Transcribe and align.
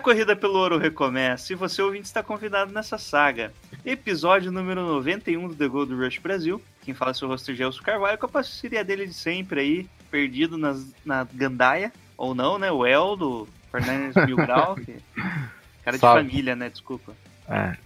Corrida 0.00 0.34
pelo 0.34 0.58
ouro 0.58 0.78
recomeça, 0.78 1.52
e 1.52 1.56
você 1.56 1.80
ouvinte 1.82 2.06
está 2.06 2.22
convidado 2.22 2.72
nessa 2.72 2.98
saga. 2.98 3.52
Episódio 3.84 4.50
número 4.50 4.80
91 4.80 5.48
do 5.48 5.54
The 5.54 5.68
Gold 5.68 5.94
Rush 5.94 6.18
Brasil. 6.18 6.60
Quem 6.82 6.94
fala 6.94 7.10
é 7.12 7.14
seu 7.14 7.28
rosto 7.28 7.54
Gelson 7.54 7.82
Carvalho, 7.82 8.18
com 8.18 8.26
a 8.26 8.28
parceria 8.28 8.82
dele 8.82 9.06
de 9.06 9.14
sempre 9.14 9.60
aí, 9.60 9.88
perdido 10.10 10.56
nas, 10.56 10.92
na 11.04 11.24
gandaia, 11.24 11.92
ou 12.16 12.34
não, 12.34 12.58
né? 12.58 12.72
O 12.72 12.86
El 12.86 13.16
do 13.16 13.48
Fernandes 13.70 14.16
Mil 14.26 14.36
Grau, 14.36 14.74
que... 14.74 14.96
cara 15.84 15.96
de 15.96 16.00
família, 16.00 16.56
né? 16.56 16.70
Desculpa. 16.70 17.12
É, 17.48 17.76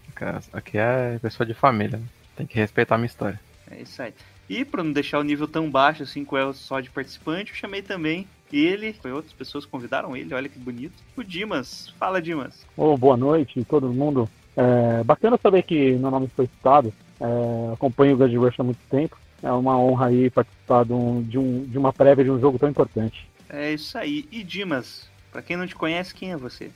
aqui 0.52 0.78
é 0.78 1.18
pessoa 1.20 1.46
de 1.46 1.54
família. 1.54 1.98
né? 1.98 2.04
Tem 2.37 2.46
que 2.46 2.56
respeitar 2.56 2.95
a 2.95 2.98
minha 2.98 3.06
história. 3.06 3.40
É 3.70 3.82
isso 3.82 4.01
aí. 4.01 4.15
E 4.48 4.65
para 4.65 4.84
não 4.84 4.92
deixar 4.92 5.18
o 5.18 5.24
nível 5.24 5.48
tão 5.48 5.70
baixo 5.70 6.02
assim 6.02 6.24
com 6.24 6.37
o 6.37 6.38
El 6.38 6.52
só 6.52 6.80
de 6.80 6.90
participante, 6.90 7.51
eu 7.51 7.56
chamei 7.56 7.82
também 7.82 8.26
ele, 8.52 8.92
foi 8.92 9.12
outras 9.12 9.32
pessoas 9.32 9.64
convidaram 9.64 10.16
ele, 10.16 10.34
olha 10.34 10.48
que 10.48 10.58
bonito. 10.58 10.94
O 11.16 11.22
Dimas. 11.22 11.92
Fala, 11.98 12.20
Dimas. 12.22 12.66
Ô, 12.76 12.96
boa 12.96 13.16
noite, 13.16 13.64
todo 13.64 13.92
mundo. 13.92 14.28
É, 14.56 15.02
bacana 15.04 15.38
saber 15.42 15.62
que 15.62 15.92
meu 15.94 16.10
nome 16.10 16.28
foi 16.28 16.46
citado. 16.46 16.92
É, 17.20 17.72
acompanho 17.72 18.14
o 18.14 18.18
God 18.18 18.32
Rush 18.34 18.60
há 18.60 18.62
muito 18.64 18.80
tempo. 18.90 19.16
É 19.42 19.51
uma 19.52 19.78
honra 19.78 20.06
aí 20.06 20.30
participar 20.30 20.84
de, 20.84 20.92
um- 20.92 21.23
de 21.23 21.38
um- 21.38 21.64
de 21.64 21.76
uma 21.78 21.92
prévia 21.92 22.24
de 22.24 22.30
um 22.30 22.40
jogo 22.40 22.59
tão 22.59 22.68
importante. 22.68 23.28
É 23.48 23.73
isso 23.73 23.96
aí. 23.98 24.26
E 24.32 24.42
Dimas, 24.42 25.08
pra 25.30 25.42
quem 25.42 25.56
não 25.56 25.66
te 25.66 25.74
conhece, 25.74 26.14
quem 26.14 26.32
é 26.32 26.36
você? 26.36 26.70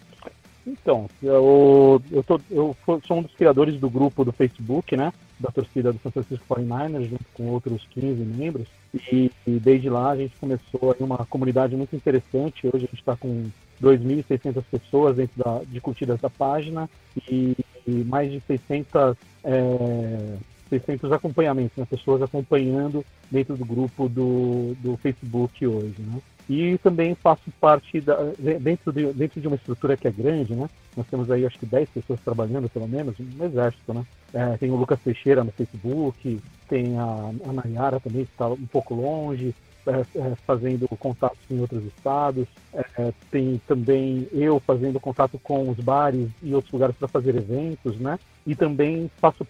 Então, 0.66 1.08
eu, 1.22 2.02
eu, 2.12 2.22
tô- 2.22 2.40
eu 2.50 2.76
sou 3.06 3.18
um 3.18 3.22
dos 3.22 3.34
criadores 3.34 3.76
do 3.80 3.88
grupo 3.88 4.22
do 4.24 4.32
Facebook, 4.32 4.96
né? 4.96 5.12
Da 5.38 5.50
torcida 5.50 5.92
do 5.92 6.00
São 6.00 6.10
Francisco 6.10 6.44
49ers, 6.48 7.08
junto 7.08 7.24
com 7.34 7.46
outros 7.48 7.86
15 7.90 8.24
membros. 8.24 8.68
E, 8.94 9.30
e 9.46 9.50
desde 9.52 9.88
lá 9.88 10.10
a 10.10 10.16
gente 10.16 10.36
começou 10.36 10.96
uma 10.98 11.18
comunidade 11.26 11.76
muito 11.76 11.94
interessante. 11.94 12.66
Hoje 12.66 12.86
a 12.86 12.88
gente 12.88 12.94
está 12.94 13.16
com 13.16 13.48
2.600 13.82 14.62
pessoas 14.70 15.16
dentro 15.16 15.42
da, 15.42 15.60
de 15.64 15.80
curtidas 15.80 16.20
da 16.20 16.28
página 16.28 16.88
e, 17.30 17.56
e 17.86 17.90
mais 18.04 18.30
de 18.30 18.40
600, 18.40 19.16
é, 19.44 20.36
600 20.68 21.12
acompanhamentos, 21.12 21.76
né? 21.76 21.86
pessoas 21.88 22.22
acompanhando 22.22 23.04
dentro 23.30 23.56
do 23.56 23.64
grupo 23.64 24.08
do, 24.08 24.74
do 24.80 24.96
Facebook 24.96 25.66
hoje. 25.66 25.94
Né? 25.98 26.20
E 26.48 26.78
também 26.78 27.14
faço 27.14 27.50
parte 27.60 28.00
da, 28.00 28.16
dentro, 28.60 28.92
de, 28.92 29.12
dentro 29.12 29.40
de 29.40 29.46
uma 29.46 29.56
estrutura 29.56 29.96
que 29.96 30.08
é 30.08 30.10
grande, 30.10 30.54
né? 30.54 30.68
Nós 30.96 31.06
temos 31.06 31.30
aí 31.30 31.44
acho 31.44 31.58
que 31.58 31.66
10 31.66 31.90
pessoas 31.90 32.20
trabalhando, 32.20 32.68
pelo 32.70 32.88
menos, 32.88 33.14
no 33.18 33.44
exército, 33.44 33.92
né? 33.92 34.04
É, 34.32 34.56
tem 34.56 34.70
o 34.70 34.76
Lucas 34.76 34.98
Teixeira 35.00 35.44
no 35.44 35.52
Facebook, 35.52 36.40
tem 36.68 36.98
a, 36.98 37.30
a 37.48 37.52
Nayara 37.52 38.00
também, 38.00 38.24
que 38.24 38.32
está 38.32 38.48
um 38.48 38.66
pouco 38.66 38.94
longe, 38.94 39.54
é, 39.86 40.00
é, 40.18 40.34
fazendo 40.46 40.86
contatos 40.98 41.38
em 41.50 41.60
outros 41.60 41.82
estados. 41.84 42.46
É, 42.74 43.12
tem 43.30 43.60
também 43.66 44.28
eu 44.32 44.60
fazendo 44.60 45.00
contato 45.00 45.38
com 45.38 45.70
os 45.70 45.78
bares 45.78 46.28
e 46.42 46.54
outros 46.54 46.72
lugares 46.72 46.96
para 46.96 47.08
fazer 47.08 47.34
eventos, 47.36 47.98
né? 47.98 48.18
E 48.46 48.54
também 48.54 49.10
faço 49.18 49.46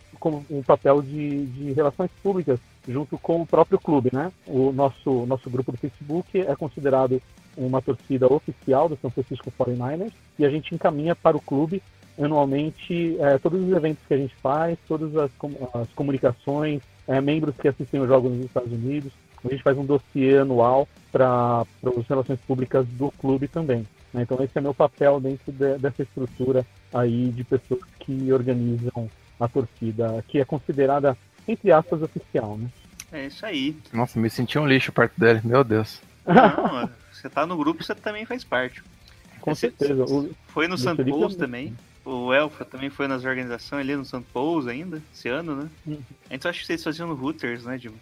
um 0.51 0.63
papel 0.63 1.03
de, 1.03 1.47
de 1.47 1.73
relações 1.73 2.11
públicas 2.23 2.61
junto 2.89 3.19
com 3.19 3.43
o 3.43 3.47
próprio 3.47 3.79
clube, 3.79 4.11
né? 4.13 4.33
O 4.47 4.73
nosso, 4.73 5.27
nosso 5.27 5.49
grupo 5.51 5.71
do 5.73 5.79
Facebook 5.79 6.41
é 6.41 6.57
considerado 6.57 7.21
uma 7.57 7.83
torcida 7.83 8.27
oficial 8.33 8.89
do 8.89 8.97
São 9.01 9.11
Francisco 9.11 9.53
49ers 9.59 10.13
e 10.39 10.45
a 10.47 10.51
gente 10.51 10.75
encaminha 10.75 11.15
para 11.15 11.37
o 11.37 11.41
clube 11.41 11.83
anualmente 12.19 13.17
eh, 13.21 13.39
todos 13.39 13.61
os 13.63 13.71
eventos 13.73 14.05
que 14.07 14.15
a 14.15 14.17
gente 14.17 14.35
faz, 14.37 14.77
todas 14.89 15.15
as, 15.17 15.31
as 15.75 15.89
comunicações, 15.95 16.83
eh, 17.07 17.21
membros 17.21 17.57
que 17.57 17.69
assistem 17.69 18.01
os 18.01 18.09
jogos 18.09 18.33
nos 18.33 18.47
Estados 18.47 18.73
Unidos. 18.73 19.13
A 19.45 19.49
gente 19.49 19.63
faz 19.63 19.79
um 19.79 19.85
dossiê 19.85 20.39
anual 20.39 20.89
para 21.13 21.65
as 21.85 22.07
relações 22.09 22.41
públicas 22.41 22.87
do 22.89 23.11
clube 23.13 23.47
também. 23.47 23.87
né? 24.13 24.23
Então 24.23 24.43
esse 24.43 24.57
é 24.59 24.61
meu 24.61 24.75
papel 24.75 25.21
dentro 25.21 25.53
de- 25.53 25.79
dessa 25.79 26.03
estrutura 26.03 26.67
aí 26.93 27.29
de 27.31 27.45
pessoas 27.45 27.81
que 28.01 28.33
organizam 28.33 29.09
a 29.39 29.47
torcida, 29.47 30.25
que 30.27 30.41
é 30.41 30.45
considerada, 30.45 31.17
entre 31.47 31.71
aspas, 31.71 32.03
oficial, 32.03 32.57
né? 32.59 32.69
É 33.13 33.27
isso 33.27 33.45
aí. 33.47 33.77
Nossa, 33.93 34.19
me 34.19 34.29
senti 34.29 34.59
um 34.59 34.67
lixo 34.67 34.93
perto 34.93 35.19
dele, 35.19 35.41
meu 35.45 35.65
Deus. 35.65 36.01
Não, 36.27 36.91
você 37.13 37.29
tá 37.29 37.47
no 37.47 37.57
grupo, 37.57 37.83
você 37.83 37.95
também 37.95 38.27
faz 38.27 38.45
parte. 38.45 38.83
Com 39.41 39.55
certeza. 39.55 40.05
O- 40.05 40.31
Foi 40.49 40.69
no 40.69 40.77
St. 40.77 40.95
Felipe 40.95 41.11
Paul's 41.19 41.35
é- 41.35 41.39
também. 41.39 41.75
O 42.05 42.33
Elfa 42.33 42.65
também 42.65 42.91
foi 42.91 43.07
nas 43.07 43.25
organizações 43.25 43.81
ali 43.81 43.95
no 43.97 44.05
St. 44.05 44.23
Paul's 44.33 44.67
ainda, 44.67 45.03
esse 45.15 45.29
ano, 45.29 45.55
né? 45.57 45.69
Uhum. 45.87 45.99
Antes 46.31 46.45
eu 46.45 46.51
acho 46.51 46.61
que 46.61 46.67
vocês 46.67 46.83
faziam 46.85 47.09
no 47.09 47.15
Hooters, 47.23 47.65
né, 47.65 47.77
Dimas? 47.79 47.99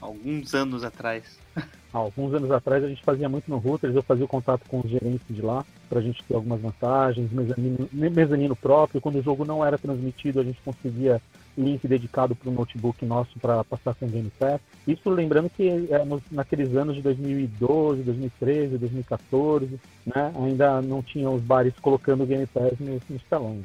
Alguns 0.00 0.54
anos 0.54 0.82
atrás. 0.84 1.38
Há 1.56 1.62
alguns 1.98 2.34
anos 2.34 2.50
atrás 2.50 2.82
a 2.84 2.88
gente 2.88 3.02
fazia 3.02 3.28
muito 3.28 3.48
no 3.50 3.56
Routers, 3.58 3.94
eu 3.94 4.02
fazia 4.02 4.24
o 4.24 4.28
contato 4.28 4.62
com 4.68 4.80
os 4.80 4.90
gerentes 4.90 5.24
de 5.30 5.40
lá 5.40 5.64
para 5.88 5.98
a 6.00 6.02
gente 6.02 6.22
ter 6.24 6.34
algumas 6.34 6.60
vantagens, 6.60 7.30
mezanino, 7.32 7.88
mezanino 7.92 8.56
próprio. 8.56 9.00
Quando 9.00 9.18
o 9.18 9.22
jogo 9.22 9.44
não 9.44 9.64
era 9.64 9.78
transmitido, 9.78 10.40
a 10.40 10.44
gente 10.44 10.60
conseguia 10.64 11.22
link 11.56 11.86
dedicado 11.86 12.34
para 12.34 12.48
o 12.50 12.52
notebook 12.52 13.04
nosso 13.04 13.38
para 13.38 13.62
passar 13.64 13.94
com 13.94 14.06
o 14.06 14.08
Game 14.08 14.30
Pass. 14.38 14.60
Isso 14.86 15.08
lembrando 15.10 15.48
que 15.50 15.68
é, 15.90 16.04
nos- 16.04 16.22
naqueles 16.30 16.74
anos 16.76 16.94
de 16.96 17.02
2012, 17.02 18.02
2013, 18.02 18.78
2014, 18.78 19.80
né, 20.06 20.32
ainda 20.36 20.82
não 20.82 21.02
tinham 21.02 21.34
os 21.34 21.42
bares 21.42 21.74
colocando 21.80 22.24
o 22.24 22.26
Game 22.26 22.46
Pass 22.46 22.78
nos, 22.80 23.02
nos 23.08 23.22
né? 23.22 23.64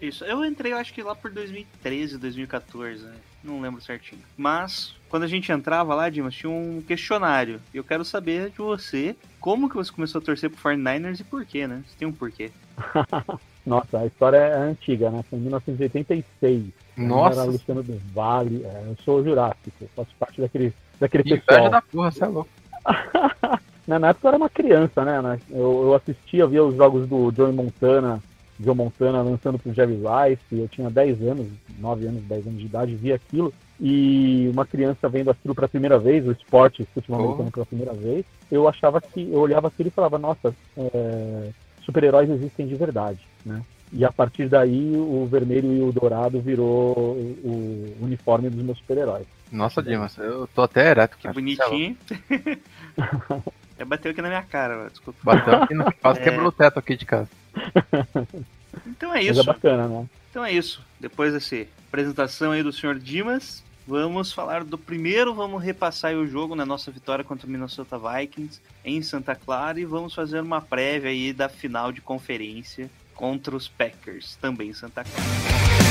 Isso. 0.00 0.24
Eu 0.24 0.44
entrei, 0.44 0.72
eu 0.72 0.78
acho 0.78 0.92
que 0.92 1.02
lá 1.02 1.14
por 1.14 1.30
2013, 1.30 2.18
2014, 2.18 3.04
né? 3.04 3.14
Não 3.42 3.60
lembro 3.60 3.80
certinho. 3.80 4.22
Mas, 4.36 4.94
quando 5.08 5.24
a 5.24 5.26
gente 5.28 5.52
entrava 5.52 5.94
lá, 5.94 6.08
Dimas, 6.08 6.34
tinha 6.34 6.50
um 6.50 6.82
questionário. 6.82 7.60
E 7.72 7.76
eu 7.76 7.84
quero 7.84 8.04
saber 8.04 8.50
de 8.50 8.58
você 8.58 9.14
como 9.40 9.68
que 9.68 9.76
você 9.76 9.92
começou 9.92 10.20
a 10.20 10.24
torcer 10.24 10.50
pro 10.50 10.70
49ers 10.70 11.20
e 11.20 11.24
por 11.24 11.44
quê, 11.44 11.66
né? 11.66 11.82
Você 11.86 11.96
tem 11.98 12.08
um 12.08 12.12
porquê. 12.12 12.50
Nossa, 13.64 13.98
a 13.98 14.06
história 14.06 14.36
é 14.36 14.56
antiga, 14.56 15.10
né? 15.10 15.22
Foi 15.28 15.38
em 15.38 15.42
1986. 15.42 16.66
Eu 16.96 17.06
Nossa, 17.06 17.40
era 17.40 17.50
Luciano 17.50 17.82
do 17.82 18.00
Vale, 18.12 18.62
é, 18.64 18.84
eu 18.86 18.96
sou 19.04 19.24
jurássico, 19.24 19.88
faço 19.96 20.10
parte 20.18 20.40
daquele, 20.40 20.72
daquele 21.00 21.24
que 21.24 21.36
pessoal. 21.38 21.70
da 21.70 21.82
porra, 21.82 22.10
você 22.10 22.24
é 22.24 22.26
louco. 22.26 22.50
Na 23.86 23.98
na 23.98 24.08
época 24.08 24.26
eu 24.26 24.28
era 24.28 24.36
uma 24.38 24.48
criança, 24.48 25.04
né? 25.04 25.20
né? 25.20 25.38
Eu, 25.50 25.82
eu 25.84 25.94
assistia, 25.94 26.46
via 26.46 26.64
os 26.64 26.74
jogos 26.74 27.06
do 27.06 27.30
Joey 27.30 27.52
Montana, 27.52 28.18
Joe 28.60 28.74
Montana 28.74 29.22
lançando 29.22 29.58
pro 29.58 29.72
Jerry 29.72 29.94
Rice, 29.96 30.42
eu 30.52 30.68
tinha 30.68 30.90
10 30.90 31.22
anos, 31.22 31.46
9 31.78 32.06
anos, 32.06 32.22
10 32.22 32.46
anos 32.46 32.60
de 32.60 32.66
idade, 32.66 32.94
via 32.94 33.14
aquilo. 33.16 33.52
E 33.80 34.48
uma 34.52 34.64
criança 34.64 35.08
vendo 35.08 35.30
aquilo 35.30 35.54
pela 35.54 35.68
primeira 35.68 35.98
vez, 35.98 36.26
o 36.26 36.30
esporte 36.32 36.86
futebol 36.94 37.20
Oh. 37.20 37.24
americano 37.24 37.50
pela 37.50 37.66
primeira 37.66 37.92
vez, 37.92 38.24
eu 38.50 38.68
achava 38.68 39.00
que, 39.00 39.20
eu 39.32 39.40
olhava 39.40 39.66
aquilo 39.68 39.88
e 39.88 39.92
falava, 39.92 40.16
nossa, 40.18 40.54
é, 40.76 41.50
super-heróis 41.84 42.30
existem 42.30 42.66
de 42.68 42.74
verdade, 42.76 43.18
né? 43.44 43.62
E 43.92 44.04
a 44.04 44.10
partir 44.12 44.48
daí 44.48 44.92
o 44.96 45.26
vermelho 45.30 45.72
e 45.72 45.80
o 45.82 45.92
dourado 45.92 46.40
virou 46.40 46.96
o, 46.96 47.94
o 48.00 48.04
uniforme 48.04 48.48
dos 48.50 48.62
meus 48.64 48.78
super-heróis. 48.78 49.26
Nossa, 49.52 49.82
Dimas, 49.82 50.16
eu 50.18 50.48
tô 50.54 50.62
até 50.62 50.90
ereto, 50.90 51.16
Que 51.18 51.28
bonitinho. 51.32 51.96
é, 53.78 53.84
bateu 53.84 54.10
aqui 54.10 54.22
na 54.22 54.28
minha 54.28 54.42
cara, 54.42 54.88
desculpa. 54.88 55.18
Bateu 55.22 55.54
aqui, 55.62 55.74
quase 56.00 56.20
É. 56.20 56.24
quebrou 56.24 56.48
o 56.48 56.52
teto 56.52 56.78
aqui 56.78 56.96
de 56.96 57.04
casa. 57.04 57.28
Então 58.86 59.10
é 59.10 59.16
Mas 59.16 59.26
é 59.26 59.30
isso. 59.30 59.44
bacana, 59.44 59.88
né? 59.88 60.06
Então 60.30 60.44
é 60.44 60.52
isso. 60.52 60.82
Depois 60.98 61.32
dessa 61.32 61.66
apresentação 61.88 62.52
aí 62.52 62.62
do 62.62 62.72
Sr. 62.72 62.98
Dimas, 62.98 63.62
vamos 63.86 64.32
falar 64.32 64.64
do 64.64 64.76
primeiro, 64.76 65.34
vamos 65.34 65.62
repassar 65.62 66.10
aí 66.10 66.16
o 66.16 66.26
jogo 66.26 66.54
na 66.54 66.66
nossa 66.66 66.90
vitória 66.90 67.24
contra 67.24 67.46
o 67.46 67.50
Minnesota 67.50 67.98
Vikings 67.98 68.60
em 68.84 69.02
Santa 69.02 69.34
Clara 69.34 69.78
e 69.78 69.84
vamos 69.84 70.14
fazer 70.14 70.40
uma 70.40 70.60
prévia 70.60 71.10
aí 71.10 71.32
da 71.32 71.48
final 71.48 71.92
de 71.92 72.00
conferência 72.00 72.90
contra 73.14 73.54
os 73.54 73.68
Packers, 73.68 74.36
também 74.36 74.70
em 74.70 74.74
Santa 74.74 75.04
Clara. 75.04 75.83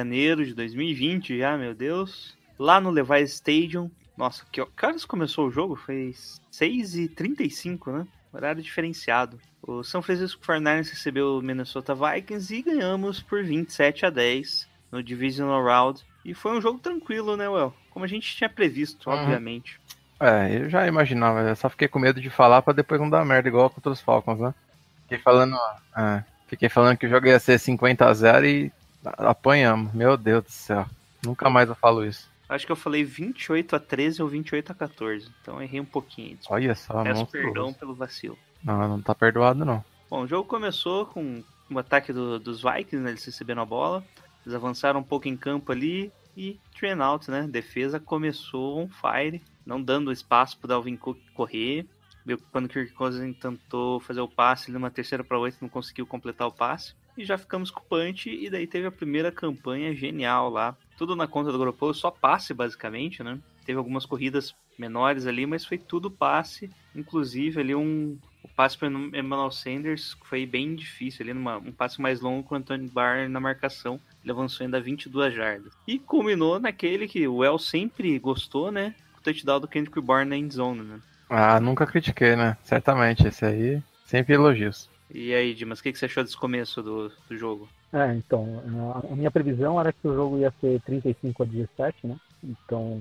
Janeiro 0.00 0.44
de 0.44 0.52
2020, 0.54 1.38
já, 1.38 1.56
meu 1.56 1.74
Deus. 1.74 2.36
Lá 2.58 2.80
no 2.80 2.90
Levi 2.90 3.22
Stadium. 3.22 3.90
Nossa, 4.16 4.44
que, 4.52 4.64
que 4.64 4.86
horas 4.86 5.04
começou 5.04 5.46
o 5.48 5.50
jogo? 5.50 5.74
Foi 5.76 6.14
6h35, 6.52 7.92
né? 7.92 8.06
Horário 8.32 8.62
diferenciado. 8.62 9.38
O 9.62 9.82
São 9.82 10.02
Francisco 10.02 10.42
49ers 10.44 10.90
recebeu 10.90 11.38
o 11.38 11.42
Minnesota 11.42 11.94
Vikings 11.94 12.54
e 12.54 12.62
ganhamos 12.62 13.22
por 13.22 13.42
27 13.42 14.04
a 14.06 14.10
10 14.10 14.68
no 14.92 15.02
Divisional 15.02 15.62
Round. 15.64 16.02
E 16.24 16.34
foi 16.34 16.56
um 16.56 16.60
jogo 16.60 16.78
tranquilo, 16.78 17.36
né, 17.36 17.48
Well? 17.48 17.74
Como 17.90 18.04
a 18.04 18.08
gente 18.08 18.36
tinha 18.36 18.48
previsto, 18.50 19.08
Uhum. 19.08 19.16
obviamente. 19.16 19.80
É, 20.20 20.58
eu 20.62 20.68
já 20.70 20.86
imaginava, 20.86 21.40
eu 21.40 21.56
só 21.56 21.68
fiquei 21.68 21.88
com 21.88 21.98
medo 21.98 22.20
de 22.20 22.30
falar 22.30 22.62
pra 22.62 22.72
depois 22.72 23.00
não 23.00 23.08
dar 23.10 23.24
merda 23.24 23.48
igual 23.48 23.68
contra 23.70 23.92
os 23.92 24.00
Falcons, 24.00 24.40
né? 24.40 24.54
Fiquei 25.02 25.18
falando, 25.18 25.56
é, 25.96 26.24
fiquei 26.48 26.68
falando 26.68 26.96
que 26.96 27.06
o 27.06 27.08
jogo 27.08 27.26
ia 27.26 27.38
ser 27.38 27.58
50 27.58 28.06
a 28.06 28.14
0 28.14 28.46
e 28.46 28.72
apanhamos. 29.16 29.92
Meu 29.92 30.16
Deus 30.16 30.44
do 30.44 30.50
céu. 30.50 30.86
Nunca 31.24 31.48
mais 31.50 31.68
eu 31.68 31.74
falo 31.74 32.04
isso. 32.04 32.28
Acho 32.48 32.64
que 32.64 32.70
eu 32.72 32.76
falei 32.76 33.02
28 33.02 33.74
a 33.76 33.80
13 33.80 34.22
ou 34.22 34.28
28 34.28 34.70
a 34.72 34.74
14. 34.74 35.28
Então 35.42 35.60
errei 35.60 35.80
um 35.80 35.84
pouquinho. 35.84 36.38
Olha 36.48 36.74
só, 36.74 37.02
Peço 37.02 37.20
monstruoso. 37.20 37.46
perdão 37.52 37.72
pelo 37.72 37.94
vacilo. 37.94 38.38
Não, 38.62 38.88
não 38.88 39.02
tá 39.02 39.14
perdoado 39.14 39.64
não. 39.64 39.84
Bom, 40.08 40.22
o 40.22 40.26
jogo 40.28 40.48
começou 40.48 41.06
com 41.06 41.42
o 41.70 41.78
ataque 41.78 42.12
do- 42.12 42.38
dos 42.38 42.62
Vikings, 42.62 42.98
né? 42.98 43.10
Eles 43.10 43.24
receberam 43.24 43.62
a 43.62 43.66
bola. 43.66 44.04
Eles 44.44 44.54
avançaram 44.54 45.00
um 45.00 45.02
pouco 45.02 45.26
em 45.26 45.36
campo 45.36 45.72
ali 45.72 46.12
e 46.36 46.60
train 46.78 47.00
out, 47.00 47.28
né? 47.30 47.48
Defesa 47.48 47.98
começou 47.98 48.78
on 48.78 48.88
fire, 48.88 49.42
não 49.64 49.82
dando 49.82 50.12
espaço 50.12 50.56
pro 50.58 50.68
Dalvin 50.68 50.96
Cook 50.96 51.18
correr. 51.34 51.84
Quando 52.52 52.66
o 52.66 52.68
Kirk 52.68 52.92
Cousins 52.92 53.36
tentou 53.38 53.98
fazer 54.00 54.20
o 54.20 54.28
passe, 54.28 54.66
ele 54.70 54.74
numa 54.78 54.90
terceira 54.90 55.22
para 55.24 55.38
oito 55.38 55.58
não 55.60 55.68
conseguiu 55.68 56.06
completar 56.06 56.46
o 56.46 56.52
passe. 56.52 56.94
E 57.16 57.24
já 57.24 57.38
ficamos 57.38 57.70
com 57.70 57.80
o 57.80 57.84
punch, 57.84 58.28
e 58.28 58.50
daí 58.50 58.66
teve 58.66 58.86
a 58.86 58.92
primeira 58.92 59.32
campanha 59.32 59.94
genial 59.94 60.50
lá. 60.50 60.76
Tudo 60.98 61.16
na 61.16 61.26
conta 61.26 61.50
do 61.50 61.58
Garoppolo, 61.58 61.94
só 61.94 62.10
passe 62.10 62.52
basicamente, 62.52 63.22
né? 63.22 63.38
Teve 63.64 63.78
algumas 63.78 64.04
corridas 64.06 64.54
menores 64.78 65.26
ali, 65.26 65.46
mas 65.46 65.64
foi 65.64 65.78
tudo 65.78 66.10
passe. 66.10 66.70
Inclusive 66.94 67.60
ali 67.60 67.74
um, 67.74 68.18
o 68.42 68.48
passe 68.48 68.76
para 68.76 68.88
Emmanuel 68.88 69.50
Sanders 69.50 70.16
foi 70.24 70.46
bem 70.46 70.74
difícil 70.74 71.24
ali, 71.24 71.34
numa, 71.34 71.56
um 71.58 71.72
passe 71.72 72.00
mais 72.00 72.20
longo 72.20 72.46
com 72.46 72.54
o 72.54 72.58
Anthony 72.58 72.88
Barr 72.88 73.28
na 73.28 73.40
marcação. 73.40 74.00
Ele 74.22 74.32
avançou 74.32 74.64
ainda 74.64 74.80
22 74.80 75.34
jardas. 75.34 75.72
E 75.86 75.98
culminou 75.98 76.60
naquele 76.60 77.08
que 77.08 77.26
o 77.26 77.42
El 77.42 77.58
sempre 77.58 78.18
gostou, 78.18 78.70
né? 78.70 78.94
O 79.18 79.22
touchdown 79.22 79.60
do 79.60 79.68
Kendrick 79.68 80.00
Bourne 80.00 80.30
na 80.30 80.36
endzone, 80.36 80.82
né? 80.82 81.00
Ah, 81.28 81.58
nunca 81.58 81.86
critiquei, 81.86 82.36
né? 82.36 82.56
Certamente, 82.62 83.26
esse 83.26 83.44
aí, 83.44 83.82
sempre 84.04 84.34
elogios. 84.34 84.88
E 85.10 85.34
aí, 85.34 85.52
Dimas, 85.54 85.80
o 85.80 85.82
que, 85.82 85.92
que 85.92 85.98
você 85.98 86.06
achou 86.06 86.22
desse 86.22 86.36
começo 86.36 86.80
do, 86.82 87.08
do 87.28 87.36
jogo? 87.36 87.68
É, 87.92 88.14
então, 88.14 88.44
a- 89.10 89.14
minha 89.16 89.30
previsão 89.30 89.80
era 89.80 89.92
que 89.92 90.06
o 90.06 90.14
jogo 90.14 90.38
ia 90.38 90.52
ser 90.60 90.80
35 90.82 91.42
a 91.42 91.46
17, 91.46 92.06
né? 92.06 92.16
Então, 92.42 93.00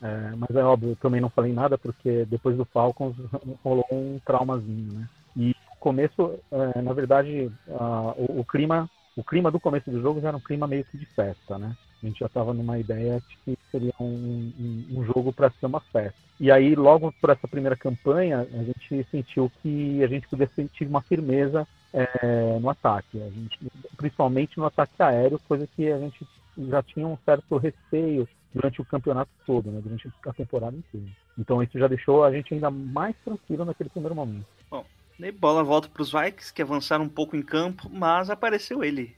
é, 0.00 0.36
mas 0.36 0.54
é 0.54 0.62
óbvio, 0.62 0.90
eu 0.90 0.96
também 0.96 1.20
não 1.20 1.30
falei 1.30 1.52
nada 1.52 1.78
porque 1.78 2.24
depois 2.26 2.56
do 2.56 2.64
Falcons 2.66 3.16
rolou 3.64 3.84
um 3.90 4.20
traumazinho, 4.24 4.92
né? 5.00 5.08
E 5.36 5.54
começo, 5.80 6.38
é, 6.76 6.82
na 6.82 6.92
verdade, 6.92 7.50
a- 7.68 8.14
o, 8.16 8.40
o 8.40 8.44
clima, 8.44 8.88
o 9.16 9.24
clima 9.24 9.50
do 9.50 9.58
começo 9.60 9.90
do 9.90 10.00
jogo 10.00 10.20
já 10.20 10.28
era 10.28 10.36
um 10.36 10.40
clima 10.40 10.66
meio 10.68 10.84
que 10.84 10.98
de 10.98 11.06
festa, 11.06 11.58
né? 11.58 11.76
A 12.06 12.08
gente 12.08 12.20
já 12.20 12.26
estava 12.26 12.54
numa 12.54 12.78
ideia 12.78 13.20
de 13.28 13.36
que 13.44 13.58
seria 13.70 13.92
um, 14.00 14.04
um- 14.06 14.86
um 14.98 15.04
jogo 15.04 15.32
para 15.32 15.50
ser 15.50 15.66
uma 15.66 15.80
festa. 15.80 16.14
E 16.38 16.52
aí, 16.52 16.74
logo 16.76 17.12
por 17.20 17.30
essa 17.30 17.48
primeira 17.48 17.74
campanha, 17.76 18.40
a 18.52 18.62
gente 18.62 19.04
sentiu 19.10 19.50
que 19.60 20.02
a 20.04 20.06
gente 20.06 20.28
podia 20.28 20.48
sentir 20.54 20.86
uma 20.86 21.02
firmeza 21.02 21.66
é, 21.92 22.58
no 22.60 22.68
ataque. 22.70 23.18
Gente, 23.18 23.58
principalmente 23.96 24.56
no 24.58 24.66
ataque 24.66 24.92
aéreo, 25.02 25.40
coisa 25.48 25.66
que 25.74 25.90
a 25.90 25.98
gente 25.98 26.26
já 26.68 26.82
tinha 26.82 27.06
um 27.06 27.16
certo 27.24 27.56
receio 27.56 28.28
durante 28.54 28.80
o 28.80 28.84
campeonato 28.84 29.30
todo, 29.46 29.70
né, 29.70 29.80
durante 29.82 30.08
a 30.26 30.32
temporada 30.32 30.76
inteira. 30.76 31.06
Então 31.38 31.62
isso 31.62 31.78
já 31.78 31.88
deixou 31.88 32.22
a 32.24 32.30
gente 32.30 32.54
ainda 32.54 32.70
mais 32.70 33.16
tranquilo 33.24 33.64
naquele 33.64 33.90
primeiro 33.90 34.14
momento. 34.14 34.46
Daí 35.18 35.32
bola 35.32 35.64
volta 35.64 35.88
para 35.88 36.02
os 36.02 36.12
Vikings, 36.12 36.52
que 36.52 36.60
avançaram 36.62 37.04
um 37.04 37.08
pouco 37.08 37.34
em 37.36 37.42
campo, 37.42 37.88
mas 37.90 38.28
apareceu 38.30 38.84
ele. 38.84 39.16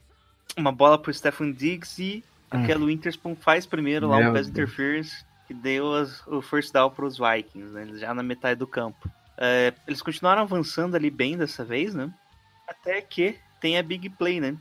Uma 0.57 0.71
bola 0.71 0.97
para 0.97 1.11
o 1.11 1.13
Stephen 1.13 1.51
Diggs 1.51 2.01
e 2.01 2.23
Hum. 2.51 2.63
aquele 2.63 2.83
Witherspoon 2.85 3.35
faz 3.35 3.65
primeiro 3.65 4.07
lá 4.07 4.17
Meu 4.17 4.29
um 4.29 4.33
pass 4.33 4.47
interference, 4.47 5.23
que 5.47 5.53
deu 5.53 5.93
as- 5.93 6.25
o 6.27 6.41
first 6.41 6.71
down 6.73 6.89
para 6.89 7.05
os 7.05 7.17
Vikings, 7.17 7.71
né, 7.73 7.87
já 7.97 8.13
na 8.13 8.23
metade 8.23 8.57
do 8.59 8.67
campo. 8.67 9.09
É, 9.37 9.73
eles 9.87 10.01
continuaram 10.01 10.41
avançando 10.41 10.95
ali 10.95 11.09
bem 11.09 11.37
dessa 11.37 11.63
vez, 11.63 11.93
né? 11.93 12.11
Até 12.67 13.01
que 13.01 13.35
tem 13.61 13.77
a 13.77 13.83
big 13.83 14.09
play, 14.09 14.39
né? 14.39 14.55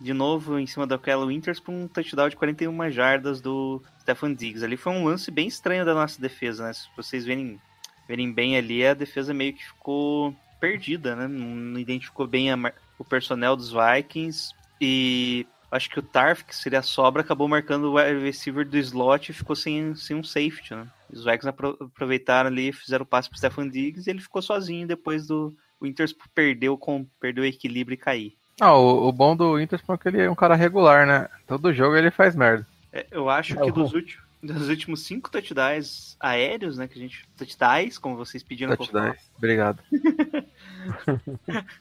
De 0.00 0.12
novo, 0.12 0.58
em 0.58 0.66
cima 0.66 0.86
daquela 0.86 1.24
Witherspoon, 1.24 1.84
um 1.84 1.88
touchdown 1.88 2.28
de 2.28 2.36
41 2.36 2.90
jardas 2.90 3.40
do 3.40 3.82
Stephen 4.00 4.34
Diggs. 4.34 4.64
Ali 4.64 4.76
foi 4.76 4.92
um 4.92 5.04
lance 5.04 5.30
bem 5.30 5.48
estranho 5.48 5.84
da 5.84 5.92
nossa 5.94 6.20
defesa, 6.20 6.66
né? 6.66 6.72
Se 6.72 6.86
vocês 6.96 7.24
verem, 7.24 7.60
verem 8.06 8.32
bem 8.32 8.56
ali, 8.56 8.86
a 8.86 8.94
defesa 8.94 9.34
meio 9.34 9.54
que 9.54 9.64
ficou 9.66 10.36
perdida, 10.60 11.16
né? 11.16 11.26
Não 11.26 11.78
identificou 11.78 12.26
bem 12.26 12.52
a 12.52 12.72
o 12.98 13.04
personnel 13.04 13.56
dos 13.56 13.72
Vikings. 13.72 14.52
E 14.80 15.46
acho 15.70 15.90
que 15.90 15.98
o 15.98 16.02
Tarf, 16.02 16.42
que 16.44 16.54
seria 16.54 16.78
a 16.80 16.82
sobra, 16.82 17.22
acabou 17.22 17.48
marcando 17.48 17.92
o 17.92 17.96
receiver 18.20 18.68
do 18.68 18.76
slot 18.78 19.30
e 19.30 19.34
ficou 19.34 19.56
sem, 19.56 19.94
sem 19.94 20.16
um 20.16 20.22
safety, 20.24 20.74
né? 20.74 20.88
Os 21.10 21.24
Vikings 21.24 21.48
apro- 21.48 21.76
aproveitaram 21.80 22.48
ali, 22.50 22.72
fizeram 22.72 23.04
o 23.04 23.06
passe 23.06 23.28
pro 23.28 23.38
Stephen 23.38 23.68
Diggs 23.70 24.08
e 24.08 24.12
ele 24.12 24.20
ficou 24.20 24.42
sozinho 24.42 24.86
depois 24.86 25.26
do 25.26 25.54
o 25.80 25.86
Inter 25.86 26.08
perdeu, 26.34 26.76
com, 26.76 27.04
perdeu 27.20 27.44
o 27.44 27.46
equilíbrio 27.46 27.94
e 27.94 27.98
cair. 27.98 28.36
Ah, 28.60 28.74
o, 28.76 29.08
o 29.08 29.12
bom 29.12 29.36
do 29.36 29.60
Inter 29.60 29.80
é 29.88 29.96
que 29.96 30.08
ele 30.08 30.20
é 30.22 30.30
um 30.30 30.34
cara 30.34 30.54
regular, 30.54 31.06
né? 31.06 31.28
Todo 31.46 31.72
jogo 31.72 31.96
ele 31.96 32.10
faz 32.10 32.34
merda. 32.34 32.66
É, 32.92 33.06
eu 33.10 33.28
acho 33.28 33.56
É, 33.56 33.60
que 33.60 33.70
dos, 33.70 33.92
últimos, 33.92 34.27
dos 34.42 34.68
últimos 34.68 35.02
cinco 35.02 35.30
touchdowns 35.30 36.16
aéreos, 36.20 36.78
né, 36.78 36.88
que 36.88 36.98
a 36.98 37.02
gente... 37.02 37.28
Touchdowns, 37.36 37.98
como 37.98 38.16
vocês 38.16 38.42
pediram 38.42 38.76
Touchdowns. 38.76 39.18
Obrigado. 39.36 39.82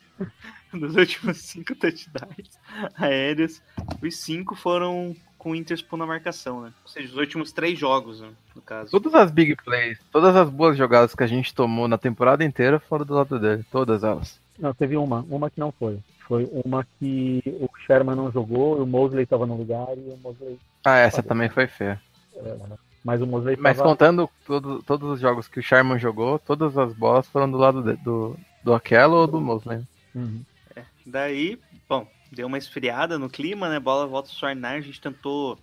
Nos 0.74 0.96
últimos 0.96 1.38
cinco 1.38 1.76
touchdowns 1.76 2.60
aéreos, 2.96 3.62
os 4.02 4.18
cinco 4.18 4.56
foram 4.56 5.16
com 5.38 5.52
o 5.52 5.56
Interspoon 5.56 5.98
na 5.98 6.06
marcação, 6.06 6.62
né? 6.62 6.74
Ou 6.84 6.90
seja, 6.90 7.08
os 7.08 7.16
últimos 7.16 7.52
três 7.52 7.78
jogos, 7.78 8.20
né, 8.20 8.30
no 8.56 8.62
caso. 8.62 8.92
Todas 8.92 9.14
as 9.16 9.32
big 9.32 9.56
plays, 9.64 10.00
todas 10.12 10.36
as 10.36 10.50
boas 10.50 10.78
jogadas 10.78 11.16
que 11.16 11.24
a 11.24 11.28
gente 11.28 11.54
tomou 11.54 11.88
na 11.88 11.98
temporada 11.98 12.44
inteira 12.44 12.80
foram 12.80 13.06
do 13.06 13.14
lado 13.14 13.40
dele. 13.40 13.66
Todas 13.72 14.04
elas. 14.04 14.40
Não, 14.60 14.74
teve 14.74 14.98
uma, 14.98 15.26
uma 15.30 15.50
que 15.50 15.60
não 15.60 15.72
foi. 15.72 16.00
Foi 16.28 16.50
uma 16.66 16.86
que 17.00 17.42
o 17.46 17.70
Sherman 17.86 18.16
não 18.16 18.32
jogou, 18.32 18.82
o 18.82 18.86
Mosley 18.86 19.24
estava 19.24 19.46
no 19.46 19.56
lugar 19.56 19.88
e 19.96 20.02
o 20.02 20.20
Mosley. 20.22 20.60
Ah, 20.84 20.98
essa 20.98 21.24
também 21.24 21.48
foi 21.48 21.68
feia. 21.68 22.02
Mas 23.04 23.22
o 23.22 23.28
Mosley 23.28 23.56
Mas 23.58 23.78
tava- 23.78 23.90
contando 23.90 24.30
todo, 24.46 24.84
todos 24.84 25.10
os 25.12 25.20
jogos 25.20 25.48
que 25.48 25.60
o 25.60 25.64
Sherman 25.64 25.98
jogou, 26.00 26.38
todas 26.40 26.78
as 26.78 26.94
bolas 26.94 27.28
foram 27.28 27.50
do 27.50 27.58
lado 27.58 27.82
de- 27.82 27.96
do, 28.04 28.38
do 28.64 28.74
Aquelo 28.74 29.16
ou 29.16 29.28
do 29.28 29.40
Mosley. 29.40 29.82
Uhum. 30.14 30.42
Daí, 31.06 31.58
bom, 31.88 32.06
deu 32.32 32.48
uma 32.48 32.58
esfriada 32.58 33.18
no 33.18 33.30
clima, 33.30 33.70
né? 33.70 33.80
Bola 33.80 34.06
volta 34.06 34.30
pro 34.30 34.38
Sornar, 34.38 34.74
a 34.74 34.82
gente 34.82 35.00
tentou. 35.00 35.58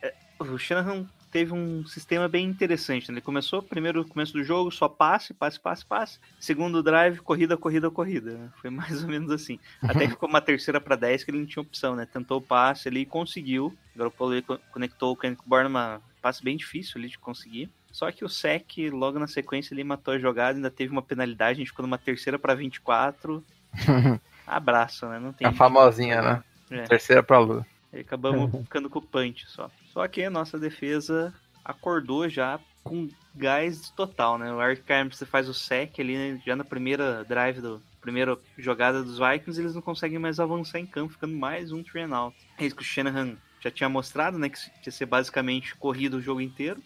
é, 0.00 0.14
o 0.38 0.56
Shanahan 0.56 1.04
teve 1.32 1.52
um 1.52 1.84
sistema 1.84 2.28
bem 2.28 2.46
interessante. 2.46 3.08
Né? 3.10 3.14
Ele 3.14 3.20
começou 3.20 3.60
primeiro 3.60 4.04
começo 4.04 4.32
do 4.32 4.44
jogo, 4.44 4.70
só 4.70 4.88
passe, 4.88 5.34
passe, 5.34 5.58
passe, 5.58 5.84
passe. 5.84 6.20
Segundo 6.38 6.80
drive, 6.80 7.18
corrida, 7.18 7.56
corrida, 7.56 7.90
corrida. 7.90 8.30
né? 8.34 8.48
Foi 8.60 8.70
mais 8.70 9.02
ou 9.02 9.08
menos 9.10 9.32
assim. 9.32 9.58
Até 9.82 10.04
que 10.06 10.10
ficou 10.12 10.28
uma 10.28 10.40
terceira 10.40 10.80
para 10.80 10.94
10 10.94 11.24
que 11.24 11.32
ele 11.32 11.38
não 11.38 11.46
tinha 11.46 11.62
opção, 11.62 11.96
né? 11.96 12.06
Tentou 12.06 12.38
o 12.38 12.42
passe 12.42 12.86
ali 12.86 13.00
e 13.00 13.06
conseguiu. 13.06 13.76
O 13.96 13.98
Garoppolo 13.98 14.34
ele 14.34 14.42
co- 14.42 14.60
conectou 14.72 15.12
o 15.12 15.16
Kenneth 15.16 15.38
Bourne 15.44 15.64
numa 15.68 16.00
passe 16.24 16.42
bem 16.42 16.56
difícil 16.56 16.98
ali 16.98 17.08
de 17.08 17.18
conseguir. 17.18 17.70
Só 17.92 18.10
que 18.10 18.24
o 18.24 18.28
Sec, 18.30 18.78
logo 18.90 19.18
na 19.18 19.26
sequência, 19.26 19.74
ele 19.74 19.84
matou 19.84 20.14
a 20.14 20.18
jogada, 20.18 20.56
ainda 20.56 20.70
teve 20.70 20.90
uma 20.90 21.02
penalidade, 21.02 21.50
a 21.50 21.54
gente 21.56 21.68
ficou 21.68 21.82
numa 21.82 21.98
terceira 21.98 22.38
para 22.38 22.54
24. 22.54 23.44
Abraço, 24.46 25.06
né? 25.06 25.18
Não 25.18 25.34
tem. 25.34 25.46
A 25.46 25.52
famosinha, 25.52 26.22
né? 26.22 26.44
É. 26.70 26.84
Terceira 26.84 27.22
pra 27.22 27.38
Lua. 27.38 27.66
Aí 27.92 28.00
acabamos 28.00 28.50
ficando 28.64 28.88
com 28.88 29.00
o 29.00 29.02
punch 29.02 29.46
só. 29.48 29.70
Só 29.92 30.08
que 30.08 30.22
a 30.22 30.30
nossa 30.30 30.58
defesa 30.58 31.34
acordou 31.62 32.26
já 32.26 32.58
com 32.82 33.06
gás 33.34 33.90
total, 33.90 34.38
né? 34.38 34.50
O 34.50 34.62
Eric 34.62 34.90
Armstead 34.90 35.30
faz 35.30 35.46
o 35.46 35.54
sec 35.54 36.00
ali, 36.00 36.16
né? 36.16 36.40
já 36.46 36.56
na 36.56 36.64
primeira 36.64 37.22
drive 37.24 37.60
do 37.60 37.82
primeira 38.00 38.38
jogada 38.58 39.02
dos 39.02 39.18
Vikings, 39.18 39.58
eles 39.58 39.74
não 39.74 39.80
conseguem 39.80 40.18
mais 40.18 40.38
avançar 40.38 40.78
em 40.78 40.86
campo, 40.86 41.14
ficando 41.14 41.34
mais 41.34 41.72
um 41.72 41.82
train 41.82 42.12
out. 42.12 42.36
É 42.58 42.66
isso 42.66 42.76
que 42.76 42.82
o 42.82 42.84
Shanahan 42.84 43.36
já 43.64 43.70
tinha 43.70 43.88
mostrado, 43.88 44.38
né? 44.38 44.48
Que 44.48 44.58
ia 44.86 44.92
ser 44.92 45.06
basicamente 45.06 45.74
corrido 45.74 46.18
o 46.18 46.20
jogo 46.22 46.40
inteiro. 46.40 46.80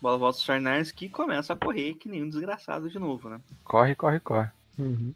Bola 0.00 0.16
volta 0.18 0.36
aos 0.38 0.44
Sarnars 0.44 0.92
que 0.92 1.08
começa 1.08 1.52
a 1.54 1.56
correr 1.56 1.94
que 1.94 2.08
nem 2.08 2.22
um 2.22 2.28
desgraçado 2.28 2.88
de 2.88 2.98
novo, 3.00 3.28
né? 3.28 3.40
Corre, 3.64 3.94
corre, 3.96 4.20
corre. 4.20 4.48
Uhum. 4.78 5.12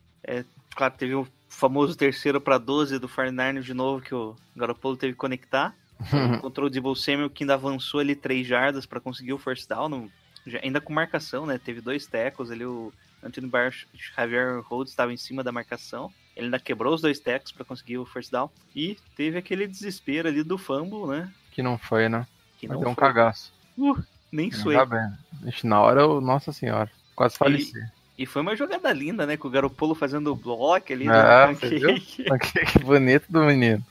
Claro, 0.74 0.94
teve 0.96 1.14
o 1.14 1.28
famoso 1.48 1.94
terceiro 1.94 2.40
para 2.40 2.56
12 2.58 2.98
do 2.98 3.08
49 3.08 3.60
de 3.60 3.74
novo 3.74 4.00
que 4.02 4.14
o 4.14 4.34
Garoppolo 4.56 4.96
teve 4.96 5.12
que 5.12 5.18
conectar. 5.18 5.74
Encontrou 6.38 6.66
o 6.66 6.70
Debo 6.70 6.96
Samuel 6.96 7.30
que 7.30 7.44
ainda 7.44 7.54
avançou 7.54 8.00
ali 8.00 8.16
3 8.16 8.44
jardas 8.46 8.86
para 8.86 8.98
conseguir 9.00 9.34
o 9.34 9.38
first 9.38 9.68
down, 9.68 9.88
no- 9.88 10.10
já- 10.46 10.58
ainda 10.62 10.80
com 10.80 10.92
marcação, 10.92 11.46
né? 11.46 11.58
Teve 11.58 11.80
dois 11.80 12.06
tackles 12.06 12.50
ali, 12.50 12.64
o 12.64 12.92
Anthony 13.22 13.46
Barr 13.46 13.72
Javier 13.94 14.60
Rhodes 14.62 14.92
estava 14.92 15.12
em 15.12 15.16
cima 15.16 15.44
da 15.44 15.52
marcação. 15.52 16.10
Ele 16.36 16.46
ainda 16.46 16.58
quebrou 16.58 16.94
os 16.94 17.00
dois 17.00 17.20
tecos 17.20 17.52
para 17.52 17.64
conseguir 17.64 17.98
o 17.98 18.06
first 18.06 18.30
down. 18.30 18.50
E 18.74 18.96
teve 19.16 19.38
aquele 19.38 19.66
desespero 19.66 20.28
ali 20.28 20.42
do 20.42 20.56
fumble, 20.56 21.06
né? 21.06 21.30
Que 21.50 21.62
não 21.62 21.76
foi, 21.76 22.08
né? 22.08 22.26
Que 22.58 22.66
Mas 22.66 22.76
não 22.76 22.82
deu 22.82 22.90
um 22.90 22.94
foi. 22.94 23.02
cagaço. 23.02 23.52
Uh, 23.76 24.02
nem 24.30 24.50
suei. 24.50 24.76
tá 24.76 24.86
bem. 24.86 25.12
Ixi, 25.46 25.66
na 25.66 25.80
hora, 25.80 26.00
eu... 26.02 26.20
nossa 26.20 26.52
senhora. 26.52 26.90
Quase 27.14 27.36
faleci. 27.36 27.74
E 28.16 28.26
foi 28.26 28.42
uma 28.42 28.56
jogada 28.56 28.92
linda, 28.92 29.26
né? 29.26 29.36
Com 29.36 29.48
o 29.48 29.50
Garopolo 29.50 29.94
fazendo 29.94 30.32
o 30.32 30.36
bloco 30.36 30.92
ali. 30.92 31.06
Dando 31.06 31.58
você 31.60 31.80
pancake. 32.28 32.72
que 32.72 32.78
bonito 32.78 33.26
do 33.28 33.40
menino. 33.44 33.84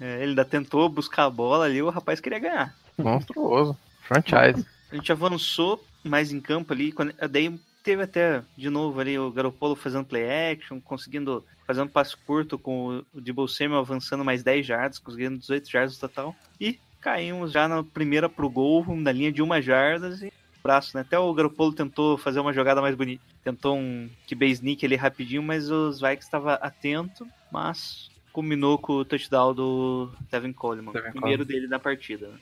É, 0.00 0.22
ele 0.22 0.30
ainda 0.30 0.44
tentou 0.44 0.88
buscar 0.88 1.24
a 1.24 1.30
bola 1.30 1.66
ali, 1.66 1.82
o 1.82 1.90
rapaz 1.90 2.20
queria 2.20 2.38
ganhar. 2.38 2.74
Monstruoso. 2.96 3.76
Franchise. 4.02 4.66
A 4.90 4.96
gente 4.96 5.12
avançou 5.12 5.84
mais 6.02 6.32
em 6.32 6.40
campo 6.40 6.72
ali, 6.72 6.90
quando, 6.90 7.14
daí 7.28 7.54
teve 7.82 8.02
até 8.02 8.42
de 8.56 8.70
novo 8.70 8.98
ali 8.98 9.18
o 9.18 9.30
Garopolo 9.30 9.76
fazendo 9.76 10.04
play 10.04 10.52
action, 10.52 10.80
conseguindo 10.80 11.44
fazer 11.70 11.82
um 11.82 11.86
passe 11.86 12.16
curto 12.16 12.58
com 12.58 13.04
o 13.14 13.20
Debo 13.20 13.46
Samuel 13.46 13.78
avançando 13.78 14.24
mais 14.24 14.42
10 14.42 14.66
jardas, 14.66 14.98
conseguindo 14.98 15.38
18 15.38 15.70
jardas 15.70 15.94
no 15.94 16.00
total. 16.00 16.34
E 16.60 16.80
caímos 17.00 17.52
já 17.52 17.68
na 17.68 17.84
primeira 17.84 18.28
pro 18.28 18.50
gol, 18.50 18.84
na 18.96 19.12
linha 19.12 19.30
de 19.30 19.40
uma 19.40 19.62
jardas 19.62 20.20
e 20.20 20.32
braço, 20.60 20.96
né? 20.96 21.02
Até 21.02 21.16
o 21.16 21.32
Garopolo 21.32 21.72
tentou 21.72 22.18
fazer 22.18 22.40
uma 22.40 22.52
jogada 22.52 22.80
mais 22.82 22.96
bonita, 22.96 23.22
tentou 23.44 23.78
um 23.78 24.10
QB 24.28 24.46
sneak 24.48 24.84
ali 24.84 24.96
rapidinho, 24.96 25.44
mas 25.44 25.70
os 25.70 26.00
Vikings 26.00 26.24
estava 26.24 26.54
atento, 26.54 27.24
mas 27.52 28.10
culminou 28.32 28.76
com 28.76 28.94
o 28.94 29.04
touchdown 29.04 29.54
do 29.54 30.12
Tevin 30.28 30.52
Coleman, 30.52 30.92
Tevin 30.92 31.12
primeiro 31.12 31.44
dele 31.44 31.68
na 31.68 31.78
partida. 31.78 32.32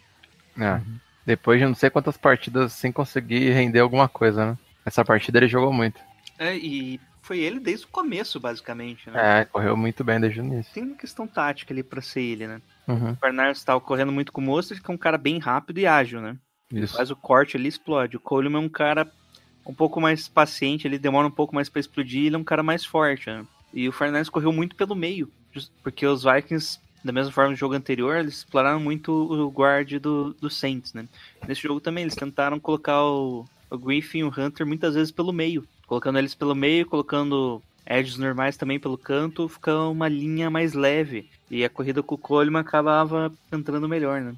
É. 0.57 0.61
né? 0.61 0.85
Depois 1.27 1.61
de 1.61 1.67
não 1.67 1.75
sei 1.75 1.91
quantas 1.91 2.17
partidas 2.17 2.73
sem 2.73 2.91
conseguir 2.91 3.51
render 3.51 3.81
alguma 3.81 4.09
coisa, 4.09 4.47
né? 4.47 4.59
Essa 4.87 5.05
partida 5.05 5.39
ele 5.39 5.49
jogou 5.49 5.71
muito. 5.71 6.01
É, 6.39 6.57
e 6.57 6.99
foi 7.29 7.41
ele 7.41 7.61
desde 7.61 7.85
o 7.85 7.89
começo, 7.89 8.41
basicamente, 8.41 9.11
né? 9.11 9.41
É, 9.41 9.45
correu 9.45 9.77
muito 9.77 10.03
bem 10.03 10.19
desde 10.19 10.41
o 10.41 10.45
início. 10.45 10.73
Tem 10.73 10.83
uma 10.83 10.97
questão 10.97 11.27
tática 11.27 11.75
ali 11.75 11.83
pra 11.83 12.01
ser 12.01 12.23
ele, 12.23 12.47
né? 12.47 12.63
Uhum, 12.89 13.11
O 13.11 13.17
Bernardo 13.17 13.55
estava 13.55 13.79
correndo 13.79 14.11
muito 14.11 14.33
com 14.33 14.41
o 14.41 14.45
Mostert, 14.45 14.81
que 14.83 14.91
é 14.91 14.95
um 14.95 14.99
cara 14.99 15.19
bem 15.19 15.39
rápido 15.39 15.79
e 15.79 15.87
ágil, 15.87 16.23
né? 16.23 16.39
isso. 16.73 16.97
Faz 16.97 17.11
o 17.11 17.17
corte 17.17 17.57
ali 17.57 17.69
explode. 17.69 18.17
O 18.17 18.21
Coleman 18.21 18.63
é 18.63 18.65
um 18.65 18.69
cara 18.69 19.07
um 19.67 19.75
pouco 19.75 20.01
mais 20.01 20.27
paciente, 20.27 20.87
ele 20.89 20.99
demora 20.99 21.27
um 21.27 21.31
pouco 21.31 21.55
mais 21.55 21.69
pra 21.69 21.81
explodir, 21.81 22.25
ele 22.25 22.37
é 22.37 22.39
um 22.39 22.45
cara 22.45 22.63
mais 22.63 22.85
forte, 22.87 23.29
né? 23.29 23.45
E 23.75 23.87
o 23.87 23.93
Fernandes 23.93 24.31
correu 24.31 24.51
muito 24.51 24.75
pelo 24.75 24.95
meio, 24.95 25.31
porque 25.83 26.07
os 26.07 26.25
Vikings, 26.25 26.81
da 27.05 27.13
mesma 27.13 27.31
forma 27.31 27.51
do 27.51 27.57
jogo 27.59 27.75
anterior, 27.75 28.17
eles 28.17 28.39
exploraram 28.39 28.81
muito 28.81 29.13
o 29.13 29.51
guard 29.51 29.93
do, 29.99 30.33
do 30.33 30.49
Saints, 30.49 30.95
né? 30.95 31.07
Nesse 31.47 31.61
jogo 31.63 31.79
também 31.81 32.05
eles 32.05 32.15
tentaram 32.15 32.59
colocar 32.59 33.03
o, 33.05 33.45
o 33.71 33.79
Griffin 33.79 34.21
e 34.21 34.25
o 34.25 34.33
Hunter 34.35 34.67
muitas 34.67 34.95
vezes 34.95 35.13
pelo 35.13 35.33
meio, 35.35 35.63
colocando 35.89 36.19
eles 36.19 36.35
pelo 36.35 36.55
meio, 36.55 36.87
colocando 36.87 37.61
edges 37.85 38.19
normais 38.19 38.57
também 38.57 38.79
pelo 38.79 38.99
canto, 38.99 39.49
fica 39.49 39.75
uma 39.75 40.07
linha 40.07 40.51
mais 40.51 40.75
leve. 40.75 41.29
E 41.51 41.65
a 41.65 41.71
corrida 41.71 42.03
com 42.03 42.15
o 42.15 42.19
Coleman 42.19 42.61
acabava 42.61 43.33
entrando 43.51 43.89
melhor, 43.89 44.21
né? 44.21 44.35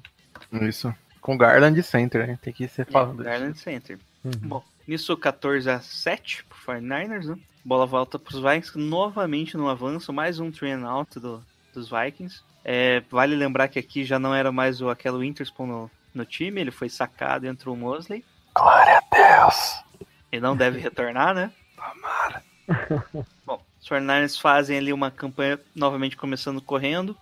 Isso. 0.61 0.93
Com 1.19 1.37
Garland 1.37 1.83
center, 1.83 2.25
né? 2.25 2.39
Tem 2.41 2.53
que 2.53 2.67
ser 2.67 2.85
falando. 2.85 3.23
Garland 3.23 3.59
Center. 3.59 3.99
Uhum. 4.23 4.31
Bom, 4.43 4.63
nisso 4.87 5.15
14 5.15 5.69
a 5.69 5.79
7 5.81 6.45
pro 6.45 6.73
49ers, 6.73 7.25
né? 7.25 7.37
Bola 7.63 7.85
volta 7.85 8.17
pros 8.17 8.41
Vikings, 8.41 8.75
novamente 8.77 9.55
no 9.55 9.69
avanço, 9.69 10.11
mais 10.11 10.39
um 10.39 10.49
three 10.49 10.71
and 10.71 10.89
out 10.89 11.19
do, 11.19 11.43
dos 11.73 11.89
Vikings. 11.89 12.41
É, 12.63 13.03
vale 13.11 13.35
lembrar 13.35 13.67
que 13.67 13.77
aqui 13.77 14.03
já 14.03 14.17
não 14.17 14.33
era 14.33 14.51
mais 14.51 14.81
o 14.81 14.89
aquele 14.89 15.17
Winterspoon 15.17 15.67
no, 15.67 15.91
no 16.13 16.25
time, 16.25 16.61
ele 16.61 16.71
foi 16.71 16.89
sacado 16.89 17.45
e 17.45 17.49
entrou 17.49 17.75
o 17.75 17.77
Mosley. 17.77 18.23
Glória 18.55 18.97
a 18.97 19.15
Deus! 19.15 19.90
E 20.31 20.39
não 20.39 20.55
deve 20.55 20.79
retornar, 20.79 21.33
né? 21.33 21.51
Tomara. 21.75 22.43
Bom, 23.45 23.61
os 23.81 23.87
49ers 23.87 24.39
fazem 24.39 24.77
ali 24.77 24.93
uma 24.93 25.11
campanha 25.11 25.59
novamente 25.75 26.15
começando 26.15 26.61
correndo. 26.61 27.15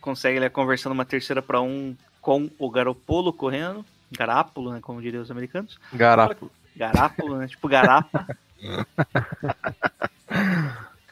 Consegue 0.00 0.38
ali 0.38 0.48
conversando 0.48 0.92
uma 0.92 1.04
terceira 1.04 1.42
para 1.42 1.60
um 1.60 1.96
com 2.20 2.48
o 2.58 2.70
Garopolo 2.70 3.32
correndo. 3.32 3.84
Garápolo, 4.12 4.72
né? 4.72 4.80
Como 4.80 5.02
diriam 5.02 5.22
os 5.22 5.30
americanos. 5.30 5.78
Garapo. 5.92 6.50
Garápolo, 6.76 7.36
né? 7.38 7.48
Tipo 7.48 7.68
garapa. 7.68 8.26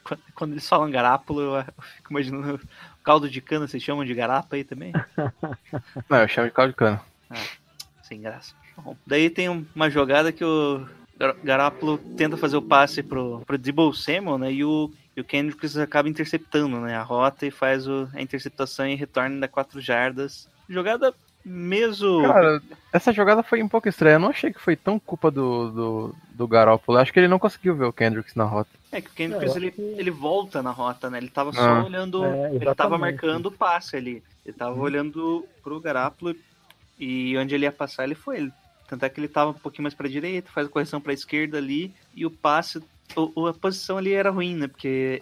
Quando- 0.03 0.21
Quando 0.35 0.51
eles 0.53 0.67
falam 0.69 0.89
garápolo, 0.91 1.41
eu 1.41 1.55
eu 1.55 1.63
fico 1.95 2.11
imaginando 2.11 2.55
o 2.55 3.03
caldo 3.03 3.29
de 3.29 3.41
cana, 3.41 3.67
vocês 3.67 3.81
chamam 3.81 4.05
de 4.05 4.13
garapa 4.13 4.55
aí 4.55 4.63
também? 4.63 4.93
Não, 6.09 6.17
eu 6.19 6.27
chamo 6.27 6.47
de 6.47 6.53
caldo 6.53 6.71
de 6.71 6.77
cana. 6.77 7.01
Sem 8.03 8.21
graça. 8.21 8.53
Bom, 8.77 8.95
daí 9.05 9.29
tem 9.29 9.49
um- 9.49 9.65
uma 9.75 9.89
jogada 9.89 10.31
que 10.31 10.43
o 10.45 10.87
Gar- 11.17 11.35
Garápolo 11.43 11.97
tenta 12.17 12.35
fazer 12.37 12.57
o 12.57 12.61
passe 12.61 13.01
pro, 13.01 13.41
pro 13.45 13.57
Debo 13.57 13.93
Samuel, 13.93 14.37
né? 14.37 14.51
E 14.51 14.63
o, 14.65 14.91
e 15.15 15.21
o 15.21 15.23
Kendricks 15.23 15.77
acaba 15.77 16.09
interceptando 16.09 16.79
né, 16.81 16.95
a 16.95 17.01
rota 17.03 17.45
e 17.45 17.51
faz 17.51 17.87
o- 17.87 18.09
a 18.13 18.21
interceptação 18.21 18.87
e 18.87 18.95
retorna 18.95 19.39
da 19.39 19.47
4 19.47 19.79
jardas. 19.79 20.47
Jogada 20.69 21.13
mesmo. 21.43 22.23
Cara, 22.23 22.61
essa 22.91 23.13
jogada 23.13 23.43
foi 23.43 23.61
um 23.61 23.67
pouco 23.67 23.87
estranha. 23.87 24.15
Eu 24.15 24.19
não 24.19 24.29
achei 24.29 24.51
que 24.51 24.59
foi 24.59 24.75
tão 24.75 24.99
culpa 24.99 25.29
do, 25.29 25.69
do, 25.71 26.15
do 26.31 26.47
Garoppolo. 26.47 26.97
Acho 26.97 27.13
que 27.13 27.19
ele 27.19 27.27
não 27.27 27.37
conseguiu 27.39 27.75
ver 27.75 27.85
o 27.85 27.93
Kendricks 27.93 28.33
na 28.35 28.43
rota. 28.45 28.69
É 28.91 28.99
que 28.99 29.09
o 29.09 29.13
Kendricks 29.13 29.53
É, 29.53 29.57
ele, 29.57 29.71
que- 29.71 29.81
ele 29.81 30.11
volta 30.11 30.63
na 30.63 30.71
rota, 30.71 31.09
né? 31.09 31.17
Ele 31.19 31.29
tava 31.29 31.53
só 31.53 31.61
Ah. 31.61 31.83
olhando. 31.85 32.25
É, 32.25 32.55
ele 32.55 32.75
tava 32.75 32.97
marcando 32.97 33.45
o 33.47 33.51
passe 33.51 33.95
ali. 33.95 34.23
Ele 34.45 34.55
tava 34.57 34.75
Uhum. 34.75 34.81
olhando 34.81 35.45
pro 35.63 35.79
Garápolo 35.79 36.35
e 36.99 37.37
onde 37.37 37.53
ele 37.55 37.65
ia 37.65 37.71
passar, 37.71 38.03
ele 38.05 38.15
foi. 38.15 38.37
Ele, 38.37 38.51
tanto 38.87 39.03
é 39.05 39.09
que 39.09 39.19
ele 39.19 39.27
tava 39.27 39.51
um 39.51 39.55
pouquinho 39.55 39.83
mais 39.83 39.93
pra 39.93 40.07
direita, 40.07 40.51
faz 40.51 40.67
a 40.67 40.69
correção 40.69 41.01
pra 41.01 41.13
esquerda 41.13 41.57
ali 41.57 41.93
e 42.15 42.25
o 42.25 42.31
passe. 42.31 42.81
o- 43.15 43.45
a 43.47 43.53
posição 43.53 43.97
ali 43.99 44.13
era 44.13 44.31
ruim, 44.31 44.55
né? 44.55 44.67
Porque 44.67 45.21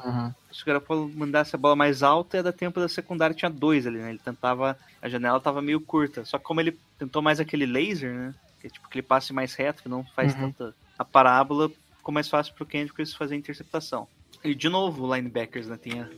se 0.51 0.63
o 0.63 0.65
Garoppolo 0.65 1.10
mandasse 1.10 1.53
a 1.53 1.60
bola 1.60 1.75
mais 1.75 2.01
alta, 2.01 2.38
ia 2.38 2.43
dar 2.43 2.53
tempo 2.53 2.79
da 2.79 2.88
secundária, 2.88 3.36
tinha 3.36 3.51
dois 3.51 3.86
ali, 3.86 3.98
né? 4.00 4.10
Ele 4.10 4.20
tentava. 4.20 4.77
A 5.01 5.10
janela 5.10 5.38
tava 5.39 5.62
meio 5.62 5.82
curta. 5.82 6.24
Só 6.24 6.38
que 6.38 6.46
como 6.46 6.62
ele 6.62 6.79
tentou 6.98 7.22
mais 7.22 7.41
aquele 7.41 7.65
laser, 7.65 8.13
né? 8.13 8.34
Que 8.62 8.67
é 8.67 8.70
tipo 8.70 8.88
aquele 8.88 9.01
passe 9.01 9.34
mais 9.34 9.53
reto, 9.53 9.84
que 9.84 9.89
não 9.89 10.03
faz 10.15 10.34
Uhum. 10.34 10.53
tanta. 10.53 10.74
A 10.98 11.03
parábola 11.03 11.70
ficou 11.98 12.13
mais 12.13 12.29
fácil 12.29 12.53
pro 12.53 12.65
Kendricks 12.65 13.13
fazer 13.13 13.36
a 13.36 13.38
interceptação. 13.38 14.08
E 14.43 14.55
de 14.55 14.70
novo, 14.70 15.03
o 15.05 15.13
linebackers, 15.15 15.67
né? 15.67 15.75
Tem, 15.77 16.00
a- 16.00 16.10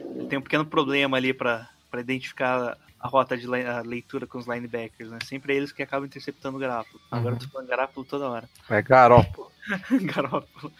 ele 0.00 0.26
tem 0.26 0.38
um 0.38 0.42
pequeno 0.42 0.66
problema 0.66 1.16
ali 1.16 1.32
pra 1.32 1.68
identificar 1.96 2.76
a 3.02 3.08
rota 3.08 3.36
de 3.36 3.46
a 3.66 3.80
leitura 3.82 4.26
com 4.28 4.38
os 4.38 4.46
linebackers, 4.46 5.10
né? 5.10 5.18
Sempre 5.26 5.54
é 5.54 5.56
eles 5.56 5.72
que 5.72 5.82
acabam 5.82 6.06
interceptando 6.06 6.56
o 6.56 6.60
Garápolo. 6.60 7.00
Agora 7.10 7.34
Uhum. 7.34 7.40
eu 7.40 7.46
tô 7.46 7.52
falando 7.52 7.68
Garápolo 7.68 8.06
toda 8.06 8.28
hora. 8.30 8.48
É 8.70 8.80
Garoppolo. 8.80 9.50
Garópolo. 10.02 10.72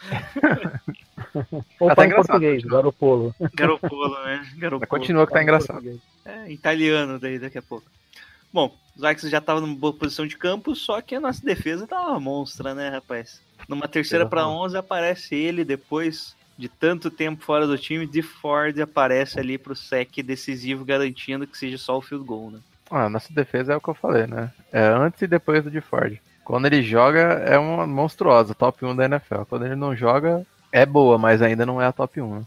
Ou 1.81 1.89
tá 1.89 1.95
tá 1.97 2.07
em 2.07 2.11
português, 2.15 2.63
continua. 2.63 2.77
Garopolo. 2.79 3.35
Garopolo, 3.55 4.25
né? 4.25 4.53
Garopolo. 4.57 4.89
continua 4.89 5.27
que 5.27 5.33
tá 5.33 5.43
engraçado. 5.43 6.01
É, 6.25 6.51
italiano 6.53 7.19
daí 7.19 7.39
daqui 7.39 7.59
a 7.59 7.63
pouco. 7.63 7.87
Bom, 8.53 8.77
os 8.95 9.03
Vikings 9.03 9.31
já 9.31 9.39
estavam 9.39 9.63
numa 9.63 9.75
boa 9.75 9.93
posição 9.93 10.27
de 10.27 10.37
campo, 10.37 10.77
só 10.77 11.01
que 11.01 11.15
a 11.15 11.21
nossa 11.21 11.45
defesa 11.45 11.87
tá 11.87 12.01
uma 12.09 12.21
monstra, 12.21 12.75
né, 12.75 12.89
rapaz? 12.91 13.41
Numa 13.69 13.89
terceira 13.89 14.27
para 14.27 14.43
Exatamente. 14.43 14.65
11 14.67 14.77
aparece 14.77 15.35
ele 15.35 15.65
depois 15.65 16.37
de 16.57 16.69
tanto 16.69 17.11
tempo 17.11 17.43
fora 17.45 17.67
do 17.67 17.79
time, 17.79 18.07
de 18.07 18.23
Ford 18.23 18.79
aparece 18.81 19.39
ali 19.41 19.59
pro 19.59 19.75
sec 19.75 20.23
decisivo, 20.23 20.85
garantindo 20.85 21.47
que 21.47 21.57
seja 21.57 21.79
só 21.79 21.99
o 21.99 22.03
field 22.03 22.25
goal, 22.25 22.51
né? 22.51 22.59
Ah, 22.91 23.09
nossa 23.09 23.33
defesa 23.33 23.73
é 23.73 23.77
o 23.77 23.81
que 23.81 23.89
eu 23.89 23.95
falei, 23.95 24.27
né? 24.27 24.51
É 24.71 24.83
antes 24.85 25.23
e 25.23 25.27
depois 25.27 25.65
do 25.65 25.71
de 25.71 25.81
Ford. 25.81 26.19
Quando 26.45 26.67
ele 26.67 26.83
joga, 26.83 27.21
é 27.21 27.59
uma 27.59 27.87
monstruosa, 27.87 28.55
top 28.55 28.85
1 28.85 28.95
da 28.97 29.05
NFL. 29.07 29.45
Quando 29.49 29.65
ele 29.65 29.77
não 29.77 29.95
joga, 29.97 30.45
é 30.71 30.85
boa, 30.85 31.17
mas 31.17 31.41
ainda 31.41 31.65
não 31.65 31.81
é 31.81 31.87
a 31.87 31.93
top 31.93 32.21
1. 32.21 32.35
Né? 32.37 32.43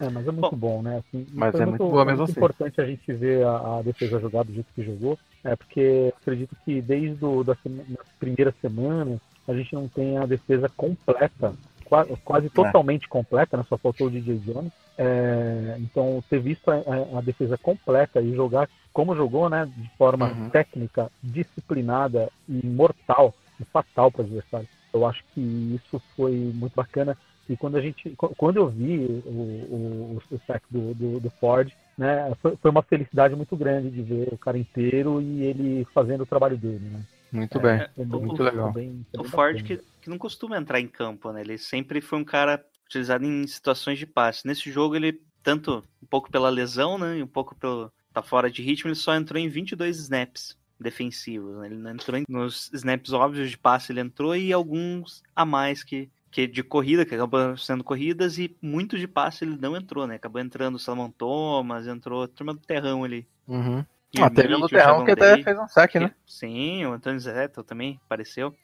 É, 0.00 0.08
mas 0.08 0.26
é 0.26 0.32
muito 0.32 0.56
bom, 0.56 0.80
né? 0.82 0.98
Assim, 0.98 1.26
Mas 1.32 1.54
é 1.54 1.66
muito 1.66 1.86
boa 1.86 2.04
mesmo 2.04 2.18
muito 2.20 2.30
assim. 2.30 2.40
importante 2.40 2.80
a 2.80 2.86
gente 2.86 3.12
ver 3.12 3.44
a, 3.44 3.78
a 3.78 3.82
defesa 3.82 4.18
jogar 4.18 4.42
do 4.44 4.52
jeito 4.54 4.66
que 4.74 4.82
jogou, 4.82 5.18
é 5.44 5.54
porque 5.54 6.12
acredito 6.20 6.56
que 6.64 6.80
desde 6.80 7.14
do, 7.16 7.44
da 7.44 7.54
sema- 7.56 7.84
das 7.88 8.06
primeiras 8.18 8.54
semanas 8.62 9.20
a 9.46 9.52
gente 9.52 9.74
não 9.74 9.86
tem 9.86 10.16
a 10.16 10.24
defesa 10.24 10.70
completa, 10.74 11.52
qua- 11.84 12.06
quase 12.24 12.48
totalmente 12.50 13.08
completa, 13.08 13.56
né? 13.56 13.64
Só 13.68 13.76
faltou 13.78 14.06
o 14.06 14.10
DJ 14.10 14.38
Jones. 14.38 14.72
É, 14.96 15.76
então, 15.80 16.22
ter 16.28 16.40
visto 16.40 16.68
a, 16.70 16.74
a- 16.76 17.18
a 17.18 17.20
defesa 17.20 17.58
completa 17.58 18.20
e 18.20 18.34
jogar 18.34 18.68
como 18.92 19.14
jogou, 19.16 19.48
né? 19.50 19.66
De 19.76 19.88
forma 19.98 20.28
Uhum. 20.28 20.50
técnica, 20.50 21.10
disciplinada 21.22 22.30
e 22.48 22.64
mortal 22.66 23.34
e 23.60 23.64
fatal 23.66 24.10
para 24.10 24.22
o 24.22 24.24
adversário. 24.24 24.68
Eu 24.92 25.04
acho 25.06 25.22
que 25.34 25.40
isso 25.40 26.00
foi 26.16 26.32
muito 26.32 26.74
bacana. 26.74 27.16
E 27.48 27.56
quando 27.56 27.76
a 27.76 27.80
gente, 27.80 28.08
qu- 28.16 28.34
quando 28.36 28.56
eu 28.56 28.68
vi 28.68 28.98
o, 29.26 30.16
o, 30.16 30.22
o 30.30 30.40
sack 30.46 30.64
do, 30.70 30.94
do, 30.94 31.20
do 31.20 31.30
Ford, 31.40 31.70
né, 31.98 32.32
foi, 32.40 32.56
foi 32.56 32.70
uma 32.70 32.82
felicidade 32.82 33.34
muito 33.36 33.56
grande 33.56 33.90
de 33.90 34.02
ver 34.02 34.28
o 34.32 34.38
cara 34.38 34.56
inteiro 34.58 35.20
e 35.20 35.42
ele 35.42 35.84
fazendo 35.92 36.22
o 36.22 36.26
trabalho 36.26 36.56
dele, 36.56 36.88
né? 36.88 37.02
Muito 37.34 37.58
É, 37.58 37.60
bem. 37.60 37.80
é, 37.80 37.90
o- 38.02 38.20
muito 38.20 38.36
foi 38.36 38.44
legal. 38.46 38.72
O 39.18 39.24
Ford 39.24 39.62
que, 39.62 39.76
que 40.00 40.08
não 40.08 40.16
costuma 40.18 40.56
entrar 40.56 40.80
em 40.80 40.86
campo, 40.86 41.32
né? 41.32 41.40
Ele 41.40 41.58
sempre 41.58 42.00
foi 42.00 42.18
um 42.18 42.24
cara 42.24 42.64
utilizado 42.86 43.24
em 43.24 43.46
situações 43.46 43.98
de 43.98 44.06
passe. 44.06 44.46
Nesse 44.46 44.70
jogo 44.70 44.94
ele, 44.94 45.20
tanto 45.42 45.82
um 46.02 46.06
pouco 46.06 46.30
pela 46.30 46.48
lesão, 46.48 46.96
né? 46.96 47.18
E 47.18 47.22
um 47.22 47.26
pouco 47.26 47.54
pelo 47.56 47.90
tá 48.12 48.22
fora 48.22 48.48
de 48.48 48.62
ritmo, 48.62 48.88
ele 48.88 48.94
só 48.94 49.14
entrou 49.16 49.40
em 49.40 49.48
22 49.48 49.98
snaps 49.98 50.56
defensivos, 50.78 51.56
né? 51.58 51.66
Ele 51.66 51.76
não 51.76 51.90
entrou 51.90 52.16
em- 52.16 52.24
nos 52.28 52.70
snaps 52.72 53.12
óbvios 53.12 53.50
de 53.50 53.58
passe, 53.58 53.90
ele 53.90 54.00
entrou 54.00 54.36
e 54.36 54.52
alguns 54.52 55.22
a 55.34 55.44
mais 55.44 55.82
que, 55.82 56.08
que 56.30 56.46
de 56.46 56.62
corrida, 56.62 57.04
que 57.04 57.14
acabou 57.16 57.56
sendo 57.56 57.82
corridas, 57.82 58.38
e 58.38 58.56
muito 58.62 58.96
de 58.96 59.08
passe 59.08 59.44
ele 59.44 59.56
não 59.56 59.76
entrou, 59.76 60.06
né? 60.06 60.14
Acabou 60.14 60.40
entrando 60.40 60.76
o 60.76 60.78
Salomão 60.78 61.10
Thomas, 61.10 61.88
entrou 61.88 62.22
a 62.22 62.28
turma 62.28 62.54
do 62.54 62.60
terrão 62.60 63.02
ali. 63.02 63.26
Uhum. 63.48 63.84
Ah, 64.20 64.26
o 64.26 64.30
teve 64.30 64.54
um 64.54 64.60
do 64.60 64.68
Terrão 64.68 65.04
que 65.04 65.10
até 65.10 65.42
fez 65.42 65.58
um 65.58 65.68
saque, 65.68 65.98
né? 65.98 66.12
Sim, 66.26 66.84
o 66.86 66.92
Antônio 66.92 67.18
Zeto 67.20 67.62
também 67.62 68.00
apareceu. 68.04 68.54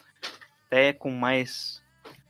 Até 0.66 0.92
com 0.92 1.10
mais, 1.10 1.82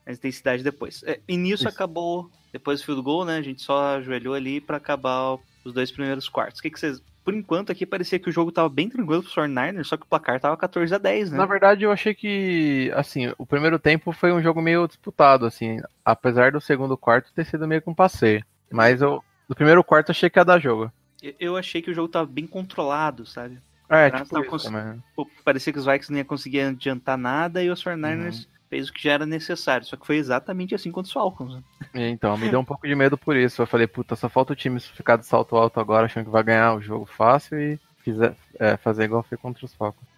mais 0.07 0.19
intensidade 0.19 0.63
depois. 0.63 1.03
É, 1.05 1.21
e 1.29 1.37
nisso 1.37 1.65
Isso. 1.65 1.69
acabou, 1.69 2.31
depois 2.53 2.81
do 2.81 2.87
field 2.87 3.03
goal, 3.03 3.25
né? 3.25 3.37
A 3.37 3.43
gente 3.43 3.63
só 3.63 3.97
ajoelhou 3.97 4.35
ali 4.35 4.61
pra 4.61 4.79
acabar 4.79 5.37
os 5.65 5.73
dois 5.73 5.91
primeiros 5.91 6.29
quartos. 6.29 6.61
O 6.61 6.63
que, 6.63 6.71
que 6.71 6.81
vocês. 6.81 7.03
Por 7.23 7.35
enquanto 7.35 7.71
aqui 7.71 7.85
parecia 7.85 8.19
que 8.19 8.31
o 8.31 8.33
jogo 8.33 8.51
tava 8.51 8.69
bem 8.69 8.89
tranquilo 8.89 9.23
pro 9.23 9.31
49ers, 9.31 9.85
só 9.85 9.97
que 9.97 10.05
o 10.05 10.09
placar 10.09 10.41
tava 10.41 10.57
14 10.57 10.95
a 10.95 10.99
10, 10.99 11.31
né? 11.31 11.37
Na 11.39 11.45
verdade, 11.45 11.85
eu 11.85 11.93
achei 11.93 12.15
que, 12.15 12.91
assim, 12.95 13.31
o 13.37 13.45
primeiro 13.45 13.79
tempo 13.79 14.11
foi 14.11 14.33
um 14.33 14.43
jogo 14.43 14.63
meio 14.63 14.89
disputado, 14.89 15.45
assim, 15.45 15.79
apesar 16.03 16.51
do 16.51 16.61
segundo 16.63 16.97
quarto 16.97 17.33
ter 17.35 17.45
sido 17.45 17.69
meio 17.69 17.83
que 17.83 17.91
um 17.91 17.95
passeio. 17.95 18.43
Mas 18.71 19.03
eu, 19.03 19.23
no 19.47 19.55
primeiro 19.55 19.85
quarto, 19.85 20.09
eu 20.09 20.13
achei 20.13 20.31
que 20.31 20.39
ia 20.39 20.45
dar 20.45 20.59
jogo. 20.59 20.91
Eu- 21.39 21.57
achei 21.57 21.83
que 21.83 21.91
o 21.91 21.95
jogo 21.95 22.09
tava 22.09 22.27
bem 22.27 22.47
controlado, 22.47 23.27
sabe? 23.27 23.59
É, 23.89 24.09
Graças 24.09 24.29
tipo 24.29 24.57
isso 24.57 24.71
cons-. 24.71 24.99
Pô, 25.17 25.29
parecia 25.45 25.73
que 25.73 25.79
os 25.79 25.85
Vikings 25.85 26.11
não 26.13 26.19
iam 26.19 26.25
conseguir 26.27 26.61
adiantar 26.61 27.19
nada 27.19 27.63
e 27.63 27.71
os 27.71 27.83
49ers 27.83 28.47
fez 28.69 28.89
o 28.89 28.93
que 28.93 29.03
já 29.03 29.13
era 29.13 29.27
necessário. 29.27 29.85
Só 29.85 29.97
que 29.97 30.07
foi 30.07 30.17
exatamente 30.17 30.75
assim 30.75 30.93
contra 30.93 31.09
os 31.09 31.13
Falcons. 31.13 31.55
Né? 31.55 31.63
E, 31.95 32.09
Então, 32.09 32.39
me 32.39 32.49
deu 32.49 32.61
um 32.61 32.65
pouco 32.65 32.87
de 32.87 32.95
medo 32.95 33.19
por 33.19 33.37
isso. 33.37 33.61
Eu 33.61 33.67
falei, 33.67 33.89
puta, 33.89 34.15
só 34.15 34.29
falta 34.29 34.53
o 34.53 34.57
time 34.57 34.79
ficar 34.79 35.17
de 35.17 35.27
salto 35.27 35.57
alto 35.57 35.81
agora, 35.81 36.07
achando 36.07 36.25
que 36.27 36.31
vai 36.31 36.45
ganhar 36.45 36.75
o 36.75 36.81
jogo 36.81 37.05
fácil 37.05 37.59
e 37.59 37.79
fizer, 38.05 38.35
é, 38.59 38.77
fazer 38.77 39.05
igual 39.05 39.25
foi 39.25 39.37
contra 39.37 39.65
os 39.65 39.75
Falcons. 39.75 40.09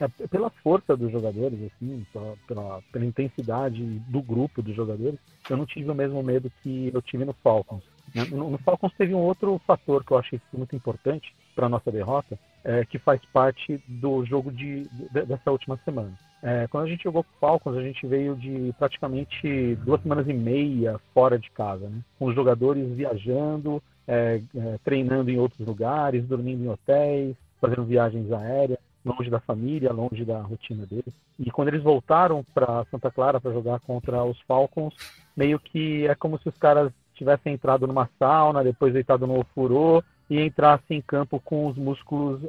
É, 0.00 0.08
pela 0.26 0.50
força 0.50 0.94
dos 0.96 1.10
jogadores, 1.10 1.58
assim, 1.62 2.04
pela, 2.12 2.36
pela, 2.46 2.82
pela 2.92 3.04
intensidade 3.04 3.82
do 3.82 4.20
grupo 4.20 4.60
dos 4.60 4.74
jogadores, 4.74 5.18
eu 5.48 5.56
não 5.56 5.64
tive 5.64 5.90
o 5.90 5.94
mesmo 5.94 6.22
medo 6.22 6.52
que 6.62 6.90
eu 6.92 7.00
tive 7.00 7.24
no 7.24 7.32
Falcons. 7.32 7.82
Né? 8.14 8.24
No, 8.30 8.58
Falcons 8.58 8.92
teve 8.96 9.14
um 9.14 9.18
outro 9.18 9.60
fator 9.66 10.04
que 10.04 10.12
eu 10.12 10.18
achei 10.18 10.40
muito 10.52 10.74
importante 10.74 11.34
para 11.54 11.68
nossa 11.68 11.90
derrota, 11.90 12.38
é, 12.64 12.84
que 12.84 12.98
faz 12.98 13.20
parte 13.32 13.82
do 13.86 14.24
jogo 14.24 14.50
de, 14.52 14.84
de- 14.84 15.22
dessa 15.26 15.50
última 15.50 15.76
semana. 15.84 16.12
É, 16.42 16.66
quando 16.68 16.84
a 16.84 16.88
gente 16.88 17.04
jogou 17.04 17.22
com 17.22 17.30
o 17.30 17.38
Falcons, 17.40 17.76
a 17.76 17.82
gente 17.82 18.06
veio 18.06 18.34
de 18.34 18.74
praticamente 18.78 19.76
duas 19.84 20.00
semanas 20.02 20.26
e 20.28 20.32
meia 20.32 20.98
fora 21.12 21.38
de 21.38 21.50
casa, 21.50 21.88
né? 21.88 22.00
com 22.18 22.26
os 22.26 22.34
jogadores 22.34 22.88
viajando, 22.92 23.82
é, 24.08 24.40
é, 24.56 24.78
treinando 24.84 25.30
em 25.30 25.38
outros 25.38 25.66
lugares, 25.66 26.26
dormindo 26.26 26.64
em 26.64 26.68
hotéis, 26.68 27.36
fazendo 27.60 27.84
viagens 27.84 28.32
aéreas 28.32 28.78
longe 29.04 29.30
da 29.30 29.40
família, 29.40 29.92
longe 29.92 30.24
da 30.24 30.40
rotina 30.40 30.86
deles. 30.86 31.12
E 31.38 31.50
quando 31.50 31.68
eles 31.68 31.82
voltaram 31.82 32.44
para 32.54 32.84
Santa 32.90 33.10
Clara 33.10 33.40
para 33.40 33.52
jogar 33.52 33.80
contra 33.80 34.22
os 34.24 34.38
Falcons, 34.42 34.94
meio 35.36 35.58
que 35.58 36.06
é 36.06 36.14
como 36.14 36.38
se 36.38 36.48
os 36.48 36.56
caras 36.58 36.92
tivessem 37.20 37.52
entrado 37.52 37.86
numa 37.86 38.08
sauna, 38.18 38.64
depois 38.64 38.94
deitado 38.94 39.26
no 39.26 39.38
ofurô 39.38 40.02
e 40.28 40.40
entrassem 40.40 40.98
em 40.98 41.02
campo 41.02 41.38
com 41.44 41.66
os 41.66 41.76
músculos 41.76 42.40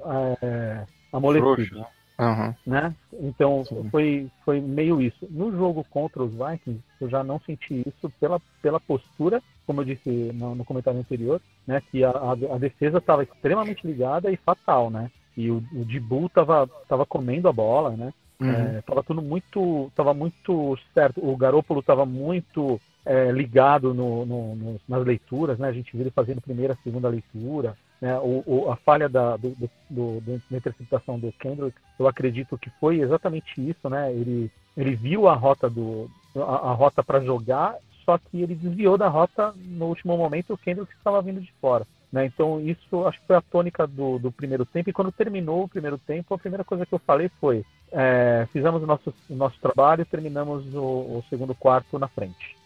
é, 0.41 0.85
amolecidos. 1.11 1.85
Aham. 2.17 2.55
né? 2.67 2.93
Então 3.19 3.65
Sim. 3.65 3.89
foi, 3.89 4.31
foi 4.45 4.61
meio 4.61 5.01
isso. 5.01 5.27
No 5.31 5.51
jogo 5.51 5.83
contra 5.89 6.21
os 6.21 6.31
Vikings, 6.31 6.79
eu 6.99 7.09
já 7.09 7.23
não 7.23 7.39
senti 7.39 7.81
isso 7.85 8.11
pela, 8.19 8.39
pela 8.61 8.79
postura, 8.79 9.41
como 9.65 9.81
eu 9.81 9.85
disse 9.85 10.31
no, 10.33 10.53
no 10.53 10.63
comentário 10.63 10.99
anterior, 10.99 11.41
né? 11.65 11.81
Que 11.89 12.03
a, 12.03 12.11
a, 12.11 12.31
a 12.31 12.57
defesa 12.59 12.99
estava 12.99 13.23
extremamente 13.23 13.85
ligada 13.85 14.31
e 14.31 14.37
fatal, 14.37 14.91
né? 14.91 15.09
E 15.35 15.49
o, 15.49 15.63
o 15.73 15.83
Dibu 15.83 16.29
tava, 16.29 16.69
tava 16.87 17.05
comendo 17.07 17.49
a 17.49 17.53
bola, 17.53 17.97
né? 17.97 18.13
Uhum. 18.39 18.51
É, 18.51 18.81
tava 18.83 19.01
tudo 19.01 19.21
muito, 19.21 19.91
tava 19.95 20.13
muito 20.13 20.77
certo. 20.93 21.27
O 21.27 21.35
Garópolo 21.35 21.81
tava 21.81 22.05
muito 22.05 22.79
é, 23.05 23.31
ligado 23.31 23.93
no, 23.93 24.25
no- 24.25 24.79
nas 24.87 25.05
leituras, 25.05 25.57
né? 25.57 25.67
A 25.67 25.73
gente 25.73 25.91
viu 25.91 26.01
ele 26.01 26.11
fazendo 26.11 26.41
primeira, 26.41 26.77
segunda 26.83 27.09
leitura, 27.09 27.75
né? 28.01 28.17
O, 28.19 28.43
o- 28.45 28.71
a 28.71 28.75
falha 28.77 29.07
da, 29.09 29.37
do, 29.37 29.51
do- 29.51 29.69
do- 29.89 30.21
da 30.49 30.57
interceptação 30.57 31.19
do 31.19 31.31
Kendrick, 31.33 31.77
eu 31.99 32.07
acredito 32.07 32.57
que 32.57 32.69
foi 32.79 32.99
exatamente 32.99 33.49
isso, 33.57 33.89
né? 33.89 34.11
Ele, 34.11 34.51
ele 34.77 34.95
viu 34.95 35.27
a 35.27 35.33
rota 35.33 35.69
do, 35.69 36.09
a, 36.35 36.69
a 36.69 36.73
rota 36.73 37.03
para 37.03 37.19
jogar, 37.21 37.75
só 38.05 38.17
que 38.17 38.41
ele 38.41 38.55
desviou 38.55 38.97
da 38.97 39.07
rota 39.07 39.53
no 39.55 39.87
último 39.87 40.17
momento. 40.17 40.53
O 40.53 40.57
Kendrick 40.57 40.91
estava 40.93 41.21
vindo 41.21 41.41
de 41.41 41.51
fora. 41.61 41.85
Né? 42.11 42.25
Então, 42.25 42.59
isso 42.59 43.07
acho 43.07 43.19
que 43.21 43.27
foi 43.27 43.37
a 43.37 43.41
tônica 43.41 43.87
do, 43.87 44.19
do 44.19 44.31
primeiro 44.31 44.65
tempo. 44.65 44.89
E 44.89 44.93
quando 44.93 45.11
terminou 45.11 45.63
o 45.63 45.69
primeiro 45.69 45.97
tempo, 45.97 46.33
a 46.33 46.37
primeira 46.37 46.63
coisa 46.63 46.85
que 46.85 46.93
eu 46.93 46.99
falei 46.99 47.29
foi: 47.39 47.63
é, 47.91 48.47
fizemos 48.51 48.83
o 48.83 48.85
nosso, 48.85 49.13
o 49.29 49.35
nosso 49.35 49.57
trabalho 49.61 50.05
terminamos 50.05 50.65
o, 50.73 50.79
o 51.19 51.23
segundo 51.29 51.55
quarto 51.55 51.97
na 51.97 52.07
frente. 52.09 52.60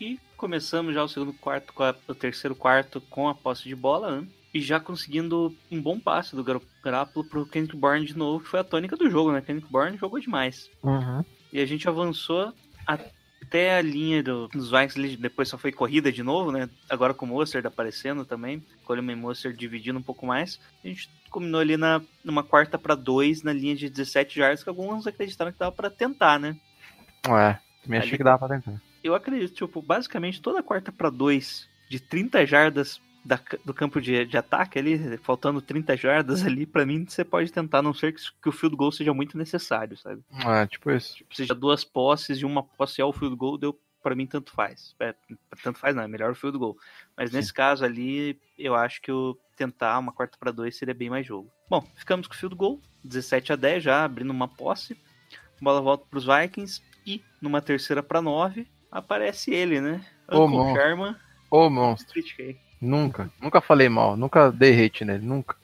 E 0.00 0.18
começamos 0.36 0.94
já 0.94 1.02
o 1.02 1.08
segundo 1.08 1.32
quarto, 1.32 1.72
o 2.08 2.14
terceiro 2.14 2.54
quarto 2.54 3.00
com 3.00 3.28
a 3.28 3.34
posse 3.34 3.64
de 3.64 3.74
bola, 3.74 4.20
né? 4.20 4.26
E 4.52 4.60
já 4.60 4.78
conseguindo 4.80 5.54
um 5.70 5.80
bom 5.80 5.98
passe 5.98 6.34
do 6.36 6.42
Gar- 6.44 6.60
Garoppolo 6.82 7.26
pro 7.28 7.46
Kendrick 7.46 7.76
Bourne 7.76 8.06
de 8.06 8.16
novo, 8.16 8.42
que 8.42 8.48
foi 8.50 8.60
a 8.60 8.64
tônica 8.64 8.96
do 8.96 9.10
jogo, 9.10 9.32
né? 9.32 9.40
Kendrick 9.40 9.70
Bourne 9.70 9.96
jogou 9.98 10.18
demais. 10.20 10.70
Uhum. 10.82 11.24
E 11.52 11.60
a 11.60 11.66
gente 11.66 11.88
avançou 11.88 12.52
até 12.86 13.76
a 13.76 13.82
linha 13.82 14.22
do- 14.22 14.48
dos 14.48 14.70
Vikings, 14.70 15.16
depois 15.16 15.48
só 15.48 15.56
foi 15.58 15.72
corrida 15.72 16.10
de 16.12 16.22
novo, 16.22 16.50
né? 16.52 16.68
Agora 16.88 17.12
com 17.14 17.24
o 17.26 17.28
Mostert 17.28 17.64
aparecendo 17.66 18.24
também, 18.24 18.62
Coleman 18.84 19.12
e 19.12 19.16
Mostert 19.16 19.56
dividindo 19.56 19.98
um 19.98 20.02
pouco 20.02 20.26
mais. 20.26 20.58
A 20.84 20.88
gente 20.88 21.08
combinou 21.30 21.60
ali 21.60 21.76
na, 21.76 22.00
numa 22.24 22.42
quarta 22.42 22.78
para 22.78 22.94
dois, 22.94 23.42
na 23.42 23.52
linha 23.52 23.76
de 23.76 23.88
17 23.90 24.40
yards, 24.40 24.62
que 24.62 24.68
alguns 24.68 25.06
acreditaram 25.06 25.52
que 25.52 25.58
dava 25.58 25.72
para 25.72 25.90
tentar, 25.90 26.38
né? 26.38 26.56
É, 27.26 27.58
também 27.82 27.98
achei 27.98 28.10
Ali- 28.10 28.18
que 28.18 28.24
dava 28.24 28.46
pra 28.46 28.58
tentar. 28.58 28.80
Eu 29.06 29.14
acredito, 29.14 29.54
tipo, 29.54 29.80
basicamente 29.82 30.40
toda 30.40 30.62
quarta 30.62 30.90
para 30.92 31.10
dois 31.10 31.68
de 31.88 32.00
30 32.00 32.44
jardas 32.46 33.00
da- 33.24 33.40
do 33.64 33.74
campo 33.74 34.00
de, 34.00 34.24
de 34.24 34.36
ataque 34.36 34.78
ali, 34.78 35.18
faltando 35.18 35.60
30 35.60 35.96
jardas 35.96 36.44
ali, 36.44 36.64
pra 36.66 36.86
mim 36.86 37.04
você 37.06 37.24
pode 37.24 37.50
tentar, 37.52 37.78
a 37.78 37.82
não 37.82 37.94
ser 37.94 38.12
que, 38.12 38.20
que 38.42 38.48
o 38.48 38.52
field 38.52 38.76
goal 38.76 38.92
seja 38.92 39.12
muito 39.12 39.36
necessário, 39.36 39.96
sabe? 39.96 40.22
É, 40.44 40.66
tipo 40.66 40.90
isso. 40.90 41.16
Tipo, 41.16 41.34
seja 41.34 41.54
duas 41.54 41.82
posses 41.84 42.38
e 42.38 42.44
uma 42.44 42.62
posse 42.62 43.00
ao 43.02 43.12
field 43.12 43.34
goal, 43.36 43.58
deu 43.58 43.78
pra 44.02 44.14
mim 44.14 44.26
tanto 44.26 44.52
faz. 44.52 44.94
É, 45.00 45.14
tanto 45.62 45.78
faz 45.80 45.94
não, 45.96 46.02
é 46.04 46.08
melhor 46.08 46.30
o 46.30 46.34
field 46.36 46.56
goal. 46.58 46.76
Mas 47.16 47.30
Sim. 47.30 47.36
nesse 47.36 47.52
caso 47.52 47.84
ali, 47.84 48.38
eu 48.56 48.74
acho 48.76 49.02
que 49.02 49.10
o 49.10 49.36
tentar 49.56 49.98
uma 49.98 50.12
quarta 50.12 50.36
para 50.38 50.52
dois 50.52 50.76
seria 50.76 50.94
bem 50.94 51.10
mais 51.10 51.26
jogo. 51.26 51.50
Bom, 51.68 51.84
ficamos 51.96 52.28
com 52.28 52.34
o 52.34 52.36
field 52.36 52.54
goal, 52.54 52.80
17 53.02 53.52
a 53.52 53.56
10 53.56 53.82
já, 53.82 54.04
abrindo 54.04 54.30
uma 54.30 54.46
posse. 54.46 54.96
Bola 55.60 55.80
volta 55.80 56.04
pros 56.08 56.24
Vikings 56.26 56.80
e 57.04 57.22
numa 57.40 57.60
terceira 57.62 58.02
para 58.02 58.20
9 58.22 58.68
aparece 58.98 59.52
ele, 59.52 59.80
né? 59.80 60.04
Ô, 60.30 60.44
Uncle 60.44 60.56
monstro. 60.58 60.82
Sherman. 60.82 61.16
Ô, 61.50 61.70
monstro. 61.70 62.12
Critiquei. 62.12 62.56
Nunca. 62.80 63.30
Nunca 63.40 63.60
falei 63.60 63.88
mal. 63.88 64.16
Nunca 64.16 64.50
dei 64.50 64.84
hate 64.84 65.04
nele. 65.04 65.24
Nunca. 65.24 65.56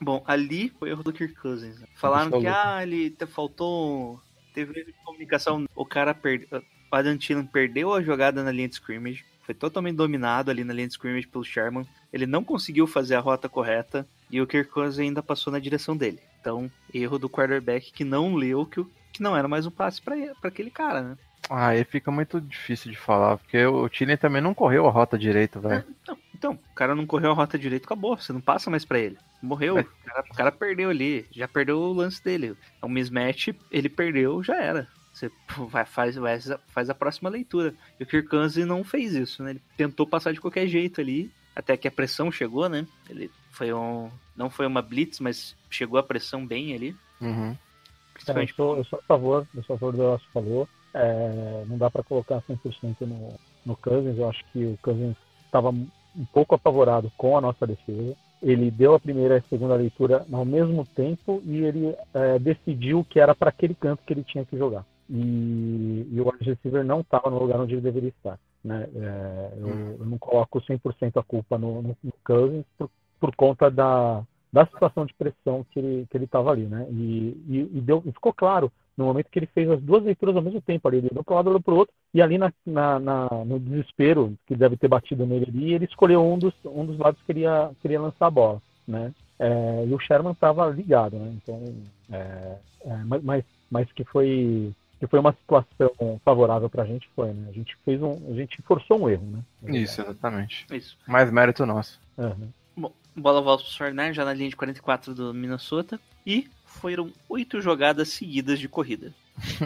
Bom, 0.00 0.22
ali 0.26 0.68
foi 0.78 0.90
erro 0.90 1.02
do 1.02 1.12
Kirk 1.12 1.34
Cousins. 1.34 1.78
né? 1.80 1.86
Falaram 1.96 2.38
que 2.40 2.46
ah, 2.46 2.82
ele 2.82 3.10
te- 3.10 3.26
faltou. 3.26 4.20
Teve 4.54 4.80
erro 4.80 4.86
de 4.86 4.94
comunicação. 5.04 5.66
O 5.74 5.84
cara 5.86 6.14
perdeu. 6.14 6.62
O 6.92 6.94
Adam 6.96 7.16
Thielen 7.18 7.46
perdeu 7.46 7.92
a 7.92 8.02
jogada 8.02 8.42
na 8.42 8.52
linha 8.52 8.68
de 8.68 8.74
scrimmage. 8.74 9.24
Foi 9.44 9.54
totalmente 9.54 9.96
dominado 9.96 10.50
ali 10.50 10.64
na 10.64 10.72
linha 10.72 10.86
de 10.86 10.94
scrimmage 10.94 11.26
pelo 11.26 11.44
Sherman. 11.44 11.86
Ele 12.12 12.26
não 12.26 12.44
conseguiu 12.44 12.86
fazer 12.86 13.14
a 13.16 13.20
rota 13.20 13.48
correta. 13.48 14.06
E 14.30 14.40
o 14.40 14.46
Kirk 14.46 14.70
Cousins 14.70 14.98
ainda 14.98 15.22
passou 15.22 15.52
na 15.52 15.58
direção 15.58 15.96
dele. 15.96 16.20
Então, 16.40 16.70
erro 16.92 17.18
do 17.18 17.28
quarterback 17.28 17.92
que 17.92 18.04
não 18.04 18.34
leu 18.34 18.64
que, 18.66 18.84
que 19.12 19.22
não 19.22 19.36
era 19.36 19.46
mais 19.48 19.66
um 19.66 19.70
passe 19.70 20.00
pra 20.02 20.14
aquele 20.42 20.70
cara, 20.70 21.02
né? 21.02 21.18
Ah, 21.48 21.68
aí 21.68 21.84
fica 21.84 22.10
muito 22.10 22.40
difícil 22.40 22.90
de 22.90 22.98
falar, 22.98 23.38
porque 23.38 23.64
o 23.64 23.88
Tillen 23.88 24.16
também 24.16 24.42
não 24.42 24.54
correu 24.54 24.86
a 24.86 24.90
rota 24.90 25.16
direito, 25.16 25.60
velho. 25.60 25.84
Não, 26.06 26.18
então, 26.34 26.52
o 26.52 26.74
cara 26.74 26.94
não 26.94 27.06
correu 27.06 27.30
a 27.30 27.34
rota 27.34 27.58
direito, 27.58 27.84
acabou. 27.84 28.16
Você 28.16 28.32
não 28.32 28.40
passa 28.40 28.70
mais 28.70 28.84
pra 28.84 28.98
ele. 28.98 29.16
Morreu. 29.40 29.78
É. 29.78 29.82
O, 29.82 29.84
cara, 29.84 30.24
o 30.30 30.34
cara 30.34 30.52
perdeu 30.52 30.90
ali. 30.90 31.24
Já 31.30 31.46
perdeu 31.46 31.78
o 31.78 31.92
lance 31.92 32.22
dele. 32.22 32.56
É 32.82 32.86
um 32.86 32.88
mismatch, 32.88 33.48
ele 33.70 33.88
perdeu, 33.88 34.42
já 34.42 34.56
era. 34.56 34.88
Você 35.12 35.30
vai, 35.70 35.86
faz, 35.86 36.16
vai, 36.16 36.38
faz 36.68 36.90
a 36.90 36.94
próxima 36.94 37.30
leitura. 37.30 37.74
E 37.98 38.02
o 38.02 38.06
Kirk 38.06 38.28
Cousins 38.28 38.66
não 38.66 38.84
fez 38.84 39.14
isso, 39.14 39.42
né? 39.42 39.50
Ele 39.50 39.62
tentou 39.76 40.06
passar 40.06 40.32
de 40.32 40.40
qualquer 40.40 40.66
jeito 40.66 41.00
ali. 41.00 41.30
Até 41.54 41.74
que 41.74 41.88
a 41.88 41.90
pressão 41.90 42.30
chegou, 42.30 42.68
né? 42.68 42.86
Ele 43.08 43.30
foi 43.50 43.72
um. 43.72 44.10
Não 44.36 44.50
foi 44.50 44.66
uma 44.66 44.82
blitz, 44.82 45.20
mas 45.20 45.56
chegou 45.70 45.98
a 45.98 46.02
pressão 46.02 46.46
bem 46.46 46.74
ali. 46.74 46.94
Uhum. 47.18 47.48
É, 47.48 47.52
eu, 47.52 48.12
Principalmente. 48.12 48.54
sou, 48.54 48.76
eu 48.76 48.84
sou 48.84 48.98
a 48.98 49.02
favor, 49.02 49.46
eu 49.54 49.62
sou 49.62 49.76
a 49.76 49.78
favor 49.78 49.92
do 49.96 50.18
que 50.18 50.32
falou. 50.32 50.68
É, 50.98 51.64
não 51.66 51.76
dá 51.76 51.90
para 51.90 52.02
colocar 52.02 52.40
100% 52.42 53.02
no, 53.02 53.34
no 53.66 53.76
Cousins. 53.76 54.16
Eu 54.16 54.28
acho 54.30 54.42
que 54.52 54.64
o 54.64 54.78
Cousins 54.80 55.14
estava 55.44 55.68
um 55.68 56.24
pouco 56.32 56.54
apavorado 56.54 57.12
com 57.18 57.36
a 57.36 57.40
nossa 57.40 57.66
defesa. 57.66 58.16
Ele 58.42 58.70
deu 58.70 58.94
a 58.94 59.00
primeira 59.00 59.34
e 59.34 59.38
a 59.38 59.42
segunda 59.42 59.74
leitura 59.74 60.24
ao 60.32 60.44
mesmo 60.44 60.86
tempo 60.86 61.42
e 61.44 61.58
ele 61.58 61.94
é, 62.14 62.38
decidiu 62.38 63.04
que 63.04 63.20
era 63.20 63.34
para 63.34 63.50
aquele 63.50 63.74
canto 63.74 64.02
que 64.06 64.12
ele 64.12 64.24
tinha 64.24 64.44
que 64.44 64.56
jogar. 64.56 64.84
E, 65.08 66.06
e 66.10 66.20
o 66.20 66.28
wide 66.28 66.50
receiver 66.50 66.84
não 66.84 67.00
estava 67.00 67.30
no 67.30 67.38
lugar 67.38 67.60
onde 67.60 67.74
ele 67.74 67.82
deveria 67.82 68.08
estar. 68.08 68.38
Né? 68.64 68.88
É, 68.96 69.52
eu, 69.58 69.68
eu 70.00 70.06
não 70.06 70.18
coloco 70.18 70.60
100% 70.60 71.12
a 71.16 71.22
culpa 71.22 71.58
no, 71.58 71.82
no, 71.82 71.96
no 72.02 72.12
Cousins 72.24 72.64
por, 72.78 72.90
por 73.20 73.36
conta 73.36 73.70
da, 73.70 74.24
da 74.52 74.66
situação 74.66 75.04
de 75.04 75.14
pressão 75.14 75.64
que 75.70 75.78
ele 75.78 76.06
que 76.10 76.16
ele 76.16 76.24
estava 76.24 76.50
ali, 76.50 76.64
né? 76.64 76.86
E, 76.90 77.36
e, 77.48 77.70
e 77.74 77.80
deu, 77.80 78.02
e 78.04 78.12
ficou 78.12 78.32
claro 78.32 78.72
no 78.96 79.04
momento 79.04 79.28
que 79.30 79.38
ele 79.38 79.46
fez 79.46 79.68
as 79.70 79.80
duas 79.80 80.02
leituras 80.02 80.34
ao 80.34 80.42
mesmo 80.42 80.60
tempo 80.60 80.88
ali, 80.88 80.98
ele 80.98 81.08
olhou 81.12 81.24
para 81.24 81.34
um 81.34 81.36
lado, 81.36 81.48
olhou 81.48 81.60
para 81.60 81.74
o 81.74 81.76
outro, 81.76 81.94
e 82.14 82.22
ali 82.22 82.38
na, 82.38 82.52
na, 82.64 82.98
na, 82.98 83.28
no 83.44 83.60
desespero 83.60 84.34
que 84.46 84.56
deve 84.56 84.76
ter 84.76 84.88
batido 84.88 85.26
nele 85.26 85.46
ali, 85.48 85.74
ele 85.74 85.84
escolheu 85.84 86.24
um 86.24 86.38
dos, 86.38 86.54
um 86.64 86.86
dos 86.86 86.98
lados 86.98 87.20
que 87.20 87.26
queria, 87.26 87.70
queria 87.82 88.00
lançar 88.00 88.26
a 88.26 88.30
bola, 88.30 88.62
né? 88.86 89.12
É, 89.38 89.84
e 89.86 89.92
o 89.92 89.98
Sherman 89.98 90.32
estava 90.32 90.66
ligado, 90.70 91.18
né? 91.18 91.34
Então, 91.36 91.62
é, 92.10 92.56
é, 92.86 93.20
mas, 93.22 93.44
mas 93.70 93.92
que 93.92 94.04
foi 94.04 94.72
que 94.98 95.06
foi 95.06 95.18
uma 95.18 95.32
situação 95.32 96.18
favorável 96.24 96.70
para 96.70 96.82
a 96.82 96.86
gente 96.86 97.06
foi, 97.14 97.30
né? 97.30 97.48
A 97.50 97.52
gente 97.52 97.76
fez 97.84 98.00
um, 98.02 98.12
a 98.30 98.34
gente 98.34 98.62
forçou 98.62 99.02
um 99.02 99.10
erro, 99.10 99.26
né? 99.26 99.78
Isso, 99.78 100.00
exatamente. 100.00 100.66
Isso. 100.72 100.96
Mais 101.06 101.30
mérito 101.30 101.66
nosso. 101.66 102.00
Uhum. 102.16 102.48
Bom, 102.74 102.92
bola 103.14 103.42
volta 103.42 103.62
pro 103.62 103.72
Fortnite, 103.72 104.14
já 104.14 104.24
na 104.24 104.32
linha 104.32 104.48
de 104.48 104.56
44 104.56 105.14
do 105.14 105.34
Minnesota. 105.34 106.00
E 106.26 106.48
foram 106.80 107.12
oito 107.28 107.60
jogadas 107.60 108.08
seguidas 108.10 108.58
de 108.58 108.68
corrida. 108.68 109.12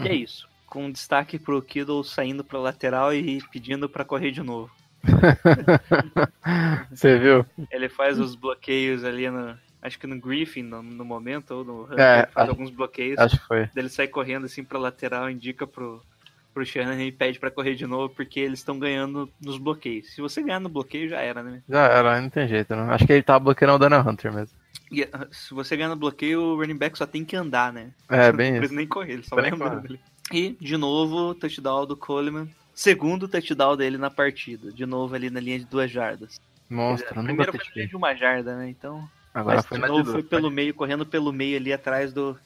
e 0.03 0.07
é 0.07 0.13
isso. 0.15 0.47
Com 0.67 0.89
destaque 0.89 1.37
pro 1.37 1.61
Kittle 1.61 2.03
saindo 2.03 2.43
pra 2.43 2.57
lateral 2.59 3.13
e 3.13 3.41
pedindo 3.51 3.89
para 3.89 4.05
correr 4.05 4.31
de 4.31 4.41
novo. 4.41 4.71
Você 6.91 7.17
viu? 7.17 7.45
Ele 7.71 7.89
faz 7.89 8.19
os 8.19 8.35
bloqueios 8.35 9.03
ali 9.03 9.29
no. 9.29 9.57
Acho 9.81 9.97
que 9.97 10.05
no 10.05 10.19
Griffin 10.19 10.61
no, 10.61 10.83
no 10.83 11.03
momento, 11.03 11.51
ou 11.55 11.63
no 11.65 11.93
É, 11.99 12.27
faz 12.27 12.37
acho- 12.37 12.49
alguns 12.51 12.69
bloqueios. 12.69 13.17
Acho 13.17 13.39
que 13.39 13.47
foi. 13.47 13.69
Ele 13.75 13.89
sai 13.89 14.07
correndo 14.07 14.45
assim 14.45 14.63
pra 14.63 14.77
lateral, 14.77 15.27
indica 15.29 15.65
pro, 15.65 16.03
pro 16.53 16.63
Shanahan 16.65 17.03
e 17.03 17.11
pede 17.11 17.39
pra 17.39 17.49
correr 17.49 17.73
de 17.73 17.87
novo, 17.87 18.13
porque 18.13 18.39
eles 18.39 18.59
estão 18.59 18.77
ganhando 18.77 19.27
nos 19.43 19.57
bloqueios. 19.57 20.13
Se 20.13 20.21
você 20.21 20.41
ganhar 20.43 20.59
no 20.59 20.69
bloqueio, 20.69 21.09
já 21.09 21.19
era, 21.21 21.41
né? 21.41 21.63
Já 21.67 21.85
era, 21.87 22.21
não 22.21 22.29
tem 22.29 22.47
jeito, 22.47 22.75
não. 22.75 22.91
Acho 22.91 23.07
que 23.07 23.13
ele 23.13 23.23
tava 23.23 23.39
bloqueando 23.39 23.73
o 23.73 23.79
Dana 23.79 23.99
Hunter 24.07 24.31
mesmo. 24.31 24.55
E, 24.91 25.03
ah, 25.03 25.27
se 25.31 25.53
você 25.53 25.75
ganhar 25.77 25.89
no 25.89 25.95
bloqueio, 25.95 26.41
o 26.41 26.55
running 26.57 26.75
back 26.77 26.97
só 26.97 27.05
tem 27.05 27.23
que 27.23 27.35
andar, 27.35 27.71
né? 27.71 27.91
É, 28.09 28.31
bem 28.31 28.47
Não 28.51 28.57
isso. 28.57 28.59
precisa 28.59 28.77
nem 28.77 28.87
correr, 28.87 29.13
ele 29.13 29.23
só 29.23 29.35
Precisa 29.35 29.55
vai 29.55 29.69
andando 29.69 29.85
ali. 29.85 29.99
E, 30.31 30.57
de 30.59 30.77
novo, 30.77 31.33
touchdown 31.35 31.85
do 31.85 31.95
Coleman. 31.97 32.49
Segundo 32.73 33.27
touchdown 33.27 33.77
dele 33.77 33.97
na 33.97 34.09
partida. 34.09 34.71
De 34.71 34.85
novo 34.85 35.15
ali 35.15 35.29
na 35.29 35.39
linha 35.39 35.59
de 35.59 35.65
duas 35.65 35.89
jardas. 35.91 36.39
Monstro, 36.69 37.15
dizer, 37.15 37.21
nunca 37.23 37.23
primeiro 37.23 37.51
foi 37.51 37.57
na 37.57 37.63
linha 37.75 37.87
critiquei. 37.87 37.87
de 37.87 37.95
uma 37.95 38.15
jarda, 38.15 38.55
né? 38.57 38.69
Então, 38.69 39.09
Agora 39.33 39.57
mas 39.57 39.65
foi 39.65 39.77
de 39.77 39.79
de 39.79 39.87
novo 39.87 40.03
duas. 40.03 40.11
foi 40.11 40.23
pelo 40.23 40.49
meio, 40.51 40.73
correndo 40.73 41.05
pelo 41.05 41.31
meio 41.33 41.57
ali 41.57 41.71
atrás 41.73 42.13
do, 42.13 42.37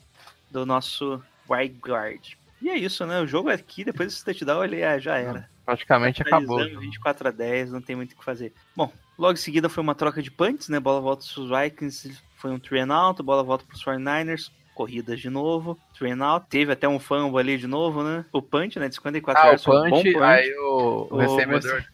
do 0.50 0.64
nosso 0.66 1.22
wide 1.48 1.78
guard. 1.80 2.34
E 2.60 2.70
é 2.70 2.76
isso, 2.76 3.06
né? 3.06 3.20
O 3.20 3.26
jogo 3.26 3.50
aqui, 3.50 3.84
depois 3.84 4.08
desse 4.12 4.24
touchdown, 4.24 4.64
ele 4.64 4.82
ah, 4.82 4.98
já 4.98 5.16
era. 5.16 5.48
Praticamente 5.64 6.22
acabou. 6.22 6.58
Finalizando, 6.58 6.80
24 6.80 7.28
a 7.28 7.30
10, 7.30 7.72
não 7.72 7.80
tem 7.80 7.96
muito 7.96 8.12
o 8.12 8.16
que 8.16 8.24
fazer. 8.24 8.52
Bom, 8.74 8.92
logo 9.18 9.34
em 9.34 9.36
seguida 9.36 9.68
foi 9.68 9.82
uma 9.82 9.94
troca 9.94 10.22
de 10.22 10.30
punts, 10.30 10.68
né? 10.68 10.80
Bola 10.80 11.00
volta 11.00 11.24
pros 11.32 11.48
Vikings, 11.50 12.16
foi 12.36 12.50
um 12.50 12.58
three 12.58 12.80
and 12.80 12.94
out, 12.94 13.22
bola 13.22 13.42
volta 13.42 13.64
pros 13.66 13.82
49ers, 13.84 14.50
corridas 14.74 15.18
de 15.20 15.30
novo, 15.30 15.78
three 15.98 16.10
and 16.12 16.22
out, 16.24 16.46
teve 16.48 16.70
até 16.72 16.86
um 16.86 16.98
fumble 16.98 17.38
ali 17.40 17.56
de 17.58 17.66
novo, 17.66 18.02
né? 18.02 18.24
O 18.32 18.40
punch, 18.42 18.78
né? 18.78 18.88
De 18.88 18.94
54 18.94 19.40
Ah, 19.42 19.44
o 19.46 19.48
yards, 19.48 19.64
foi 19.64 19.76
um 19.76 19.90
bom 19.90 19.96
punch, 20.02 20.12
punch. 20.12 20.24
aí 20.24 20.54
o, 20.58 21.08
o 21.10 21.14
O 21.14 21.16
recebedor. 21.16 21.84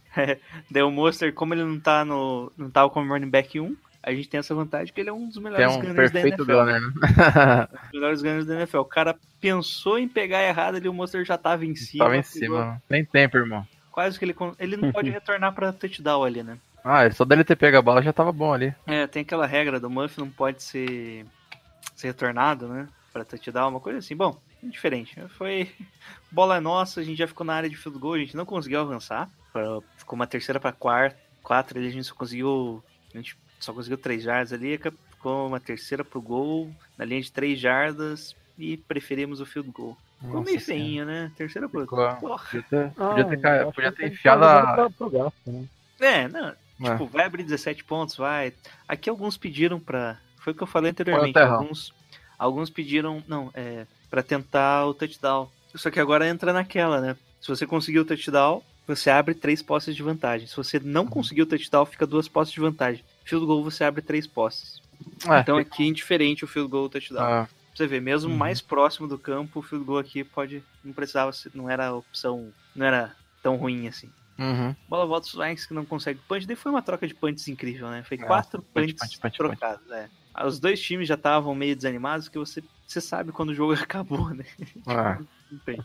Daí 0.71 0.83
o 0.83 0.91
Monster, 0.91 1.33
como 1.33 1.55
ele 1.55 1.65
não 1.65 1.81
tá 1.81 2.05
no. 2.05 2.53
não 2.57 2.71
tava 2.71 2.91
como 2.91 3.11
running 3.13 3.31
back 3.31 3.59
1, 3.59 3.75
a 4.03 4.13
gente 4.13 4.29
tem 4.29 4.41
essa 4.41 4.55
vantagem 4.55 4.93
que 4.93 5.01
ele 5.01 5.09
é 5.09 5.13
um 5.13 5.27
dos 5.29 5.39
Que 5.39 5.41
é 5.41 5.43
melhores 5.51 5.77
um 5.77 5.81
gunners 5.81 6.11
da 6.11 6.21
NFL. 6.21 6.45
gunner, 6.45 6.81
né? 6.81 6.87
Um 6.87 6.91
dos 6.91 7.93
melhores 7.93 8.23
gunners 8.23 8.47
da 8.47 8.55
NFL. 8.57 8.79
O 8.79 8.85
cara 8.85 9.17
pensou 9.41 9.99
em 9.99 10.09
pegar 10.09 10.43
errado 10.43 10.75
ali, 10.77 10.89
o 10.89 10.93
Monster 10.93 11.25
já 11.25 11.39
tava 11.39 11.65
em 11.65 11.75
cima. 11.77 12.05
Tava 12.05 12.17
em 12.17 12.23
pegou- 12.23 12.59
cima. 12.59 12.83
Nem 12.91 13.05
tempo, 13.05 13.37
irmão. 13.39 13.67
Quase 13.91 14.19
que 14.19 14.25
ele. 14.25 14.35
Ele 14.59 14.77
não 14.77 14.91
pode 14.93 15.09
retornar 15.11 15.55
pra 15.55 15.73
touchdown 15.73 16.25
ali, 16.25 16.43
né? 16.43 16.59
Ah, 16.85 17.09
só 17.11 17.25
dele 17.25 17.45
ter 17.45 17.57
pego 17.57 17.77
a 17.77 17.83
bola 17.83 18.03
já 18.03 18.13
tava 18.13 18.33
bom 18.33 18.53
ali. 18.53 18.75
É, 18.87 19.07
tem 19.07 19.23
aquela 19.23 19.47
regra 19.47 19.79
do 19.79 19.89
Muff 19.89 20.19
não 20.19 20.29
pode 20.31 20.63
ser, 20.63 21.25
ser 21.95 22.09
retornado, 22.09 22.67
né? 22.69 22.89
Pra 23.13 23.25
touchdown, 23.25 23.69
uma 23.71 23.81
coisa 23.81 23.99
assim. 24.01 24.17
Bom, 24.17 24.37
diferente. 24.63 25.15
Foi. 25.37 25.71
Bola 26.33 26.57
é 26.57 26.61
nossa, 26.61 27.01
a 27.01 27.05
gente 27.05 27.19
já 27.19 27.27
ficou 27.29 27.45
na 27.47 27.55
área 27.55 27.69
de 27.69 27.77
field 27.77 27.99
goal, 27.99 28.15
a 28.15 28.19
gente 28.19 28.37
não 28.37 28.47
conseguiu 28.47 28.81
avançar. 28.81 29.29
Ficou 29.99 30.17
uma 30.17 30.27
terceira 30.27 30.59
pra 30.59 30.73
quarta, 30.73 31.19
quatro 31.43 31.79
ali, 31.79 31.89
a 31.89 31.91
gente 31.91 32.05
só 32.07 32.15
conseguiu. 32.15 32.83
A 33.15 33.19
gente 33.19 33.37
só 33.61 33.73
conseguiu 33.73 33.99
três 33.99 34.23
jardas 34.23 34.53
ali, 34.53 34.79
ficou 35.11 35.47
uma 35.47 35.61
terceira 35.61 36.03
pro 36.03 36.23
gol, 36.23 36.75
na 36.97 37.05
linha 37.05 37.21
de 37.21 37.31
três 37.31 37.61
jardas, 37.61 38.35
e 38.59 38.77
preferimos 38.79 39.41
o 39.41 39.47
field 39.47 39.71
goal. 39.71 39.97
Ficou 40.21 40.37
Nossa 40.41 40.45
meio 40.47 40.61
feinho, 40.61 41.05
né? 41.05 41.31
Terceira 41.37 41.69
Porra. 41.69 42.39
Podia 42.39 42.63
ter, 42.63 42.93
Ah, 42.97 43.09
podia 43.09 43.25
ter, 43.29 43.41
ca- 43.41 43.57
eu 43.57 43.63
acho 43.69 43.75
podia 43.75 43.93
ter 43.93 44.07
enfiado 44.07 44.45
a. 44.45 44.89
gasto, 45.11 45.35
né? 45.53 45.65
É, 46.01 46.29
não, 46.29 46.55
É. 46.85 46.91
Tipo, 46.93 47.07
vai 47.07 47.25
abrir 47.27 47.43
17 47.45 47.85
pontos, 47.85 48.17
vai. 48.17 48.53
Aqui 48.89 49.09
alguns 49.11 49.37
pediram 49.37 49.79
pra. 49.81 50.19
Foi 50.39 50.53
o 50.53 50.57
que 50.57 50.63
eu 50.63 50.67
falei 50.67 50.91
anteriormente. 50.91 51.39
Alguns, 51.39 51.95
alguns 52.39 52.71
pediram. 52.71 53.23
Não, 53.29 53.51
é. 53.55 53.87
Pra 54.11 54.23
tentar 54.23 54.87
o 54.87 54.95
touchdown. 54.95 55.49
Só 55.75 55.91
que 55.91 56.01
agora 56.01 56.29
entra 56.29 56.53
naquela, 56.53 57.01
né? 57.01 57.17
Se 57.41 57.49
você 57.49 57.67
conseguir 57.67 57.99
o 58.01 58.05
touchdown, 58.05 58.63
você 58.87 59.09
abre 59.11 59.35
três 59.35 59.63
posses 59.63 59.97
de 59.97 60.03
vantagem. 60.03 60.47
Se 60.47 60.57
você 60.57 60.79
não 60.79 61.07
conseguir 61.07 61.43
o 61.43 61.47
touchdown, 61.47 61.87
fica 61.87 62.07
duas 62.07 62.29
posses 62.29 62.53
de 62.53 62.61
vantagem. 62.61 63.03
Field 63.25 63.47
goal 63.47 63.63
você 63.65 63.85
abre 63.85 64.03
três 64.03 64.27
posses. 64.27 64.83
É, 65.29 65.41
então 65.41 65.57
aqui 65.57 65.83
é 65.85 65.87
indiferente 65.87 66.45
o 66.45 66.49
field 66.49 66.71
goal 66.71 66.85
e 66.85 66.87
o 66.87 66.91
touchdown. 66.91 67.25
Pra 67.25 67.49
você 67.75 67.87
ver, 67.87 68.01
mesmo 68.03 68.31
Uhum. 68.31 68.37
mais 68.37 68.61
próximo 68.61 69.09
do 69.09 69.19
campo, 69.19 69.61
o 69.61 69.63
field 69.63 69.85
goal 69.85 69.99
aqui 69.99 70.23
pode. 70.23 70.63
Não 70.85 70.93
precisava. 70.93 71.31
Não 71.55 71.71
era 71.71 71.95
opção. 71.95 72.53
Não 72.77 72.85
era 72.85 73.15
tão 73.43 73.57
ruim 73.57 73.89
assim. 73.89 74.11
Uhum. 74.39 74.75
Bola 74.89 75.07
volta 75.07 75.27
os 75.27 75.33
Vikings 75.35 75.69
que 75.69 75.75
não 75.75 75.85
consegue 75.85 76.21
punch. 76.29 76.47
Daí 76.47 76.57
foi 76.57 76.71
uma 76.73 76.83
troca 76.83 77.07
de 77.07 77.15
punts 77.15 77.49
incrível, 77.49 77.89
né? 77.89 78.03
Foi 78.03 78.17
Nossa, 78.17 78.29
quatro 78.29 78.63
punch, 78.63 78.95
punch, 78.95 79.19
punch, 79.19 79.37
trocados, 79.37 79.91
é. 79.91 80.09
Os 80.45 80.59
dois 80.59 80.81
times 80.81 81.09
já 81.09 81.15
estavam 81.15 81.55
meio 81.55 81.77
desanimados, 81.77 82.29
que 82.29 82.39
você, 82.39 82.63
você 82.87 83.01
sabe 83.01 83.33
quando 83.33 83.51
o 83.51 83.55
jogo 83.55 83.75
acabou, 83.81 84.31
né? 84.31 84.45
Ah. 84.87 85.19
Tem. 85.67 85.79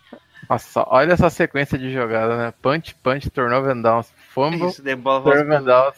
Nossa, 0.49 0.85
olha 0.87 1.11
essa 1.11 1.29
sequência 1.29 1.77
de 1.77 1.91
jogada, 1.91 2.37
né? 2.37 2.53
Punch, 2.61 2.95
punch, 2.95 3.29
turnover 3.29 3.75
and 3.75 3.81
downs. 3.81 4.13
Fumble, 4.29 4.69
Isso, 4.69 4.81
daí 4.81 4.95
bola 4.95 5.19
volta, 5.19 5.39
turnover 5.39 5.61
and 5.61 5.65
downs. 5.65 5.97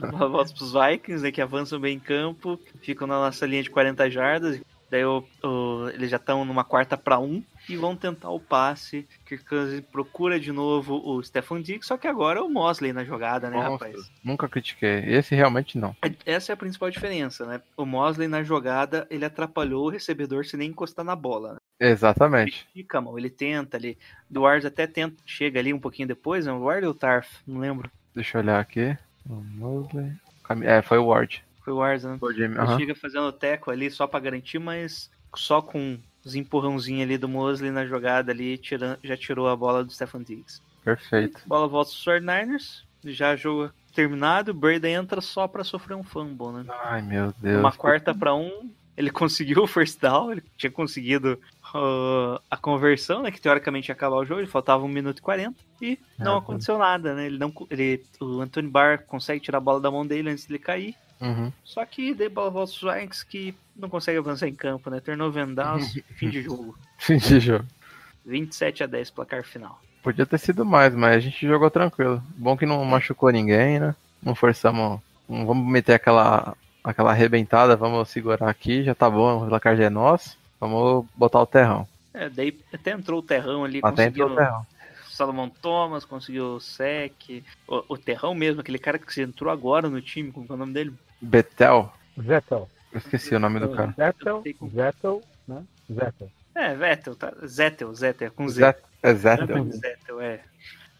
bola 0.10 0.28
volta 0.28 0.52
pros 0.52 0.72
Vikings, 0.72 1.22
né? 1.22 1.30
Que 1.30 1.40
avançam 1.40 1.78
bem 1.78 1.96
em 1.96 2.00
campo, 2.00 2.58
ficam 2.80 3.06
na 3.06 3.14
nossa 3.14 3.46
linha 3.46 3.62
de 3.62 3.70
40 3.70 4.10
jardas. 4.10 4.60
Daí 4.92 5.06
o, 5.06 5.24
o- 5.42 5.88
eles 5.88 6.10
já 6.10 6.18
estão 6.18 6.44
numa 6.44 6.62
quarta 6.64 6.98
para 6.98 7.18
um 7.18 7.42
e 7.66 7.78
vão 7.78 7.96
tentar 7.96 8.28
o 8.28 8.38
passe. 8.38 9.08
Kirk 9.24 9.42
Cousins 9.46 9.80
procura 9.90 10.38
de 10.38 10.52
novo 10.52 11.00
o 11.02 11.22
Stefan 11.22 11.62
Diggs, 11.62 11.86
só 11.88 11.96
que 11.96 12.06
agora 12.06 12.40
é 12.40 12.42
o 12.42 12.50
Mosley 12.50 12.92
na 12.92 13.02
jogada, 13.02 13.48
né, 13.48 13.56
Monstro. 13.56 13.88
rapaz? 13.88 14.12
Nunca 14.22 14.46
critiquei. 14.50 14.98
Esse 15.06 15.34
realmente 15.34 15.78
não. 15.78 15.96
Essa 16.26 16.52
é 16.52 16.54
a 16.54 16.56
principal 16.58 16.90
diferença, 16.90 17.46
né? 17.46 17.62
O 17.74 17.86
Mosley 17.86 18.28
na 18.28 18.42
jogada, 18.42 19.06
ele 19.08 19.24
atrapalhou 19.24 19.86
o 19.86 19.88
recebedor 19.88 20.44
sem 20.44 20.58
nem 20.58 20.68
encostar 20.68 21.06
na 21.06 21.16
bola. 21.16 21.54
Né? 21.54 21.58
Exatamente. 21.88 22.68
Fica, 22.74 23.00
mano, 23.00 23.18
ele 23.18 23.30
tenta 23.30 23.78
ali. 23.78 23.96
Duarte 24.28 24.66
até 24.66 24.86
tenta, 24.86 25.16
chega 25.24 25.58
ali 25.58 25.72
um 25.72 25.80
pouquinho 25.80 26.06
depois, 26.08 26.44
né? 26.44 26.52
O 26.52 26.64
Ward 26.64 26.84
ou 26.84 26.92
o 26.92 26.94
Tarf? 26.94 27.28
Não 27.46 27.60
lembro. 27.60 27.90
Deixa 28.14 28.36
eu 28.36 28.42
olhar 28.42 28.60
aqui. 28.60 28.94
O 29.26 29.36
Mosley. 29.36 30.12
É, 30.64 30.82
foi 30.82 30.98
o 30.98 31.06
Ward. 31.06 31.42
Foi 31.64 31.72
o 31.72 31.76
Ward, 31.76 32.04
né? 32.04 32.16
Foi 32.18 32.34
Jamie. 32.34 32.56
Ele 32.56 32.60
aham. 32.60 32.78
chega 32.78 32.94
fazendo 32.94 33.26
o 33.26 33.32
teco 33.32 33.70
ali 33.70 33.90
só 33.90 34.06
pra 34.06 34.20
garantir, 34.20 34.58
mas 34.58 35.10
só 35.34 35.62
com 35.62 35.98
os 36.24 36.34
empurrãozinhos 36.34 37.02
ali 37.02 37.18
do 37.18 37.28
Mosley 37.28 37.70
na 37.70 37.86
jogada 37.86 38.32
ali, 38.32 38.56
tirando, 38.58 38.98
já 39.02 39.16
tirou 39.16 39.48
a 39.48 39.56
bola 39.56 39.84
do 39.84 39.92
Stefan 39.92 40.22
Diggs. 40.22 40.60
Perfeito. 40.84 41.40
Bola 41.46 41.68
volta 41.68 41.90
pros 41.90 42.04
49ers, 42.04 42.82
já 43.04 43.36
jogo 43.36 43.70
terminado, 43.94 44.50
o 44.50 44.54
Brady 44.54 44.88
entra 44.88 45.20
só 45.20 45.46
pra 45.46 45.64
sofrer 45.64 45.94
um 45.94 46.02
fumble, 46.02 46.52
né? 46.52 46.64
Ai, 46.84 47.02
meu 47.02 47.32
Deus. 47.38 47.60
Uma 47.60 47.72
quarta 47.72 48.14
para 48.14 48.34
um, 48.34 48.70
ele 48.96 49.10
conseguiu 49.12 49.62
o 49.62 49.66
first 49.66 50.00
down, 50.00 50.32
ele 50.32 50.42
tinha 50.56 50.70
conseguido 50.70 51.38
uh, 51.74 52.40
a 52.50 52.56
conversão, 52.56 53.22
né? 53.22 53.30
Que 53.30 53.40
teoricamente 53.40 53.90
ia 53.90 53.94
acabar 53.94 54.16
o 54.16 54.24
jogo, 54.24 54.40
ele 54.40 54.48
faltava 54.48 54.84
1 54.84 54.88
minuto 54.88 55.18
e 55.18 55.22
40 55.22 55.56
e 55.80 55.98
não 56.18 56.36
É, 56.36 56.38
aconteceu 56.38 56.78
nada, 56.78 57.14
né? 57.14 57.26
Ele 57.26 57.38
não, 57.38 57.52
ele, 57.70 58.04
o 58.20 58.40
Anthony 58.40 58.68
Barr 58.68 59.04
consegue 59.06 59.40
tirar 59.40 59.58
a 59.58 59.62
bola 59.62 59.80
da 59.80 59.90
mão 59.90 60.06
dele 60.06 60.30
antes 60.30 60.46
de 60.46 60.52
ele 60.52 60.58
cair. 60.58 60.96
Uhum. 61.22 61.52
Só 61.64 61.84
que 61.86 62.12
os 62.12 62.80
Vikings 62.80 63.26
que 63.26 63.54
não 63.76 63.88
consegue 63.88 64.18
avançar 64.18 64.48
em 64.48 64.54
campo, 64.54 64.90
né? 64.90 65.00
Turnover 65.00 65.44
and 65.44 65.54
downs, 65.54 65.98
fim 66.16 66.28
de 66.28 66.42
jogo. 66.42 66.76
Fim 66.98 67.16
de 67.16 67.40
jogo. 67.40 67.64
27 68.24 68.84
a 68.84 68.86
10 68.86 69.10
placar 69.10 69.42
final. 69.42 69.80
Podia 70.02 70.26
ter 70.26 70.38
sido 70.38 70.64
mais, 70.64 70.94
mas 70.94 71.16
a 71.16 71.20
gente 71.20 71.46
jogou 71.46 71.70
tranquilo. 71.70 72.22
Bom 72.36 72.56
que 72.56 72.66
não 72.66 72.84
machucou 72.84 73.30
ninguém, 73.30 73.80
né? 73.80 73.94
Não 74.22 74.34
forçamos. 74.34 75.00
Não 75.28 75.46
vamos 75.46 75.66
meter 75.70 75.94
aquela, 75.94 76.56
aquela 76.82 77.10
arrebentada, 77.10 77.76
vamos 77.76 78.08
segurar 78.08 78.48
aqui, 78.48 78.82
já 78.82 78.94
tá 78.94 79.08
bom, 79.08 79.44
o 79.44 79.48
placar 79.48 79.76
já 79.76 79.84
é 79.84 79.90
nosso. 79.90 80.36
Vamos 80.60 81.06
botar 81.16 81.40
o 81.40 81.46
terrão. 81.46 81.88
É, 82.14 82.28
daí 82.28 82.56
até 82.72 82.92
entrou 82.92 83.20
o 83.20 83.22
terrão 83.22 83.64
ali, 83.64 83.80
Até 83.82 84.04
conseguiu 84.04 84.26
entrou 84.26 84.36
o 84.36 84.40
terrão. 84.40 84.66
Salomon 85.08 85.48
Thomas, 85.48 86.04
conseguiu 86.04 86.56
o 86.56 86.60
sec, 86.60 87.44
o, 87.66 87.84
o 87.94 87.98
terrão 87.98 88.34
mesmo, 88.34 88.60
aquele 88.60 88.78
cara 88.78 88.98
que 88.98 89.20
entrou 89.20 89.52
agora 89.52 89.88
no 89.88 90.00
time, 90.00 90.32
como 90.32 90.46
é 90.48 90.52
o 90.52 90.56
nome 90.56 90.72
dele? 90.72 90.94
Betel. 91.22 91.92
Vettel. 92.16 92.68
Eu 92.92 92.98
esqueci 92.98 93.34
o 93.34 93.38
nome 93.38 93.58
do 93.60 93.70
cara. 93.70 93.94
Vettel, 93.96 94.42
Vettel, 94.60 95.22
né? 95.48 95.62
Vettel. 95.88 96.30
É, 96.54 96.74
Vettel, 96.74 97.14
tá? 97.16 97.32
Zettel, 97.46 97.94
Zettel, 97.94 98.30
com 98.32 98.46
Z. 98.48 98.60
Zé- 98.60 98.78
É 99.02 99.14
Zettel. 99.14 99.46
Zettel, 99.46 99.72
Zettel, 99.72 100.20
é. 100.20 100.40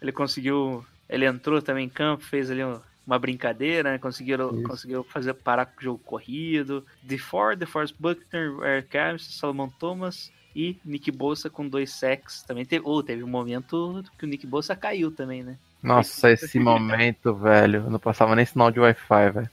Ele 0.01 0.11
conseguiu. 0.11 0.83
Ele 1.07 1.25
entrou 1.25 1.61
também 1.61 1.85
em 1.85 1.89
campo, 1.89 2.23
fez 2.23 2.49
ali 2.49 2.63
um- 2.63 2.79
uma 3.05 3.19
brincadeira, 3.19 3.91
né? 3.91 3.97
Conseguiram, 3.99 4.51
Isso. 4.55 4.63
conseguiu 4.67 5.03
fazer 5.03 5.33
parar 5.35 5.65
com 5.67 5.79
o 5.79 5.83
jogo 5.83 5.99
corrido. 6.03 6.83
DeFord, 7.03 7.59
DeForest 7.59 7.93
Buckner, 7.99 8.51
Eric 8.63 8.97
Adams, 8.97 9.35
Salomon 9.37 9.69
Thomas, 9.69 10.31
E 10.55 10.77
Nick 10.85 11.11
Bolsa 11.11 11.49
com 11.49 11.67
dois 11.67 11.91
sacks. 11.91 12.43
Também 12.43 12.63
teve. 12.63 12.85
Ou 12.85 13.01
teve 13.01 13.23
um 13.23 13.27
momento 13.27 14.03
que 14.19 14.23
o 14.25 14.27
Nick 14.27 14.45
Bolsa 14.45 14.75
caiu 14.75 15.11
também, 15.11 15.41
né? 15.43 15.57
Nossa, 15.81 16.29
esse 16.31 16.57
momento, 16.61 17.33
velho. 17.35 17.81
Eu 17.85 17.89
não 17.89 17.97
passava 17.99 18.35
nem 18.35 18.45
sinal 18.45 18.69
de 18.71 18.79
Wi-Fi, 18.79 19.29
velho. 19.31 19.49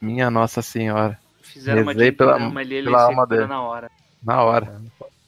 Minha 0.00 0.30
Nossa 0.30 0.62
Senhora. 0.62 1.18
Fizeram 1.42 1.82
uma 1.82 1.92
Rezei 1.92 2.12
pela- 2.12 2.32
diagrama 2.32 2.60
ali, 2.60 2.74
ele 2.74 2.84
pela 2.86 2.98
se 2.98 3.04
alma 3.04 3.26
dele. 3.26 3.46
na 3.46 3.62
hora. 3.62 3.90
Na 4.22 4.42
hora. 4.44 4.80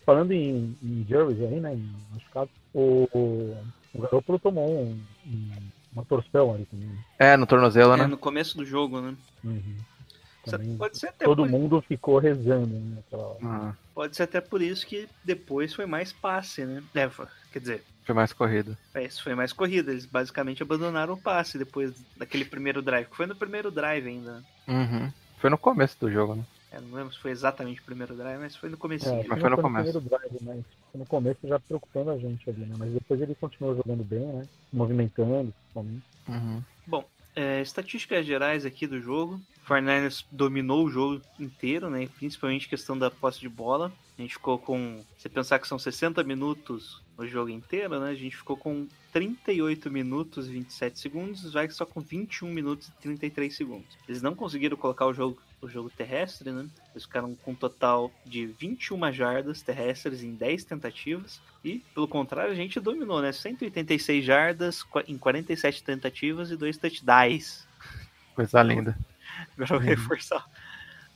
Falando 0.05 0.33
em, 0.33 0.77
em 0.83 1.07
Jerry 1.09 1.45
aí, 1.47 1.61
né? 1.61 1.75
Em 1.75 1.91
machucado, 2.13 2.51
o, 2.75 3.09
o, 3.13 3.57
o 3.95 4.03
Garoppolo 4.03 4.39
tomou 4.39 4.83
um, 4.83 5.01
um- 5.27 5.51
uma 5.93 6.05
torção 6.05 6.55
ali 6.55 6.65
também. 6.67 6.91
É, 7.19 7.37
no 7.37 7.47
tornozelo, 7.47 7.95
É, 7.95 7.97
né? 7.99 8.07
no 8.07 8.17
começo 8.17 8.57
do 8.57 8.65
jogo, 8.65 9.01
né? 9.01 9.15
Uhum. 9.45 9.77
Também 10.45 10.77
Pode 10.77 10.99
ser 10.99 11.09
até 11.09 11.25
todo 11.25 11.43
por... 11.45 11.51
mundo 11.51 11.81
ficou 11.83 12.19
rezando 12.19 12.67
né, 12.67 12.97
naquela 12.97 13.29
hora. 13.29 13.39
Ah, 13.45 13.75
Pode 13.95 14.17
ser 14.17 14.25
até 14.25 14.41
por 14.41 14.61
isso 14.61 14.85
que 14.87 15.09
depois 15.25 15.73
foi 15.73 15.87
mais 15.87 16.13
passe, 16.13 16.65
né? 16.65 16.83
É, 16.95 17.09
quer 17.53 17.61
dizer, 17.61 17.85
foi 18.05 18.15
mais 18.15 18.33
corrido. 18.33 18.77
é, 18.95 19.05
isso 19.05 19.23
foi 19.23 19.35
mais 19.35 19.53
corrida. 19.53 19.93
Eles 19.93 20.07
basicamente 20.07 20.63
abandonaram 20.63 21.15
o 21.15 21.21
passe 21.21 21.57
depois 21.59 21.93
daquele 22.17 22.45
primeiro 22.45 22.83
drive. 22.83 23.07
que 23.07 23.17
Foi 23.17 23.27
no 23.27 23.37
primeiro 23.37 23.71
drive 23.71 24.09
ainda. 24.09 24.33
né? 24.33 24.43
Uhum. 24.69 25.13
Foi 25.39 25.51
no 25.51 25.59
começo 25.59 25.97
do 26.01 26.11
jogo, 26.11 26.35
né? 26.35 26.45
É, 26.73 26.81
não 26.81 26.97
lembro 26.97 27.13
se 27.13 27.19
foi 27.21 27.31
exatamente 27.31 27.81
o 27.81 27.85
primeiro 27.85 28.15
drive, 28.15 28.41
mas 28.41 28.57
foi 28.57 28.71
no 28.71 28.77
começo. 28.79 29.07
É, 29.09 29.25
mas 29.29 29.41
foi 29.41 29.51
no 29.51 29.57
no 29.57 29.63
começo. 29.63 29.93
primeiro 29.93 30.01
drive, 30.09 30.39
mas 30.43 30.65
foi 30.91 31.01
no 31.01 31.07
começo 31.07 31.39
já 31.47 31.61
preocupando 31.61 32.11
a 32.11 32.19
gente 32.19 32.49
ali, 32.49 32.61
né? 32.61 32.75
Mas 32.79 32.93
depois 32.93 33.21
ele 33.21 33.35
continuou 33.35 33.77
jogando 33.77 34.03
bem, 34.03 34.21
né? 34.27 34.49
Movimentando, 34.73 35.53
principalmente. 35.53 36.03
Uhum. 36.29 36.63
É, 37.35 37.63
estatísticas 37.63 38.27
gerais 38.27 38.67
aqui 38.67 38.87
do 38.87 39.01
jogo. 39.01 39.41
O 39.65 39.69
49ers 39.69 40.25
dominou 40.31 40.85
o 40.85 40.91
jogo 40.91 41.23
inteiro, 41.41 41.89
né? 41.89 42.07
Principalmente 42.17 42.69
questão 42.69 42.99
da 42.99 43.11
posse 43.11 43.41
de 43.41 43.49
bola. 43.49 43.91
A 44.19 44.23
gente 44.23 44.35
ficou 44.35 44.59
com. 44.59 45.03
Se 45.19 45.29
pensar 45.29 45.59
que 45.59 45.67
são 45.67 45.79
60 45.79 46.23
minutos 46.23 47.03
o 47.17 47.27
jogo 47.27 47.51
inteiro, 47.51 48.01
né? 48.01 48.11
A 48.11 48.15
gente 48.15 48.37
ficou 48.37 48.57
com 48.57 48.87
38 49.13 49.91
minutos 49.91 50.49
e 50.49 50.53
27 50.53 50.99
segundos. 50.99 51.45
Os 51.45 51.53
Vikings 51.53 51.77
só 51.77 51.87
com 51.87 52.01
21 52.01 52.49
minutos 52.49 52.89
e 52.89 52.93
33 53.03 53.55
segundos. 53.55 53.97
Eles 54.09 54.23
não 54.23 54.35
conseguiram 54.35 54.77
colocar 54.77 55.07
o 55.07 55.15
jogo, 55.15 55.41
o 55.61 55.69
jogo 55.69 55.91
terrestre, 55.91 56.51
né? 56.51 56.67
Eles 56.93 57.05
ficaram 57.05 57.35
com 57.35 57.53
um 57.53 57.55
total 57.55 58.11
de 58.25 58.47
21 58.47 59.13
jardas 59.13 59.63
terrestres 59.63 60.23
em 60.23 60.35
10 60.35 60.65
tentativas. 60.65 61.41
E, 61.65 61.79
pelo 61.95 62.09
contrário, 62.09 62.53
a 62.53 62.57
gente 62.57 62.81
dominou, 62.81 63.23
né? 63.23 63.33
186 63.33 64.25
jardas 64.25 64.85
em 65.07 65.17
47 65.17 65.83
tentativas 65.85 66.51
e 66.51 66.57
dois 66.57 66.77
touchdowns. 66.77 67.67
Coisa 68.35 68.63
linda. 68.63 68.99
Agora 69.57 69.75
eu 69.75 69.81
vou 69.81 69.89
reforçar. 69.89 70.45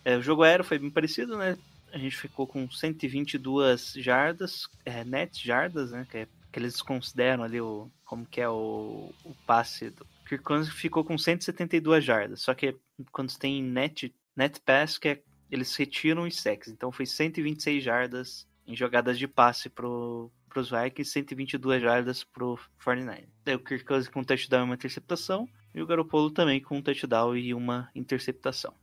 É, 0.05 0.17
o 0.17 0.23
jogo 0.23 0.43
aéreo 0.43 0.65
foi 0.65 0.79
bem 0.79 0.91
parecido, 0.91 1.37
né? 1.37 1.59
A 1.97 1.99
gente 1.99 2.15
ficou 2.15 2.47
com 2.47 2.71
122 2.71 3.95
jardas, 3.95 4.69
é, 4.85 5.03
net 5.03 5.43
jardas, 5.43 5.93
né? 5.93 6.07
Que, 6.11 6.19
é, 6.19 6.29
que 6.53 6.59
eles 6.59 6.83
consideram 6.83 7.43
ali 7.43 7.59
o. 7.59 7.91
Como 8.05 8.27
que 8.27 8.39
é 8.39 8.47
o, 8.47 9.15
o 9.25 9.35
passe 9.47 9.89
do. 9.89 10.07
Kirk 10.27 10.45
Cousins 10.45 10.75
ficou 10.75 11.03
com 11.03 11.17
172 11.17 12.05
jardas. 12.05 12.43
Só 12.43 12.53
que 12.53 12.77
quando 13.11 13.35
tem 13.39 13.63
net, 13.63 14.15
net 14.37 14.61
pass, 14.61 14.99
que 14.99 15.09
é, 15.09 15.23
eles 15.51 15.75
retiram 15.75 16.25
os 16.25 16.39
sacks. 16.39 16.69
Então 16.69 16.93
foi 16.93 17.07
126 17.07 17.83
jardas 17.83 18.47
em 18.67 18.77
jogadas 18.77 19.19
de 19.19 19.27
passe 19.27 19.71
pro, 19.71 20.31
pros 20.51 20.69
Vikings, 20.69 21.11
122 21.11 21.81
jardas 21.81 22.23
pro 22.25 22.61
49. 22.85 23.27
Daí 23.43 23.55
o 23.55 23.59
Kirk 23.59 23.87
Cousins 23.87 24.13
com 24.13 24.21
um 24.21 24.25
touchdown 24.25 24.61
e 24.61 24.65
uma 24.65 24.75
interceptação. 24.75 25.49
E 25.75 25.81
o 25.81 25.87
Garoppolo 25.87 26.31
também 26.31 26.61
com 26.61 26.77
um 26.77 26.83
touchdown 26.83 27.35
e 27.35 27.55
uma 27.55 27.89
interceptação. 27.95 28.75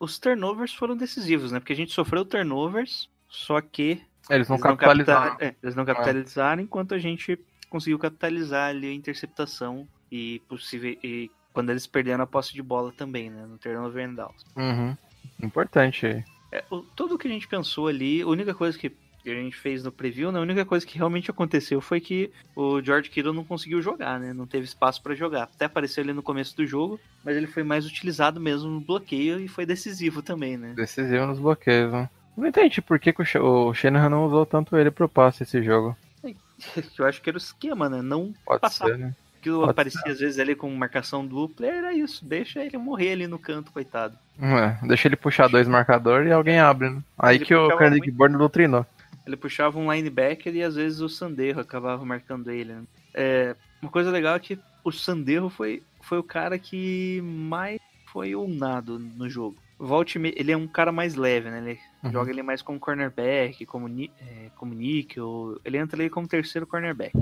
Os 0.00 0.18
turnovers 0.18 0.72
foram 0.74 0.96
decisivos, 0.96 1.50
né? 1.52 1.58
Porque 1.58 1.72
a 1.72 1.76
gente 1.76 1.92
sofreu 1.92 2.24
turnovers, 2.24 3.08
só 3.28 3.60
que 3.60 4.00
Eles 4.30 4.48
não 4.48 4.56
eles 4.56 4.64
não, 4.64 4.76
capitalizaram. 4.76 5.30
capita- 5.30 5.44
é, 5.44 5.54
eles 5.62 5.74
não 5.74 5.84
capitalizaram, 5.84 6.62
enquanto 6.62 6.94
a 6.94 6.98
gente 6.98 7.38
conseguiu 7.68 7.98
capitalizar 7.98 8.70
ali 8.70 8.88
a 8.88 8.94
interceptação 8.94 9.86
e 10.10 10.40
possível 10.48 10.96
e 11.02 11.30
quando 11.52 11.70
eles 11.70 11.86
perderam 11.86 12.22
a 12.22 12.26
posse 12.26 12.52
de 12.54 12.62
bola 12.62 12.92
também, 12.92 13.28
né? 13.30 13.44
No 13.46 13.58
turnover 13.58 14.08
and 14.08 14.14
downs. 14.14 14.46
Uhum. 14.56 14.96
Importante. 15.42 16.24
É, 16.52 16.64
o- 16.70 16.82
tudo 16.82 17.18
que 17.18 17.26
a 17.28 17.30
gente 17.30 17.48
pensou 17.48 17.88
ali, 17.88 18.22
a 18.22 18.26
única 18.26 18.54
coisa 18.54 18.78
que 18.78 18.90
a 19.30 19.34
gente 19.34 19.56
fez 19.56 19.82
no 19.84 19.92
preview, 19.92 20.30
né, 20.32 20.38
a 20.38 20.42
única 20.42 20.64
coisa 20.64 20.86
que 20.86 20.96
realmente 20.96 21.30
aconteceu 21.30 21.80
foi 21.80 22.00
que 22.00 22.30
o 22.56 22.80
George 22.82 23.10
Kittle 23.10 23.32
não 23.34 23.44
conseguiu 23.44 23.80
jogar, 23.82 24.18
né? 24.20 24.32
Não 24.32 24.46
teve 24.46 24.64
espaço 24.64 25.02
para 25.02 25.14
jogar. 25.14 25.44
Até 25.44 25.64
apareceu 25.66 26.02
ali 26.04 26.12
no 26.12 26.22
começo 26.22 26.56
do 26.56 26.66
jogo, 26.66 26.98
mas 27.24 27.36
ele 27.36 27.46
foi 27.46 27.62
mais 27.62 27.86
utilizado 27.86 28.40
mesmo 28.40 28.68
no 28.70 28.80
bloqueio 28.80 29.40
e 29.40 29.48
foi 29.48 29.64
decisivo 29.66 30.22
também, 30.22 30.56
né? 30.56 30.72
Decisivo 30.76 31.26
nos 31.26 31.38
bloqueios, 31.38 31.92
né? 31.92 32.08
Não 32.36 32.46
entendi 32.46 32.80
por 32.80 32.98
que, 33.00 33.12
que 33.12 33.22
o 33.22 33.24
Sh- 33.24 33.36
o 33.36 33.74
Shanahan 33.74 34.08
não 34.10 34.24
usou 34.24 34.46
tanto 34.46 34.76
ele 34.76 34.90
pro 34.90 35.08
passe 35.08 35.42
esse 35.42 35.62
jogo. 35.62 35.96
Eu 36.98 37.06
acho 37.06 37.22
que 37.22 37.30
era 37.30 37.36
o 37.36 37.40
esquema, 37.40 37.88
né? 37.88 38.02
Não 38.02 38.32
Pode 38.44 38.60
passar. 38.60 38.86
ser, 38.86 38.98
né? 38.98 39.14
que 39.40 39.48
aparecia 39.68 40.10
às 40.10 40.18
vezes 40.18 40.38
ali 40.40 40.54
com 40.56 40.68
marcação 40.74 41.24
dupla, 41.24 41.64
era 41.66 41.94
isso, 41.94 42.24
deixa 42.24 42.58
ele 42.64 42.76
morrer 42.76 43.12
ali 43.12 43.26
no 43.28 43.38
canto, 43.38 43.70
coitado. 43.70 44.18
É, 44.40 44.84
deixa 44.86 45.06
ele 45.06 45.14
puxar 45.14 45.48
dois 45.48 45.68
marcadores 45.68 46.28
e 46.28 46.32
alguém 46.32 46.58
abre, 46.58 46.90
né? 46.90 47.00
Aí 47.16 47.36
Ele 47.36 47.44
que 47.44 47.54
o 47.54 47.68
Carnegie 47.76 48.06
muito. 48.06 48.16
Board 48.16 48.36
doutrinou. 48.36 48.84
Ele 49.28 49.36
puxava 49.36 49.78
um 49.78 49.92
linebacker 49.92 50.54
e 50.54 50.62
às 50.62 50.74
vezes 50.74 51.00
o 51.00 51.08
Sanderro 51.08 51.60
acabava 51.60 52.04
marcando 52.04 52.50
ele. 52.50 52.72
né? 52.72 52.82
É, 53.14 53.56
uma 53.82 53.90
coisa 53.90 54.10
legal 54.10 54.34
é 54.36 54.40
que 54.40 54.58
o 54.82 54.90
Sanderro 54.90 55.48
foi, 55.50 55.82
foi 56.00 56.18
o 56.18 56.22
cara 56.22 56.58
que 56.58 57.20
mais 57.22 57.78
foi 58.06 58.34
unado 58.34 58.98
no 58.98 59.28
jogo. 59.28 59.56
Volte, 59.78 60.18
ele 60.34 60.50
é 60.50 60.56
um 60.56 60.66
cara 60.66 60.90
mais 60.90 61.14
leve, 61.14 61.50
né? 61.50 61.58
Ele 61.58 61.78
Uhum. 62.02 62.12
joga 62.12 62.30
ele 62.30 62.42
mais 62.42 62.62
como 62.62 62.78
cornerback, 62.80 63.66
como, 63.66 63.88
é, 63.88 64.50
como 64.56 64.72
nickel. 64.74 65.60
Ele 65.64 65.76
entra 65.78 66.00
ali 66.00 66.08
como 66.10 66.26
terceiro 66.26 66.66
cornerback. 66.66 67.12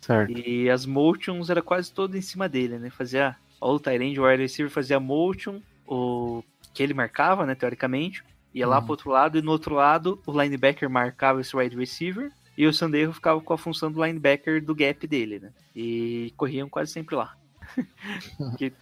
Certo. 0.00 0.30
E 0.38 0.70
as 0.70 0.86
motions 0.86 1.50
era 1.50 1.60
quase 1.60 1.92
todo 1.92 2.16
em 2.16 2.20
cima 2.20 2.48
dele, 2.48 2.78
né? 2.78 2.88
Fazia 2.90 3.36
ó, 3.60 3.74
o 3.74 3.80
Tyrande, 3.80 4.18
o 4.20 4.24
wide 4.26 4.42
receiver 4.42 4.70
fazia 4.70 4.98
motion, 5.00 5.60
o 5.86 6.42
que 6.72 6.82
ele 6.82 6.94
marcava, 6.94 7.46
né, 7.46 7.54
teoricamente, 7.54 8.22
ia 8.58 8.66
lá 8.66 8.78
Uhum. 8.78 8.82
pro 8.84 8.92
outro 8.92 9.10
lado 9.10 9.38
e 9.38 9.42
no 9.42 9.50
outro 9.52 9.74
lado 9.74 10.20
o 10.26 10.32
linebacker 10.42 10.88
marcava 10.90 11.40
esse 11.40 11.54
wide 11.56 11.76
receiver 11.76 12.30
e 12.56 12.66
o 12.66 12.72
Sanderro 12.72 13.12
ficava 13.12 13.40
com 13.40 13.52
a 13.52 13.58
função 13.58 13.92
do 13.92 14.02
linebacker 14.04 14.64
do 14.64 14.74
gap 14.74 15.06
dele, 15.06 15.38
né? 15.38 15.52
E 15.74 16.32
corriam 16.36 16.68
quase 16.68 16.90
sempre 16.92 17.14
lá. 17.14 17.36
que 18.58 18.72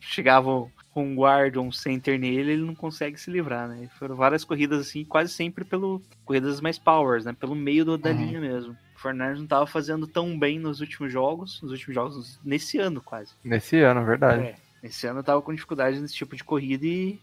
chegavam 0.00 0.70
com 0.92 1.06
um 1.06 1.14
guard 1.16 1.56
ou 1.56 1.64
um 1.64 1.72
center 1.72 2.18
nele, 2.18 2.52
ele 2.52 2.64
não 2.64 2.74
consegue 2.74 3.18
se 3.18 3.30
livrar, 3.30 3.68
né? 3.68 3.84
E 3.84 3.98
Foram 3.98 4.14
várias 4.16 4.44
corridas 4.44 4.80
assim, 4.80 5.04
quase 5.04 5.32
sempre 5.32 5.64
pelo 5.64 6.02
corridas 6.24 6.60
mais 6.60 6.78
powers, 6.78 7.24
né? 7.24 7.32
Pelo 7.32 7.54
meio 7.54 7.84
do- 7.84 7.96
da 7.96 8.10
Uhum. 8.10 8.16
linha 8.16 8.40
mesmo. 8.40 8.76
O 8.94 8.98
Fernandes 9.00 9.40
não 9.40 9.46
tava 9.46 9.66
fazendo 9.66 10.06
tão 10.06 10.38
bem 10.38 10.58
nos 10.58 10.80
últimos 10.80 11.10
jogos, 11.12 11.60
nos 11.62 11.70
últimos 11.72 11.94
jogos, 11.94 12.40
nesse 12.44 12.78
ano 12.78 13.00
quase. 13.00 13.32
Nesse 13.42 13.78
ano, 13.80 14.04
verdade. 14.04 14.42
É, 14.42 14.54
esse 14.82 15.06
ano 15.06 15.22
tava 15.22 15.40
com 15.40 15.54
dificuldade 15.54 15.98
nesse 16.00 16.14
tipo 16.14 16.36
de 16.36 16.44
corrida 16.44 16.84
e 16.84 17.18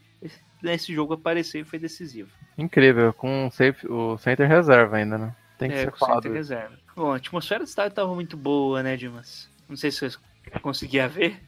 nesse 0.62 0.94
jogo 0.94 1.14
apareceu 1.14 1.62
e 1.62 1.66
foi 1.66 1.80
decisivo. 1.80 2.30
Incrível, 2.58 3.14
com 3.14 3.48
o, 3.48 3.52
safe, 3.52 3.88
o 3.88 4.18
center 4.18 4.48
reserva 4.48 4.98
ainda, 4.98 5.18
né? 5.18 5.36
Tem 5.58 5.70
que 5.70 5.76
é, 5.76 5.80
ser 5.82 5.92
com 5.92 5.96
o 5.98 6.00
falado. 6.00 6.24
center 6.24 6.38
reserva. 6.38 6.74
Bom, 6.96 7.12
a 7.14 7.16
atmosfera 7.18 7.64
do 7.64 7.68
estádio 7.68 7.96
tava 7.96 8.14
muito 8.14 8.36
boa, 8.36 8.82
né, 8.84 8.96
Dimas? 8.98 9.50
Não 9.68 9.76
sei 9.76 9.92
se 9.92 10.10
você 10.10 10.18
conseguia 10.62 11.08
ver. 11.08 11.40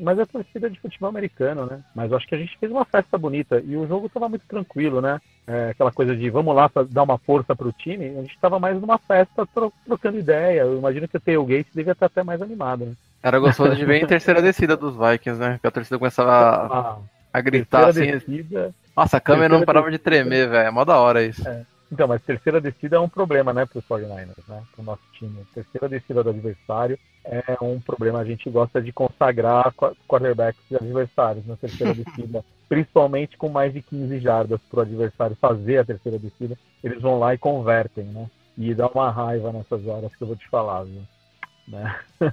Mas 0.00 0.16
é 0.18 0.24
torcida 0.24 0.70
de 0.70 0.78
futebol 0.78 1.08
americano, 1.08 1.66
né? 1.66 1.82
Mas 1.92 2.10
eu 2.10 2.16
acho 2.16 2.26
que 2.26 2.34
a 2.34 2.38
gente 2.38 2.56
fez 2.58 2.70
uma 2.70 2.84
festa 2.84 3.18
bonita 3.18 3.60
e 3.66 3.76
o 3.76 3.86
jogo 3.86 4.08
tava 4.08 4.28
muito 4.28 4.46
tranquilo, 4.46 5.00
né? 5.00 5.20
É, 5.44 5.70
aquela 5.70 5.90
coisa 5.90 6.14
de 6.14 6.30
vamos 6.30 6.54
lá 6.54 6.70
dar 6.88 7.02
uma 7.02 7.18
força 7.18 7.56
pro 7.56 7.72
time, 7.72 8.06
a 8.06 8.22
gente 8.22 8.38
tava 8.38 8.60
mais 8.60 8.80
numa 8.80 8.98
festa 8.98 9.44
tro- 9.46 9.72
trocando 9.84 10.18
ideia. 10.18 10.60
Eu 10.60 10.78
imagino 10.78 11.08
que 11.08 11.16
o 11.16 11.20
tailgate 11.20 11.70
devia 11.74 11.92
estar 11.92 12.06
até 12.06 12.22
mais 12.22 12.40
animado, 12.40 12.86
né? 12.86 12.92
Era 13.20 13.40
gostoso 13.40 13.74
de 13.74 13.84
ver 13.84 14.02
em 14.02 14.06
terceira 14.06 14.40
descida 14.40 14.76
dos 14.76 14.94
Vikings, 14.94 15.40
né? 15.40 15.58
Que 15.60 15.66
a 15.66 15.70
torcida 15.70 15.98
começava 15.98 16.30
a, 16.32 16.98
A 17.38 17.42
gritar 17.42 17.84
terceira 17.86 18.16
assim. 18.16 18.26
descida. 18.32 18.74
Nossa, 18.96 19.16
a 19.16 19.20
câmera 19.20 19.48
não 19.58 19.64
parava 19.64 19.90
de 19.90 19.98
tremer, 19.98 20.48
velho. 20.48 20.66
É 20.68 20.70
mó 20.70 20.84
da 20.84 20.98
hora 20.98 21.22
isso. 21.24 21.42
Então, 21.90 22.06
mas 22.06 22.20
terceira 22.22 22.60
descida 22.60 22.96
é 22.96 23.00
um 23.00 23.08
problema, 23.08 23.52
né, 23.52 23.64
pro 23.64 23.80
49ers, 23.80 24.46
né? 24.46 24.62
Pro 24.74 24.82
nosso 24.84 25.02
time. 25.12 25.42
Terceira 25.54 25.88
descida 25.88 26.22
do 26.22 26.30
adversário 26.30 26.98
é 27.24 27.56
um 27.62 27.80
problema. 27.80 28.18
A 28.20 28.24
gente 28.24 28.50
gosta 28.50 28.82
de 28.82 28.92
consagrar 28.92 29.72
qu- 29.74 29.96
quarterbacks 30.06 30.60
de 30.68 30.76
adversários 30.76 31.46
na 31.46 31.56
terceira 31.56 31.94
descida, 31.94 32.44
principalmente 32.68 33.38
com 33.38 33.48
mais 33.48 33.72
de 33.72 33.80
15 33.80 34.18
jardas 34.18 34.60
pro 34.70 34.82
adversário 34.82 35.36
fazer 35.40 35.78
a 35.78 35.84
terceira 35.84 36.18
descida. 36.18 36.58
Eles 36.84 37.00
vão 37.00 37.18
lá 37.18 37.32
e 37.34 37.38
convertem, 37.38 38.04
né? 38.04 38.26
E 38.58 38.74
dá 38.74 38.88
uma 38.88 39.10
raiva 39.10 39.50
nessas 39.52 39.86
horas 39.86 40.14
que 40.14 40.22
eu 40.22 40.26
vou 40.28 40.36
te 40.36 40.48
falar, 40.48 40.82
viu? 40.84 41.02
Né? 41.68 41.94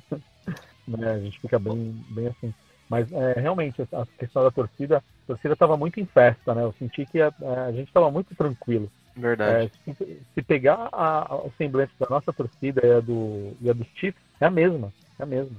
Né, 0.88 1.12
A 1.14 1.20
gente 1.20 1.40
fica 1.40 1.58
bem, 1.58 1.96
bem 2.12 2.28
assim. 2.28 2.54
Mas 2.90 3.12
é, 3.12 3.34
realmente, 3.40 3.82
a 3.82 4.06
questão 4.18 4.44
da 4.44 4.52
torcida, 4.52 4.98
a 4.98 5.28
torcida 5.28 5.54
estava 5.54 5.76
muito 5.76 6.00
em 6.00 6.06
festa, 6.06 6.54
né? 6.54 6.64
Eu 6.64 6.74
senti 6.78 7.06
que 7.06 7.20
a, 7.22 7.34
a 7.68 7.72
gente 7.72 7.88
estava 7.88 8.12
muito 8.12 8.36
tranquilo. 8.36 8.92
Verdade. 9.16 9.72
É, 9.88 9.94
se, 9.94 10.22
se 10.34 10.42
pegar 10.42 10.90
a, 10.92 11.34
a- 11.34 11.36
o 11.36 11.52
semblante 11.58 11.94
da 12.00 12.08
nossa 12.10 12.32
torcida 12.34 12.86
e 12.86 12.92
a, 12.92 13.00
do, 13.00 13.56
e 13.62 13.70
a 13.70 13.74
dos 13.74 13.88
Chiefs, 13.96 14.22
é 14.40 14.46
a 14.46 14.52
mesma. 14.52 14.94
É 15.18 15.24
a 15.24 15.26
mesma. 15.26 15.56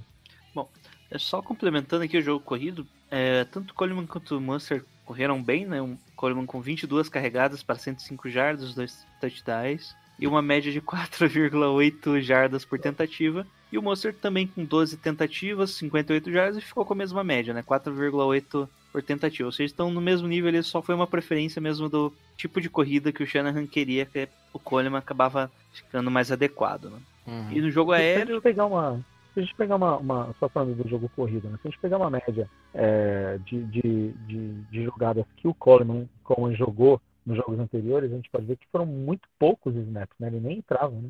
É 1.08 1.18
só 1.18 1.40
complementando 1.40 2.02
aqui 2.02 2.18
o 2.18 2.22
jogo 2.22 2.44
corrido, 2.44 2.84
é, 3.10 3.44
tanto 3.44 3.70
o 3.70 3.74
Coleman 3.74 4.06
quanto 4.06 4.36
o 4.36 4.40
Munster 4.40 4.84
correram 5.04 5.40
bem, 5.40 5.64
né? 5.64 5.80
Um 5.80 5.96
Coleman 6.16 6.44
com 6.46 6.60
22 6.60 7.08
carregadas 7.08 7.62
para 7.62 7.76
105 7.76 8.28
jardas, 8.28 8.74
dois 8.74 9.06
touchdowns 9.20 9.94
e 10.18 10.26
uma 10.26 10.40
média 10.42 10.72
de 10.72 10.80
4,8 10.82 12.20
jardas 12.20 12.64
por 12.64 12.78
tentativa. 12.78 13.46
E 13.70 13.78
o 13.78 13.82
Mostert 13.82 14.16
também 14.16 14.46
com 14.46 14.64
12 14.64 14.96
tentativas, 14.96 15.70
58 15.72 16.30
jardas 16.30 16.56
e 16.58 16.60
ficou 16.66 16.84
com 16.84 16.92
a 16.92 16.96
mesma 16.96 17.24
média, 17.24 17.52
né? 17.52 17.62
4,8 17.62 18.68
por 18.92 19.02
tentativa. 19.02 19.46
Ou 19.48 19.52
seja, 19.52 19.66
estão 19.66 19.90
no 19.90 20.00
mesmo 20.00 20.28
nível, 20.28 20.48
ele 20.48 20.62
só 20.62 20.80
foi 20.80 20.94
uma 20.94 21.06
preferência 21.06 21.60
mesmo 21.60 21.88
do 21.88 22.12
tipo 22.36 22.60
de 22.60 22.70
corrida 22.70 23.12
que 23.12 23.22
o 23.22 23.26
Shanahan 23.26 23.66
queria, 23.66 24.06
que 24.06 24.28
o 24.52 24.58
Coleman 24.58 24.98
acabava 24.98 25.50
ficando 25.72 26.10
mais 26.10 26.30
adequado, 26.30 26.84
né? 26.90 26.98
Uhum. 27.26 27.50
E 27.52 27.60
no 27.60 27.70
jogo 27.70 27.92
Se 27.92 27.96
a 27.96 28.00
aéreo, 28.00 28.34
gente 28.34 28.42
pegar 28.42 28.66
uma. 28.66 29.00
Se 29.34 29.40
a 29.40 29.42
gente 29.42 29.54
pegar 29.56 29.76
uma, 29.76 29.96
uma- 29.98 30.34
Só 30.38 30.48
falando 30.48 30.80
do 30.82 30.88
jogo 30.88 31.10
corrido, 31.14 31.48
né? 31.48 31.58
Se 31.60 31.66
a 31.66 31.70
gente 31.70 31.80
pegar 31.80 31.98
uma 31.98 32.08
média 32.08 32.48
é, 32.72 33.38
de, 33.44 33.62
de, 33.64 34.12
de, 34.26 34.54
de 34.70 34.84
jogadas 34.84 35.26
que 35.36 35.48
o 35.48 35.52
Coleman, 35.52 36.08
Coleman 36.22 36.54
jogou 36.56 37.00
nos 37.26 37.36
jogos 37.36 37.58
anteriores, 37.58 38.12
a 38.12 38.16
gente 38.16 38.30
pode 38.30 38.46
ver 38.46 38.56
que 38.56 38.66
foram 38.70 38.86
muito 38.86 39.28
poucos 39.38 39.74
snaps, 39.74 40.16
né? 40.18 40.28
Ele 40.28 40.40
nem 40.40 40.58
entrava, 40.58 40.94
né? 40.94 41.08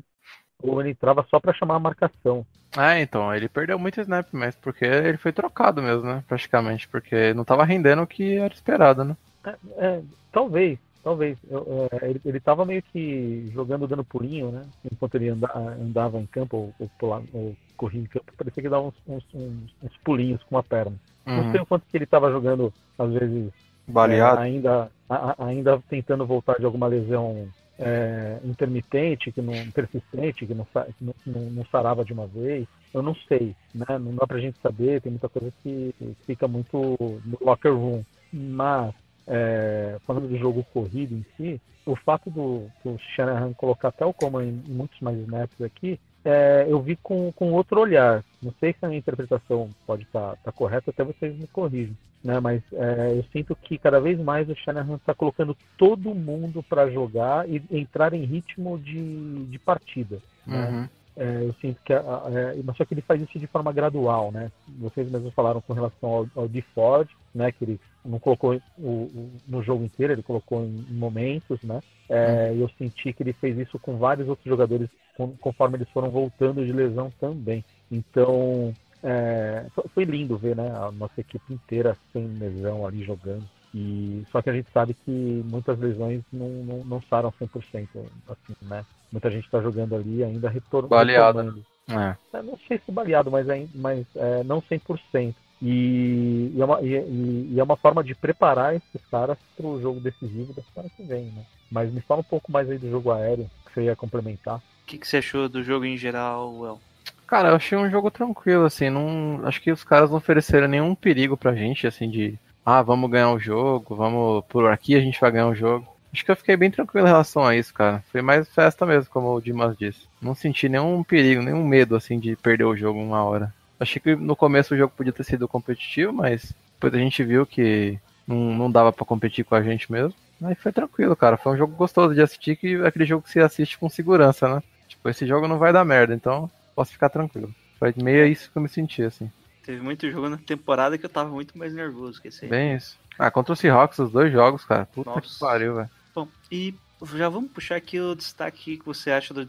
Ou 0.61 0.81
ele 0.81 0.91
entrava 0.91 1.25
só 1.29 1.39
para 1.39 1.53
chamar 1.53 1.75
a 1.75 1.79
marcação. 1.79 2.45
É, 2.77 3.01
então, 3.01 3.33
ele 3.33 3.47
perdeu 3.47 3.79
muito 3.79 3.99
snap, 4.01 4.27
mas 4.33 4.55
porque 4.55 4.85
ele 4.85 5.17
foi 5.17 5.31
trocado 5.31 5.81
mesmo, 5.81 6.03
né? 6.03 6.23
Praticamente, 6.27 6.87
porque 6.89 7.33
não 7.33 7.43
tava 7.45 7.63
rendendo 7.63 8.01
o 8.01 8.07
que 8.07 8.37
era 8.37 8.53
esperado, 8.53 9.03
né? 9.03 9.15
É, 9.45 9.85
é, 9.85 10.01
talvez, 10.31 10.77
talvez. 11.03 11.37
Eu- 11.49 11.87
é, 12.01 12.09
ele, 12.09 12.21
ele 12.25 12.39
tava 12.39 12.65
meio 12.65 12.81
que 12.83 13.49
jogando, 13.53 13.87
dando 13.87 14.03
pulinho, 14.03 14.51
né? 14.51 14.67
Enquanto 14.91 15.15
ele 15.15 15.29
anda- 15.29 15.51
andava 15.55 16.19
em 16.19 16.25
campo 16.27 16.57
ou, 16.57 16.73
ou, 16.79 16.89
pula- 16.99 17.23
ou 17.33 17.55
corria 17.75 18.01
em 18.01 18.05
campo, 18.05 18.25
parecia 18.37 18.61
que 18.63 18.69
dava 18.69 18.87
uns, 18.87 18.95
uns, 19.07 19.23
uns- 19.33 19.75
uns 19.81 19.97
pulinhos 20.03 20.43
com 20.43 20.57
a 20.57 20.63
perna. 20.63 20.95
Não 21.25 21.43
Uhum. 21.43 21.51
sei 21.51 21.61
o 21.61 21.65
quanto 21.65 21.85
que 21.89 21.97
ele 21.97 22.05
tava 22.05 22.31
jogando, 22.31 22.73
às 22.97 23.11
vezes, 23.13 23.51
Baleado. 23.87 24.41
É, 24.41 24.43
ainda, 24.43 24.91
a- 25.09 25.45
ainda 25.45 25.81
tentando 25.89 26.25
voltar 26.25 26.57
de 26.59 26.65
alguma 26.65 26.87
lesão 26.87 27.47
é, 27.79 28.39
intermitente, 28.43 29.31
que 29.31 29.41
não, 29.41 29.69
persistente, 29.71 30.45
que, 30.47 30.53
não, 30.53 30.65
que 30.65 31.29
não, 31.29 31.49
não- 31.51 31.65
sarava 31.65 32.03
de 32.03 32.11
uma 32.13 32.27
vez. 32.27 32.67
Eu 32.93 33.01
não 33.03 33.13
sei, 33.27 33.55
né? 33.73 33.85
Não 33.99 34.15
dá 34.15 34.25
pra 34.25 34.39
gente 34.39 34.57
saber, 34.61 35.01
tem 35.01 35.11
muita 35.11 35.29
coisa 35.29 35.51
que 35.61 35.93
fica 36.25 36.47
muito 36.47 36.97
no 37.23 37.37
locker 37.41 37.71
room. 37.73 38.03
Mas, 38.31 38.93
é, 39.27 39.97
falando 40.05 40.27
do 40.27 40.37
jogo 40.37 40.65
corrido 40.73 41.13
em 41.15 41.25
si, 41.37 41.61
o 41.85 41.95
fato 41.95 42.29
do, 42.29 42.69
do 42.83 42.97
Shanahan 43.15 43.53
colocar 43.53 43.89
até 43.89 44.05
o 44.05 44.13
Coleman 44.13 44.45
em, 44.49 44.63
em 44.67 44.73
muitos 44.73 44.99
mais 44.99 45.17
snaps 45.19 45.61
aqui, 45.61 45.99
é, 46.27 46.65
eu 46.67 46.81
vi 46.81 46.95
com, 46.97 47.31
com 47.31 47.53
outro 47.53 47.79
olhar. 47.79 48.23
Não 48.41 48.53
sei 48.59 48.73
se 48.73 48.85
a 48.85 48.87
minha 48.87 48.99
interpretação 48.99 49.69
pode 49.85 50.03
estar 50.03 50.37
correta, 50.53 50.91
até 50.91 51.03
vocês 51.03 51.37
me 51.37 51.47
corrijam 51.47 51.95
né? 52.23 52.39
Mas 52.39 52.61
é, 52.73 53.13
eu 53.17 53.23
sinto 53.31 53.55
que 53.55 53.77
cada 53.77 53.99
vez 53.99 54.19
mais 54.19 54.49
o 54.49 54.55
Shanahan 54.55 54.95
está 54.95 55.13
colocando 55.13 55.55
todo 55.77 56.13
mundo 56.13 56.63
para 56.63 56.89
jogar 56.89 57.47
e 57.49 57.61
entrar 57.71 58.13
em 58.13 58.25
ritmo 58.25 58.77
de, 58.77 59.45
de 59.45 59.59
partida. 59.59 60.19
Né? 60.45 60.89
Uhum. 61.17 61.23
É, 61.23 61.43
eu 61.45 61.53
sinto 61.55 61.81
que, 61.83 61.93
a- 61.93 61.99
a- 62.01 62.31
é, 62.31 62.63
mas 62.63 62.77
só 62.77 62.85
que 62.85 62.93
ele 62.93 63.01
faz 63.01 63.21
isso 63.21 63.39
de 63.39 63.47
forma 63.47 63.71
gradual, 63.73 64.31
né? 64.31 64.51
Vocês 64.67 65.09
mesmos 65.09 65.33
falaram 65.33 65.61
com 65.61 65.73
relação 65.73 66.09
ao, 66.09 66.27
ao 66.35 66.47
de 66.47 66.61
Ford, 66.73 67.09
né? 67.33 67.51
Que 67.51 67.63
ele 67.65 67.81
não 68.05 68.19
colocou 68.19 68.61
o, 68.77 68.87
o- 68.89 69.41
no 69.47 69.63
jogo 69.63 69.83
inteiro, 69.83 70.13
ele 70.13 70.23
colocou 70.23 70.63
em, 70.63 70.85
em 70.89 70.93
momentos, 70.93 71.61
né? 71.63 71.81
É, 72.09 72.53
E 72.55 72.61
eu 72.61 72.69
senti 72.77 73.13
que 73.13 73.23
ele 73.23 73.33
fez 73.33 73.57
isso 73.57 73.79
com 73.79 73.97
vários 73.97 74.27
outros 74.29 74.45
jogadores 74.47 74.89
com- 75.13 75.35
conforme 75.37 75.77
eles 75.77 75.89
foram 75.89 76.09
voltando 76.11 76.65
de 76.65 76.71
lesão 76.71 77.11
também. 77.19 77.65
Então, 77.91 78.75
é, 79.03 79.67
foi- 79.73 79.85
foi 79.93 80.03
lindo 80.05 80.37
ver, 80.37 80.55
né? 80.55 80.69
A 80.71 80.91
nossa 80.91 81.19
equipe 81.21 81.53
inteira 81.53 81.97
sem 82.13 82.27
lesão 82.37 82.85
ali 82.85 83.03
jogando. 83.03 83.49
E 83.73 84.25
só 84.31 84.41
que 84.41 84.49
a 84.49 84.53
gente 84.53 84.69
sabe 84.71 84.93
que 84.93 85.11
muitas 85.11 85.77
lesões 85.79 86.23
não, 86.31 86.49
não, 86.63 86.83
não 86.85 87.01
saram 87.09 87.31
100%, 87.37 88.11
assim, 88.27 88.55
né? 88.61 88.85
Muita 89.11 89.29
gente 89.31 89.45
está 89.45 89.61
jogando 89.61 89.95
ali 89.95 90.23
ainda 90.23 90.49
retor 90.49 90.87
Baleado. 90.87 91.39
retornando. 91.39 91.65
É. 91.89 92.37
Eu 92.37 92.43
não 92.43 92.59
sei 92.67 92.79
se 92.85 92.91
baleado, 92.91 93.31
mas, 93.31 93.49
ainda, 93.49 93.69
mas 93.75 94.05
é, 94.15 94.43
não 94.43 94.61
100%. 94.61 95.33
E, 95.61 96.51
e, 96.55 96.61
é 96.61 96.65
uma, 96.65 96.81
e, 96.81 96.93
e- 96.93 97.59
é 97.59 97.63
uma 97.63 97.77
forma 97.77 98.03
de 98.03 98.13
preparar 98.13 98.75
esses 98.75 99.01
caras 99.09 99.37
para 99.55 99.65
o 99.65 99.81
jogo 99.81 99.99
decisivo 99.99 100.53
da 100.53 100.61
semana 100.61 100.91
que 100.95 101.01
vem, 101.03 101.25
né? 101.31 101.43
Mas 101.71 101.91
me 101.91 102.01
fala 102.01 102.19
um 102.21 102.23
pouco 102.25 102.51
mais 102.51 102.69
aí 102.69 102.77
do 102.77 102.89
jogo 102.89 103.11
aéreo, 103.11 103.49
que 103.65 103.73
você 103.73 103.83
ia 103.83 103.95
complementar. 103.95 104.57
o 104.57 104.61
que, 104.85 104.97
que 104.97 105.07
você 105.07 105.17
achou 105.17 105.49
do 105.49 105.63
jogo 105.63 105.85
em 105.85 105.97
geral, 105.97 106.65
El? 106.65 106.79
Cara, 107.25 107.49
eu 107.49 107.55
achei 107.55 107.77
um 107.77 107.89
jogo 107.89 108.11
tranquilo, 108.11 108.65
assim, 108.65 108.89
não. 108.89 109.41
Acho 109.45 109.61
que 109.61 109.71
os 109.71 109.83
caras 109.83 110.09
não 110.09 110.17
ofereceram 110.17 110.67
nenhum 110.67 110.93
perigo 110.95 111.35
pra 111.35 111.55
gente, 111.55 111.87
assim, 111.87 112.09
de 112.09 112.37
ah, 112.65 112.81
vamos 112.81 113.09
ganhar 113.09 113.31
o 113.31 113.39
jogo, 113.39 113.95
vamos 113.95 114.45
por 114.47 114.69
aqui 114.71 114.95
a 114.95 114.99
gente 115.01 115.19
vai 115.19 115.31
ganhar 115.31 115.47
o 115.47 115.55
jogo. 115.55 115.87
Acho 116.13 116.23
que 116.23 116.31
eu 116.31 116.35
fiquei 116.35 116.55
bem 116.55 116.71
tranquilo 116.71 117.05
em 117.05 117.11
relação 117.11 117.45
a 117.45 117.55
isso, 117.55 117.73
cara. 117.73 118.03
Foi 118.11 118.21
mais 118.21 118.47
festa 118.49 118.85
mesmo, 118.85 119.11
como 119.11 119.33
o 119.33 119.41
Dimas 119.41 119.77
disse. 119.77 120.07
Não 120.21 120.33
senti 120.33 120.69
nenhum 120.69 121.03
perigo, 121.03 121.41
nenhum 121.41 121.65
medo, 121.65 121.95
assim, 121.95 122.19
de 122.19 122.35
perder 122.35 122.63
o 122.63 122.75
jogo 122.75 122.99
uma 122.99 123.23
hora. 123.23 123.53
Achei 123.79 124.01
que 124.01 124.15
no 124.15 124.35
começo 124.35 124.73
o 124.73 124.77
jogo 124.77 124.93
podia 124.95 125.13
ter 125.13 125.23
sido 125.23 125.47
competitivo, 125.47 126.11
mas 126.11 126.53
depois 126.73 126.93
a 126.93 126.97
gente 126.97 127.23
viu 127.23 127.45
que 127.45 127.99
não, 128.27 128.55
não 128.55 128.71
dava 128.71 128.91
pra 128.91 129.05
competir 129.05 129.45
com 129.45 129.55
a 129.55 129.61
gente 129.61 129.91
mesmo. 129.91 130.13
Aí 130.41 130.55
foi 130.55 130.71
tranquilo, 130.71 131.15
cara. 131.15 131.37
Foi 131.37 131.53
um 131.53 131.57
jogo 131.57 131.75
gostoso 131.75 132.13
de 132.13 132.21
assistir, 132.21 132.55
que 132.55 132.75
é 132.75 132.87
aquele 132.87 133.05
jogo 133.05 133.23
que 133.23 133.31
você 133.31 133.39
assiste 133.39 133.77
com 133.77 133.89
segurança, 133.89 134.47
né? 134.47 134.63
Tipo, 134.87 135.09
esse 135.09 135.25
jogo 135.25 135.47
não 135.47 135.57
vai 135.57 135.73
dar 135.73 135.85
merda, 135.85 136.13
então 136.13 136.49
posso 136.75 136.91
ficar 136.91 137.09
tranquilo. 137.09 137.53
Foi 137.79 137.93
meio 137.97 138.25
isso 138.25 138.51
que 138.51 138.57
eu 138.57 138.61
me 138.61 138.69
senti, 138.69 139.03
assim. 139.03 139.31
Teve 139.63 139.81
muito 139.81 140.09
jogo 140.09 140.29
na 140.29 140.37
temporada 140.37 140.97
que 140.97 141.05
eu 141.05 141.09
tava 141.09 141.29
muito 141.29 141.57
mais 141.57 141.73
nervoso 141.73 142.21
que 142.21 142.29
esse 142.29 142.45
aí. 142.45 142.49
Bem 142.49 142.75
isso. 142.75 142.97
Ah, 143.19 143.29
contra 143.29 143.53
o 143.53 143.55
Seahawks, 143.55 143.99
os 143.99 144.11
dois 144.11 144.31
jogos, 144.31 144.63
cara. 144.63 144.85
Puta 144.85 145.09
Nossa. 145.09 145.21
que 145.21 145.39
pariu, 145.39 145.75
velho. 145.75 145.89
Bom, 146.17 146.27
e 146.51 146.73
já 147.13 147.29
vamos 147.29 147.51
puxar 147.51 147.75
aqui 147.75 147.99
o 147.99 148.15
destaque 148.15 148.77
que 148.77 148.85
você 148.85 149.11
acha 149.11 149.35
do 149.35 149.47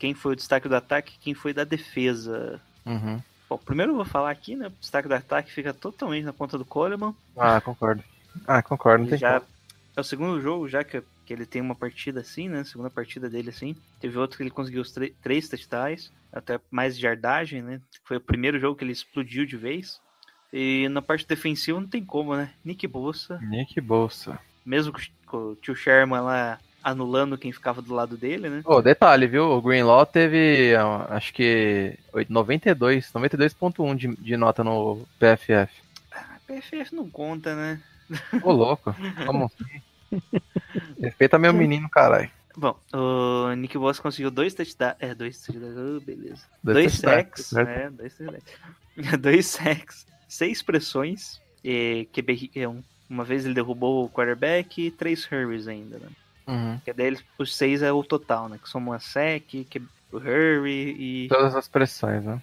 quem 0.00 0.14
foi 0.14 0.32
o 0.32 0.36
destaque 0.36 0.68
do 0.68 0.74
ataque 0.74 1.14
e 1.14 1.22
quem 1.22 1.32
foi 1.32 1.54
da 1.54 1.62
defesa. 1.62 2.60
Uhum. 2.84 3.22
Bom, 3.48 3.56
primeiro 3.58 3.92
eu 3.92 3.96
vou 3.96 4.04
falar 4.04 4.32
aqui, 4.32 4.56
né? 4.56 4.66
O 4.66 4.70
destaque 4.80 5.06
do 5.06 5.14
ataque 5.14 5.52
fica 5.52 5.72
totalmente 5.72 6.24
na 6.24 6.32
conta 6.32 6.58
do 6.58 6.64
Coleman. 6.64 7.14
Ah, 7.36 7.60
concordo. 7.60 8.02
Ah, 8.48 8.60
concordo, 8.60 9.08
não 9.08 9.16
já 9.16 9.40
é 9.96 10.00
o 10.00 10.02
segundo 10.02 10.40
jogo 10.40 10.68
já 10.68 10.82
que, 10.82 11.00
que 11.24 11.32
ele 11.32 11.46
tem 11.46 11.62
uma 11.62 11.76
partida 11.76 12.18
assim, 12.18 12.48
né? 12.48 12.64
Segunda 12.64 12.90
partida 12.90 13.30
dele 13.30 13.50
assim. 13.50 13.76
Teve 14.00 14.18
outro 14.18 14.36
que 14.36 14.42
ele 14.42 14.50
conseguiu 14.50 14.82
os 14.82 14.92
três 15.22 15.48
touchdowns, 15.48 16.10
até 16.32 16.58
mais 16.68 16.98
de 16.98 17.06
yardagem, 17.06 17.62
né? 17.62 17.80
Foi 18.02 18.16
o 18.16 18.20
primeiro 18.20 18.58
jogo 18.58 18.76
que 18.76 18.82
ele 18.82 18.90
explodiu 18.90 19.46
de 19.46 19.56
vez. 19.56 20.00
E 20.52 20.88
na 20.88 21.00
parte 21.00 21.28
defensiva 21.28 21.80
não 21.80 21.86
tem 21.86 22.04
como, 22.04 22.34
né? 22.34 22.50
Nick 22.64 22.88
Bolsa, 22.88 23.38
Nick 23.40 23.80
Bolsa. 23.80 24.40
mesmo 24.66 24.92
com 25.32 25.52
o- 25.52 25.56
tio 25.56 25.74
Sherman 25.74 26.20
lá 26.20 26.58
anulando 26.84 27.38
quem 27.38 27.52
ficava 27.52 27.80
do 27.80 27.94
lado 27.94 28.16
dele, 28.16 28.48
né? 28.50 28.62
Ô, 28.64 28.82
detalhe, 28.82 29.26
viu? 29.26 29.44
O 29.50 29.62
Greenlaw 29.62 30.04
teve, 30.04 30.74
ah, 30.76 31.06
acho 31.10 31.32
que, 31.32 31.96
oit- 32.12 32.30
92, 32.30 33.10
92.1 33.12 33.94
de, 33.96 34.08
de 34.16 34.36
nota 34.36 34.62
no 34.64 35.06
PFF. 35.18 35.72
A 36.12 36.38
PFF 36.46 36.94
não 36.94 37.08
conta, 37.08 37.54
né? 37.54 37.80
Ô, 38.42 38.52
louco. 38.52 38.94
Como 39.26 39.46
assim? 39.46 39.82
Respeita 41.00 41.38
meu 41.38 41.52
menino, 41.52 41.88
caralho. 41.88 42.30
Bom, 42.56 42.76
o 42.92 43.54
Nick 43.54 43.78
Boss 43.78 43.98
conseguiu 43.98 44.30
dois 44.30 44.52
touchdowns. 44.52 44.94
É, 45.00 45.14
dois 45.14 45.40
touchdowns. 45.40 45.74
oh, 45.78 46.00
beleza. 46.04 46.42
Dois 46.62 46.74
Dois, 46.76 46.92
sacks. 46.94 47.52
É, 47.54 47.88
dois 47.90 48.14
touchdowns. 48.14 48.42
dois 49.20 49.46
sacks. 49.46 50.06
Seis 50.28 50.62
pressões. 50.62 51.40
E, 51.64 52.06
QB, 52.12 52.50
é, 52.56 52.68
um- 52.68 52.82
uma 53.12 53.24
vez 53.24 53.44
ele 53.44 53.54
derrubou 53.54 54.04
o 54.04 54.08
quarterback 54.08 54.86
e 54.86 54.90
três 54.90 55.28
hurries 55.30 55.68
ainda, 55.68 55.98
né? 55.98 56.08
Uhum. 56.46 56.78
Que 56.84 56.92
daí 56.92 57.06
eles- 57.06 57.24
os 57.38 57.54
seis 57.54 57.82
é 57.82 57.92
o 57.92 58.02
total, 58.02 58.48
né? 58.48 58.58
Que 58.60 58.68
são 58.68 58.80
uma 58.80 58.98
sec, 58.98 59.44
que, 59.68 59.82
o 60.10 60.16
hurry 60.18 60.96
e 60.98 61.28
Todas 61.28 61.54
as 61.54 61.68
pressões, 61.68 62.24
né? 62.24 62.42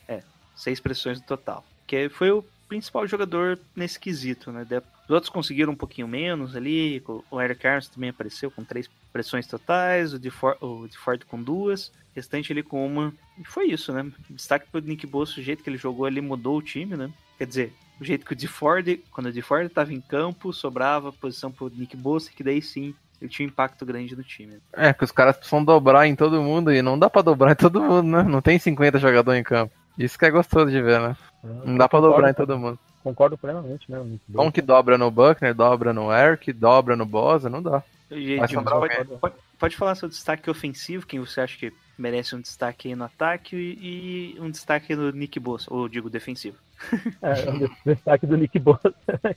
seis 0.56 0.80
pressões 0.80 1.20
no 1.20 1.26
total. 1.26 1.64
Que 1.88 2.10
foi 2.10 2.32
o 2.32 2.44
principal 2.68 3.06
jogador 3.08 3.60
nesse 3.76 4.00
quesito, 4.00 4.52
né? 4.52 4.64
De- 4.66 4.78
Os 4.78 5.10
outros 5.14 5.30
conseguiram 5.32 5.74
um 5.74 5.76
pouquinho 5.76 6.08
menos 6.08 6.56
ali. 6.56 7.02
O 7.32 7.42
Eric 7.42 7.62
Carnes 7.62 7.88
também 7.90 8.12
apareceu 8.12 8.52
com 8.52 8.64
três 8.64 8.88
pressões 9.12 9.48
totais, 9.48 10.14
o 10.14 10.20
DeFord, 10.20 10.58
o 10.64 10.88
DeFord 10.88 11.26
com 11.26 11.42
duas, 11.42 11.88
o 11.88 11.92
restante 12.16 12.52
ali 12.52 12.62
com 12.62 12.86
uma. 12.86 13.12
E 13.40 13.44
foi 13.44 13.68
isso, 13.72 13.92
né? 13.92 14.06
Destaque 14.30 14.68
pro 14.72 14.80
Nick 14.82 15.08
Bosa, 15.08 15.40
o 15.40 15.44
jeito 15.44 15.64
que 15.64 15.70
ele 15.70 15.78
jogou 15.80 16.06
ali 16.06 16.22
mudou 16.22 16.58
o 16.58 16.62
time, 16.62 16.96
né? 16.96 17.12
Quer 17.40 17.48
dizer, 17.48 17.74
o 18.00 18.06
jeito 18.06 18.26
que 18.26 18.34
o 18.34 18.36
DeFord, 18.36 19.04
quando 19.12 19.28
o 19.28 19.32
DeFord 19.32 19.68
estava 19.68 19.94
em 19.94 20.02
campo, 20.02 20.54
sobrava 20.54 21.12
posição 21.12 21.52
pro 21.52 21.70
Nick 21.70 21.96
Bosa, 21.98 22.30
que 22.34 22.44
daí 22.44 22.62
sim 22.62 22.96
ele 23.22 23.30
tinha 23.30 23.46
um 23.46 23.50
impacto 23.52 23.86
grande 23.86 24.16
no 24.16 24.24
time. 24.24 24.60
É, 24.74 24.94
que 24.94 25.04
os 25.04 25.12
caras 25.12 25.36
precisam 25.36 25.64
dobrar 25.64 26.08
em 26.08 26.16
todo 26.16 26.42
mundo 26.42 26.72
e 26.72 26.82
não 26.82 26.98
dá 26.98 27.10
pra 27.10 27.22
dobrar 27.22 27.52
em 27.52 27.56
todo 27.56 27.82
mundo, 27.82 28.08
né? 28.08 28.24
Não 28.24 28.42
tem 28.42 28.58
50 28.58 28.98
jogadores 28.98 29.40
em 29.40 29.44
campo. 29.44 29.74
Isso 29.98 30.18
que 30.18 30.26
é 30.26 30.32
gostoso 30.32 30.72
de 30.72 30.82
ver, 30.82 31.02
né? 31.02 31.18
Não 31.66 31.78
dá 31.78 31.90
pra 31.90 32.00
dobrar 32.00 32.30
em 32.30 32.34
todo 32.34 32.58
mundo. 32.58 32.80
Concordo 33.04 33.38
plenamente, 33.38 33.92
né? 33.92 34.02
Bosa. 34.28 34.52
que 34.52 34.62
dobra 34.62 34.98
no 34.98 35.12
Buckner, 35.12 35.54
dobra 35.54 35.94
no 35.94 36.12
Eric, 36.14 36.54
dobra 36.54 36.96
no 36.96 37.06
Bosa, 37.06 37.50
não 37.50 37.62
dá. 37.62 37.84
E, 38.10 38.40
sobrar 38.48 38.80
pode, 38.80 39.06
pode, 39.20 39.36
pode 39.58 39.76
falar 39.76 39.96
seu 39.96 40.10
destaque 40.10 40.50
ofensivo, 40.50 41.06
quem 41.06 41.20
você 41.20 41.42
acha 41.42 41.58
que 41.58 41.74
merece 42.02 42.36
um 42.36 42.42
destaque 42.42 42.88
aí 42.88 42.96
no 42.96 43.04
ataque 43.04 43.56
e, 43.56 44.36
e 44.36 44.40
um 44.40 44.50
destaque 44.50 44.96
no 44.96 45.12
Nick 45.12 45.40
Bosa, 45.40 45.66
ou 45.70 45.88
digo 45.88 46.10
defensivo. 46.10 46.58
É, 47.22 47.66
o 47.66 47.70
destaque 47.86 48.26
do 48.26 48.38
Nick 48.38 48.58
Bosa, 48.58 48.94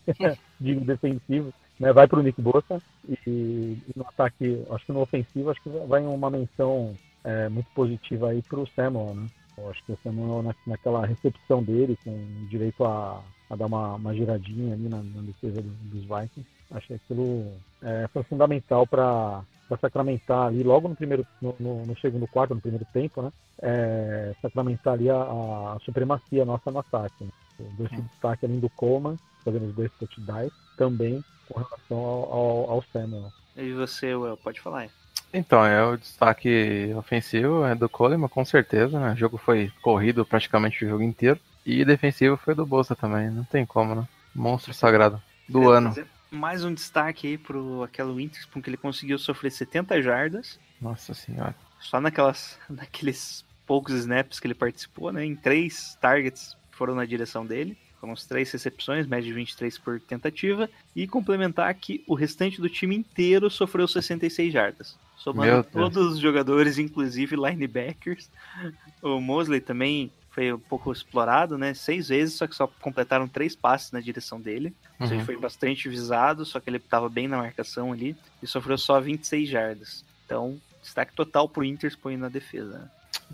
digo 0.60 0.84
defensivo, 0.84 1.52
né? 1.78 1.92
Vai 1.92 2.06
pro 2.06 2.22
Nick 2.22 2.40
Bosa 2.40 2.80
e, 3.08 3.18
e 3.26 3.92
no 3.96 4.06
ataque, 4.06 4.62
acho 4.70 4.86
que 4.86 4.92
no 4.92 5.00
ofensivo, 5.00 5.50
acho 5.50 5.60
que 5.60 5.68
vai 5.68 6.02
uma 6.02 6.30
menção 6.30 6.94
é, 7.24 7.48
muito 7.48 7.68
positiva 7.74 8.30
aí 8.30 8.42
pro 8.42 8.68
Samuel, 8.76 9.14
né? 9.14 9.26
Eu 9.58 9.70
acho 9.70 9.84
que 9.84 9.92
o 9.92 9.98
Samuel 10.02 10.42
na, 10.42 10.54
naquela 10.66 11.04
recepção 11.04 11.62
dele, 11.62 11.98
com 12.04 12.46
direito 12.48 12.84
a, 12.84 13.22
a 13.50 13.56
dar 13.56 13.66
uma, 13.66 13.96
uma 13.96 14.14
giradinha 14.14 14.74
ali 14.74 14.88
na, 14.88 15.02
na 15.02 15.22
defesa 15.22 15.60
dos, 15.60 15.72
dos 15.82 16.02
Vikings, 16.02 16.48
achei 16.70 16.96
aquilo 16.96 17.52
é, 17.82 18.08
foi 18.12 18.22
fundamental 18.22 18.86
para 18.86 19.42
para 19.68 19.78
sacramentar 19.78 20.46
ali 20.46 20.62
logo 20.62 20.88
no 20.88 20.96
primeiro 20.96 21.26
no, 21.40 21.54
no, 21.58 21.86
no, 21.86 21.98
segundo 21.98 22.26
quarto 22.26 22.54
no 22.54 22.60
primeiro 22.60 22.86
tempo 22.92 23.22
né 23.22 23.32
é, 23.60 24.34
sacramentar 24.40 24.94
ali 24.94 25.08
a, 25.08 25.16
a, 25.16 25.78
supremacia 25.84 26.44
nossa 26.44 26.70
no 26.70 26.80
ataque 26.80 27.24
né? 27.24 27.30
dois 27.78 27.92
hum. 27.92 28.04
destaque 28.10 28.44
além 28.44 28.60
do 28.60 28.68
Coleman 28.70 29.16
fazendo 29.44 29.66
os 29.66 29.74
dois 29.74 29.90
touchdowns 29.98 30.52
também 30.76 31.24
com 31.48 31.58
relação 31.58 31.98
ao, 31.98 32.32
ao, 32.32 32.70
ao 32.70 32.84
Samuel 32.92 33.30
e 33.56 33.72
você 33.72 34.14
Will, 34.14 34.36
pode 34.36 34.60
falar 34.60 34.88
então, 35.34 35.64
é 35.64 35.82
o 35.82 35.96
destaque 35.96 36.92
ofensivo 36.94 37.64
é 37.64 37.74
do 37.74 37.88
Coleman, 37.88 38.28
com 38.28 38.44
certeza, 38.44 39.00
né? 39.00 39.12
O 39.12 39.16
jogo 39.16 39.38
foi 39.38 39.72
corrido 39.80 40.26
praticamente 40.26 40.84
o 40.84 40.88
jogo 40.88 41.02
inteiro. 41.02 41.40
E 41.64 41.84
defensivo 41.84 42.36
foi 42.36 42.54
do 42.54 42.66
Bolsa 42.66 42.94
também, 42.94 43.30
não 43.30 43.44
tem 43.44 43.64
como, 43.64 43.94
né? 43.94 44.06
Monstro 44.34 44.74
sagrado 44.74 45.22
do 45.48 45.72
é, 45.72 45.78
ano. 45.78 45.94
Mais 46.32 46.64
um 46.64 46.72
destaque 46.72 47.26
aí 47.26 47.36
pro 47.36 47.82
aquele 47.82 48.08
Witherspoon 48.08 48.62
que 48.62 48.70
ele 48.70 48.78
conseguiu 48.78 49.18
sofrer 49.18 49.50
70 49.50 50.00
jardas. 50.00 50.58
Nossa 50.80 51.12
senhora. 51.12 51.54
Só 51.78 52.00
naquelas, 52.00 52.58
naqueles 52.70 53.44
poucos 53.66 53.94
snaps 53.94 54.40
que 54.40 54.46
ele 54.46 54.54
participou, 54.54 55.12
né? 55.12 55.26
Em 55.26 55.36
três 55.36 55.94
targets 56.00 56.56
foram 56.70 56.94
na 56.94 57.04
direção 57.04 57.44
dele. 57.44 57.76
Foram 58.00 58.14
as 58.14 58.24
três 58.24 58.50
recepções, 58.50 59.06
média 59.06 59.28
de 59.28 59.32
23 59.34 59.78
por 59.78 60.00
tentativa. 60.00 60.70
E 60.96 61.06
complementar 61.06 61.72
que 61.74 62.02
o 62.06 62.14
restante 62.14 62.62
do 62.62 62.68
time 62.68 62.96
inteiro 62.96 63.50
sofreu 63.50 63.86
66 63.86 64.52
jardas. 64.52 64.98
Somando 65.16 65.62
todos 65.64 66.14
os 66.14 66.18
jogadores, 66.18 66.78
inclusive 66.78 67.36
linebackers. 67.36 68.30
O 69.02 69.20
Mosley 69.20 69.60
também 69.60 70.12
foi 70.32 70.52
um 70.52 70.58
pouco 70.58 70.90
explorado, 70.90 71.58
né? 71.58 71.74
Seis 71.74 72.08
vezes, 72.08 72.34
só 72.34 72.46
que 72.46 72.56
só 72.56 72.66
completaram 72.66 73.28
três 73.28 73.54
passes 73.54 73.92
na 73.92 74.00
direção 74.00 74.40
dele. 74.40 74.68
Uhum. 74.68 74.96
Ou 75.00 75.06
seja, 75.06 75.24
foi 75.24 75.36
bastante 75.36 75.88
visado, 75.88 76.44
só 76.44 76.58
que 76.58 76.70
ele 76.70 76.78
estava 76.78 77.08
bem 77.08 77.28
na 77.28 77.36
marcação 77.36 77.92
ali 77.92 78.16
e 78.42 78.46
sofreu 78.46 78.78
só 78.78 78.98
26 78.98 79.48
jardas. 79.48 80.04
Então, 80.24 80.58
destaque 80.82 81.14
total 81.14 81.48
pro 81.48 81.64
Inter 81.64 81.94
põe 81.98 82.16
na 82.16 82.30
defesa. 82.30 82.78
Né? 82.78 82.88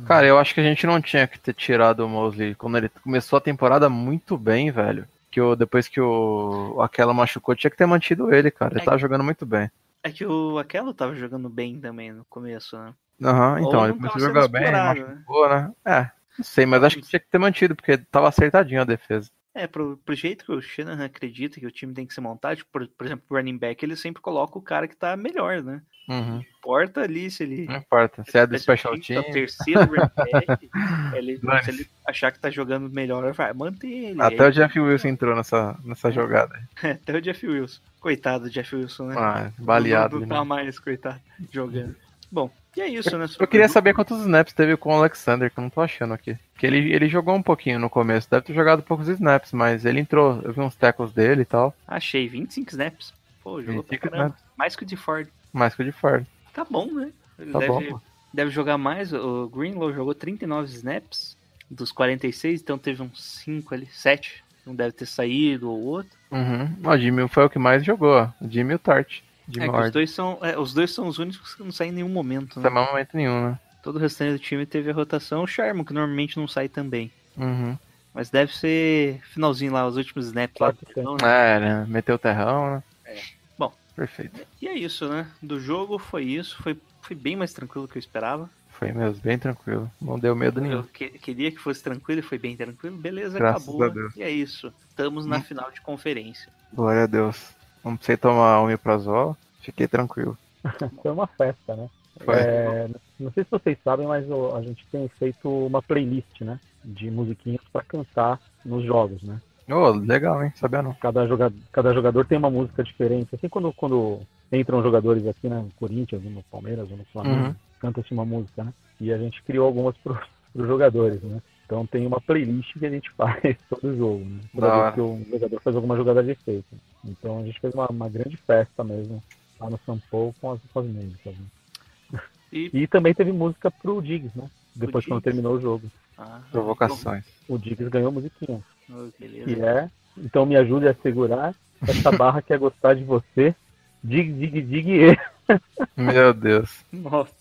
Cara, 0.06 0.26
eu 0.26 0.38
acho 0.38 0.52
que 0.52 0.60
a 0.60 0.64
gente 0.64 0.86
não 0.86 1.00
tinha 1.00 1.26
que 1.28 1.38
ter 1.38 1.54
tirado 1.54 2.04
o 2.04 2.08
Mosley 2.08 2.54
quando 2.54 2.78
ele 2.78 2.88
começou 2.88 3.36
a 3.36 3.40
temporada 3.40 3.88
muito 3.88 4.36
bem, 4.36 4.70
velho. 4.70 5.06
Que 5.30 5.40
o, 5.40 5.54
depois 5.54 5.86
que 5.86 6.00
o 6.00 6.80
aquela 6.80 7.14
machucou, 7.14 7.54
tinha 7.54 7.70
que 7.70 7.76
ter 7.76 7.86
mantido 7.86 8.34
ele, 8.34 8.50
cara. 8.50 8.74
Ele 8.74 8.82
é, 8.82 8.84
tava 8.84 8.98
jogando 8.98 9.22
muito 9.22 9.46
bem. 9.46 9.70
É 10.02 10.10
que 10.10 10.26
o 10.26 10.58
aquela 10.58 10.92
tava 10.92 11.14
jogando 11.14 11.48
bem 11.48 11.78
também 11.78 12.12
no 12.12 12.24
começo, 12.24 12.76
né? 12.76 12.92
Aham, 13.22 13.54
uhum, 13.54 13.68
então, 13.68 13.84
ele 13.84 13.94
começou 13.94 14.16
a 14.16 14.24
jogar 14.24 14.48
bem, 14.48 14.70
machucou, 14.70 15.48
né? 15.48 15.72
né? 15.84 15.92
É, 15.92 16.17
não 16.38 16.44
sei, 16.44 16.64
mas 16.64 16.82
acho 16.84 16.96
que 16.96 17.08
tinha 17.08 17.20
que 17.20 17.28
ter 17.28 17.38
mantido, 17.38 17.74
porque 17.74 17.98
tava 17.98 18.28
acertadinho 18.28 18.80
a 18.80 18.84
defesa. 18.84 19.30
É, 19.54 19.66
pro, 19.66 19.96
pro 19.96 20.14
jeito 20.14 20.44
que 20.44 20.52
o 20.52 20.62
Shanahan 20.62 21.06
acredita 21.06 21.58
que 21.58 21.66
o 21.66 21.70
time 21.70 21.92
tem 21.92 22.06
que 22.06 22.14
ser 22.14 22.20
montado, 22.20 22.58
tipo, 22.58 22.70
por, 22.70 22.86
por 22.86 23.06
exemplo, 23.06 23.24
o 23.28 23.34
running 23.34 23.58
back, 23.58 23.84
ele 23.84 23.96
sempre 23.96 24.22
coloca 24.22 24.56
o 24.56 24.62
cara 24.62 24.86
que 24.86 24.96
tá 24.96 25.16
melhor, 25.16 25.64
né? 25.64 25.82
Uhum. 26.08 26.40
Importa 26.58 27.02
ali 27.02 27.28
se 27.28 27.42
ele. 27.42 27.66
Não 27.66 27.78
importa, 27.78 28.22
se 28.24 28.38
é 28.38 28.46
do 28.46 28.56
special 28.56 28.98
team. 29.00 29.20
É 29.20 29.28
o 29.28 29.32
terceiro 29.32 29.80
running 29.80 30.10
back, 30.16 30.70
ele, 31.16 31.40
se 31.64 31.70
ele 31.70 31.88
achar 32.06 32.30
que 32.30 32.38
tá 32.38 32.50
jogando 32.50 32.88
melhor, 32.88 33.32
vai 33.32 33.52
manter 33.52 33.88
ele. 33.88 34.22
Até 34.22 34.44
aí, 34.44 34.48
o 34.48 34.52
Jeff 34.52 34.78
Wilson 34.78 35.08
entrou 35.08 35.34
nessa, 35.34 35.76
nessa 35.84 36.12
jogada. 36.12 36.54
até 36.80 37.16
o 37.16 37.20
Jeff 37.20 37.44
Wilson. 37.44 37.80
Coitado 37.98 38.44
do 38.44 38.50
Jeff 38.50 38.76
Wilson, 38.76 39.06
né? 39.06 39.16
Ah, 39.18 39.52
baleado. 39.58 40.20
Não, 40.20 40.26
não 40.26 40.36
tá 40.36 40.44
mais, 40.44 40.78
coitado, 40.78 41.20
jogando. 41.50 41.96
Bom, 42.30 42.48
e 42.76 42.80
é 42.80 42.88
isso, 42.88 43.16
né? 43.16 43.26
Eu 43.38 43.46
queria 43.46 43.68
saber 43.68 43.94
quantos 43.94 44.20
snaps 44.20 44.52
teve 44.52 44.76
com 44.76 44.90
o 44.90 44.98
Alexander, 44.98 45.50
que 45.50 45.58
eu 45.58 45.62
não 45.62 45.70
tô 45.70 45.80
achando 45.80 46.14
aqui. 46.14 46.36
Que 46.56 46.66
ele, 46.66 46.92
ele 46.92 47.08
jogou 47.08 47.34
um 47.34 47.42
pouquinho 47.42 47.78
no 47.78 47.90
começo, 47.90 48.30
deve 48.30 48.46
ter 48.46 48.54
jogado 48.54 48.82
poucos 48.82 49.08
snaps, 49.08 49.52
mas 49.52 49.84
ele 49.84 50.00
entrou, 50.00 50.40
eu 50.42 50.52
vi 50.52 50.60
uns 50.60 50.76
tackles 50.76 51.12
dele 51.12 51.42
e 51.42 51.46
tal. 51.46 51.74
Achei, 51.86 52.28
25 52.28 52.70
snaps. 52.70 53.12
Pô, 53.42 53.62
jogou 53.62 53.82
pra 53.82 53.98
caramba. 53.98 54.36
Mais 54.56 54.76
que 54.76 54.82
o 54.82 54.86
de 54.86 54.96
Ford. 54.96 55.28
Mais 55.52 55.74
que 55.74 55.82
o 55.82 55.84
de 55.84 55.92
Ford. 55.92 56.24
Tá 56.52 56.64
bom, 56.68 56.92
né? 56.92 57.10
Ele 57.38 57.52
tá 57.52 57.58
deve, 57.58 57.90
bom. 57.90 58.00
deve 58.32 58.50
jogar 58.50 58.78
mais. 58.78 59.12
O 59.12 59.48
Greenlow 59.48 59.92
jogou 59.92 60.14
39 60.14 60.68
snaps 60.68 61.36
dos 61.70 61.92
46, 61.92 62.60
então 62.60 62.78
teve 62.78 63.02
uns 63.02 63.22
5 63.44 63.74
ali, 63.74 63.86
7. 63.86 64.44
Não 64.66 64.74
deve 64.74 64.92
ter 64.92 65.06
saído 65.06 65.70
ou 65.70 65.80
outro. 65.80 66.12
Uhum. 66.30 66.76
O 66.84 66.96
Jimmy 66.98 67.28
foi 67.28 67.44
o 67.44 67.50
que 67.50 67.58
mais 67.58 67.84
jogou, 67.84 68.30
O 68.40 68.48
Jimmy 68.48 68.72
e 68.72 68.74
o 68.74 68.78
Tart. 68.78 69.20
De 69.48 69.60
é 69.60 69.70
os 69.70 69.90
dois, 69.90 70.10
são, 70.10 70.38
é, 70.42 70.58
os 70.58 70.74
dois 70.74 70.90
são 70.92 71.08
os 71.08 71.18
únicos 71.18 71.54
que 71.54 71.62
não 71.62 71.72
saem 71.72 71.90
em 71.90 71.94
nenhum 71.94 72.08
momento. 72.10 72.60
Né? 72.60 72.68
Não 72.68 72.74
sai 72.74 72.92
momento 72.92 73.16
nenhum, 73.16 73.48
né? 73.48 73.58
Todo 73.82 73.96
o 73.96 73.98
restante 73.98 74.32
do 74.32 74.38
time 74.38 74.66
teve 74.66 74.90
a 74.90 74.94
rotação. 74.94 75.42
O 75.42 75.46
Charmo, 75.46 75.84
que 75.84 75.94
normalmente 75.94 76.36
não 76.36 76.46
sai 76.46 76.68
também. 76.68 77.10
Uhum. 77.34 77.78
Mas 78.12 78.28
deve 78.28 78.54
ser 78.54 79.20
finalzinho 79.32 79.72
lá, 79.72 79.86
os 79.86 79.96
últimos 79.96 80.26
snaps 80.26 80.60
lá. 80.60 80.72
Terrão, 80.72 81.16
né? 81.22 81.56
É, 81.56 81.60
né? 81.60 81.86
Meteu 81.88 82.16
o 82.16 82.18
terrão, 82.18 82.74
né? 82.74 82.82
É. 83.06 83.22
Bom. 83.56 83.72
Perfeito. 83.96 84.46
E 84.60 84.68
é 84.68 84.74
isso, 84.74 85.08
né? 85.08 85.26
Do 85.40 85.58
jogo 85.58 85.98
foi 85.98 86.24
isso. 86.24 86.60
Foi, 86.62 86.76
foi 87.00 87.16
bem 87.16 87.34
mais 87.34 87.54
tranquilo 87.54 87.86
do 87.86 87.90
que 87.90 87.96
eu 87.96 88.00
esperava. 88.00 88.50
Foi 88.70 88.92
mesmo, 88.92 89.20
bem 89.22 89.38
tranquilo. 89.38 89.90
Não 90.00 90.18
deu 90.18 90.36
medo 90.36 90.60
nenhum. 90.60 90.78
Eu 90.78 90.84
que, 90.84 91.08
queria 91.10 91.50
que 91.50 91.58
fosse 91.58 91.82
tranquilo 91.82 92.20
e 92.20 92.22
foi 92.22 92.38
bem 92.38 92.56
tranquilo. 92.56 92.96
Beleza, 92.96 93.38
Graças 93.38 93.66
acabou. 93.68 94.10
E 94.14 94.22
é 94.22 94.30
isso. 94.30 94.72
Estamos 94.88 95.24
na 95.24 95.38
hum. 95.38 95.42
final 95.42 95.70
de 95.70 95.80
conferência. 95.80 96.48
Glória 96.72 97.04
a 97.04 97.06
Deus. 97.06 97.57
Vamos 97.88 98.00
precisar 98.00 98.18
tomar 98.18 98.60
omeprazol. 98.60 99.34
Fiquei 99.62 99.88
tranquilo. 99.88 100.36
Foi 101.02 101.10
uma 101.10 101.26
festa, 101.26 101.74
né? 101.74 101.88
É, 102.26 102.88
não 103.18 103.32
sei 103.32 103.44
se 103.44 103.50
vocês 103.50 103.78
sabem, 103.82 104.06
mas 104.06 104.26
a 104.30 104.60
gente 104.60 104.86
tem 104.92 105.08
feito 105.08 105.48
uma 105.48 105.80
playlist, 105.80 106.42
né? 106.42 106.60
De 106.84 107.10
musiquinhas 107.10 107.62
para 107.72 107.82
cantar 107.82 108.38
nos 108.62 108.84
jogos, 108.84 109.22
né? 109.22 109.40
Oh, 109.70 109.88
legal, 109.90 110.44
hein? 110.44 110.52
Sabia 110.54 110.82
não. 110.82 110.92
Cada 110.94 111.26
jogador, 111.26 111.56
cada 111.72 111.94
jogador 111.94 112.26
tem 112.26 112.36
uma 112.36 112.50
música 112.50 112.84
diferente. 112.84 113.34
Assim, 113.34 113.48
quando, 113.48 113.72
quando 113.72 114.20
entram 114.52 114.82
jogadores 114.82 115.26
aqui, 115.26 115.48
né? 115.48 115.56
No 115.56 115.70
Corinthians, 115.78 116.22
no 116.22 116.42
Palmeiras, 116.42 116.90
no 116.90 117.04
Flamengo, 117.06 117.46
uhum. 117.46 117.54
canta-se 117.80 118.12
uma 118.12 118.24
música, 118.24 118.64
né? 118.64 118.72
E 119.00 119.10
a 119.12 119.16
gente 119.16 119.42
criou 119.44 119.66
algumas 119.66 119.96
para 119.96 120.12
os 120.54 120.66
jogadores, 120.66 121.22
né? 121.22 121.40
Então 121.64 121.86
tem 121.86 122.06
uma 122.06 122.20
playlist 122.20 122.78
que 122.78 122.84
a 122.84 122.90
gente 122.90 123.10
faz 123.16 123.56
todo 123.70 123.96
jogo, 123.96 124.24
né? 124.26 124.40
Toda 124.54 124.82
vez 124.82 124.94
que 124.94 125.00
o 125.00 125.26
jogador 125.30 125.60
faz 125.62 125.76
alguma 125.76 125.96
jogada 125.96 126.22
de 126.22 126.32
efeito. 126.32 126.66
Então 127.04 127.40
a 127.40 127.44
gente 127.44 127.60
fez 127.60 127.74
uma, 127.74 127.86
uma 127.86 128.08
grande 128.08 128.36
festa 128.36 128.82
mesmo 128.84 129.22
lá 129.60 129.70
no 129.70 129.78
Paulo 130.10 130.34
com 130.40 130.52
as, 130.52 130.60
com 130.72 130.80
as 130.80 130.86
músicas. 130.86 131.34
Né? 131.36 132.20
E... 132.50 132.70
e... 132.72 132.86
também 132.86 133.12
teve 133.12 133.30
música 133.30 133.70
pro 133.70 134.00
Diggs, 134.00 134.32
né? 134.34 134.48
Depois 134.74 135.04
quando 135.04 135.20
terminou 135.20 135.56
o 135.56 135.60
jogo. 135.60 135.90
Ah, 136.16 136.40
Provocações. 136.50 137.26
O 137.46 137.58
Diggs 137.58 137.90
ganhou 137.90 138.10
musiquinha. 138.10 138.62
Oh, 138.90 139.10
que 139.18 139.62
é. 139.62 139.90
Então 140.16 140.46
me 140.46 140.56
ajude 140.56 140.88
a 140.88 140.94
segurar 140.94 141.54
essa 141.86 142.10
barra 142.10 142.40
que 142.40 142.54
é 142.54 142.56
gostar 142.56 142.94
de 142.94 143.04
você. 143.04 143.54
Dig, 144.02 144.32
dig, 144.32 144.62
dig 144.62 144.90
e. 144.90 145.18
Meu 145.94 146.32
Deus. 146.32 146.84
Nossa. 146.90 147.34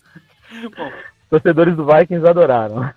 Bom. 0.76 0.92
Torcedores 1.30 1.76
do 1.76 1.86
Vikings 1.86 2.26
adoraram. 2.26 2.92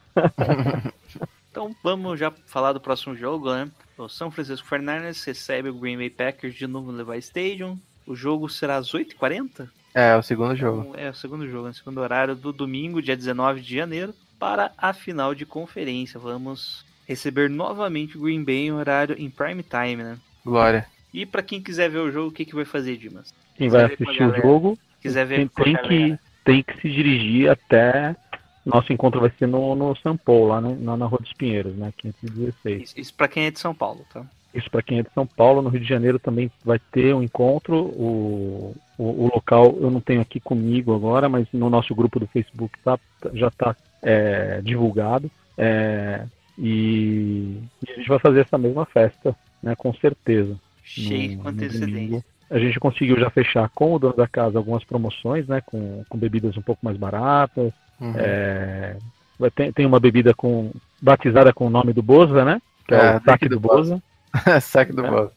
então 1.50 1.76
vamos 1.84 2.20
já 2.20 2.32
falar 2.46 2.74
do 2.74 2.80
próximo 2.80 3.16
jogo, 3.16 3.54
né? 3.54 3.70
O 4.02 4.10
São 4.10 4.32
Francisco 4.32 4.68
49ers 4.68 5.24
recebe 5.26 5.70
o 5.70 5.76
Green 5.76 5.98
Bay 5.98 6.10
Packers 6.10 6.56
de 6.56 6.66
novo 6.66 6.92
no 6.92 7.04
Levi 7.04 7.20
Stadium. 7.20 7.78
O 8.08 8.16
jogo 8.16 8.50
será 8.50 8.78
às 8.78 8.92
8h40? 8.92 9.70
É, 9.94 10.16
o 10.16 10.24
segundo 10.24 10.56
jogo. 10.56 10.88
Então, 10.90 11.00
é, 11.00 11.10
o 11.10 11.14
segundo 11.14 11.48
jogo, 11.48 11.68
no 11.68 11.74
segundo 11.74 12.00
horário 12.00 12.36
do 12.36 12.52
domingo, 12.52 13.02
dia 13.02 13.16
19 13.16 13.62
de 13.62 13.76
janeiro, 13.76 14.14
para 14.40 14.72
a 14.78 14.92
final 14.92 15.36
de 15.36 15.46
conferência. 15.46 16.20
Vamos 16.20 16.84
receber 17.08 17.50
novamente 17.50 18.18
o 18.18 18.22
Green 18.22 18.44
Bay 18.44 18.68
em 18.68 18.72
horário 18.72 19.16
em 19.20 19.30
prime 19.30 19.64
time, 19.64 20.04
né? 20.04 20.18
Glória. 20.44 20.88
E 21.14 21.26
para 21.26 21.44
quem 21.44 21.62
quiser 21.62 21.90
ver 21.90 22.00
o 22.00 22.12
jogo, 22.12 22.30
o 22.30 22.32
que, 22.32 22.46
que 22.46 22.56
vai 22.56 22.66
fazer, 22.66 22.98
Dimas? 22.98 23.34
Quem 23.56 23.70
vai 23.70 23.86
assistir 23.86 24.24
o 24.24 24.36
jogo 24.42 24.80
quiser 25.00 25.26
ver 25.26 25.50
tem, 25.50 25.64
tem 25.64 25.78
que, 25.78 26.20
tem 26.44 26.64
que 26.64 26.82
se 26.82 26.90
dirigir 26.90 27.50
até. 27.50 28.16
Nosso 28.66 28.94
encontro 28.94 29.20
vai 29.20 29.32
ser 29.38 29.48
no, 29.48 29.76
no 29.76 29.96
São 29.98 30.16
Paulo, 30.16 30.48
lá, 30.48 30.62
né, 30.62 30.78
na 30.80 31.06
Rua 31.06 31.20
dos 31.22 31.34
Pinheiros, 31.34 31.76
né? 31.76 31.92
516. 31.98 32.82
Isso, 32.84 33.00
isso 33.00 33.14
para 33.14 33.28
quem 33.28 33.46
é 33.46 33.52
de 33.52 33.60
São 33.60 33.74
Paulo, 33.74 34.06
tá? 34.14 34.26
Isso 34.54 34.70
para 34.70 34.82
quem 34.82 35.00
é 35.00 35.04
de 35.04 35.12
São 35.14 35.26
Paulo, 35.26 35.62
no 35.62 35.70
Rio 35.70 35.80
de 35.80 35.88
Janeiro 35.88 36.20
também 36.20 36.52
vai 36.64 36.78
ter 36.92 37.16
um 37.16 37.24
encontro. 37.24 37.76
O, 37.76 38.76
o, 38.98 39.04
o 39.04 39.32
local 39.34 39.78
eu 39.80 39.90
não 39.90 40.02
tenho 40.02 40.22
aqui 40.22 40.40
comigo 40.40 40.94
agora, 40.94 41.30
mas 41.30 41.48
no 41.54 41.70
nosso 41.70 41.96
grupo 41.96 42.20
do 42.20 42.28
Facebook 42.28 42.78
tá, 42.84 43.00
já 43.34 43.48
está 43.48 43.76
é, 44.02 44.62
divulgado. 44.62 45.32
É, 45.58 46.26
e, 46.58 47.58
e, 47.88 47.92
a 47.92 47.96
gente 47.96 48.10
vai 48.10 48.20
fazer 48.20 48.42
essa 48.42 48.58
mesma 48.58 48.86
festa, 48.86 49.36
né, 49.64 49.74
com 49.76 49.94
certeza. 49.94 50.60
Cheio 50.84 51.38
com 51.40 51.48
antecedência. 51.48 52.24
A 52.50 52.60
gente 52.60 52.80
conseguiu 52.80 53.18
já 53.18 53.30
fechar 53.30 53.70
com 53.70 53.94
o 53.94 54.00
dono 54.00 54.16
da 54.16 54.28
casa 54.28 54.58
algumas 54.58 54.84
promoções, 54.84 55.48
né, 55.48 55.62
com, 55.62 56.04
com 56.10 56.18
bebidas 56.18 56.58
um 56.58 56.62
pouco 56.62 56.84
mais 56.84 56.98
baratas. 56.98 57.72
Uhum. 58.02 58.14
É, 58.18 58.98
tem, 59.56 59.72
tem 59.72 59.86
uma 59.86 60.00
bebida 60.00 60.34
com 60.34 60.72
batizada 61.02 61.54
com 61.54 61.68
o 61.68 61.70
nome 61.70 61.94
do 61.94 62.02
Boza, 62.02 62.44
né? 62.44 62.62
que 62.88 62.94
é, 62.94 62.98
É, 62.98 63.18
o 63.18 63.22
saque 63.24 63.48
do 63.48 63.56
do 63.56 63.60
Boza. 63.62 64.02
Saque 64.62 64.94
do 64.94 65.06
É. 65.06 65.12
boss. 65.12 65.32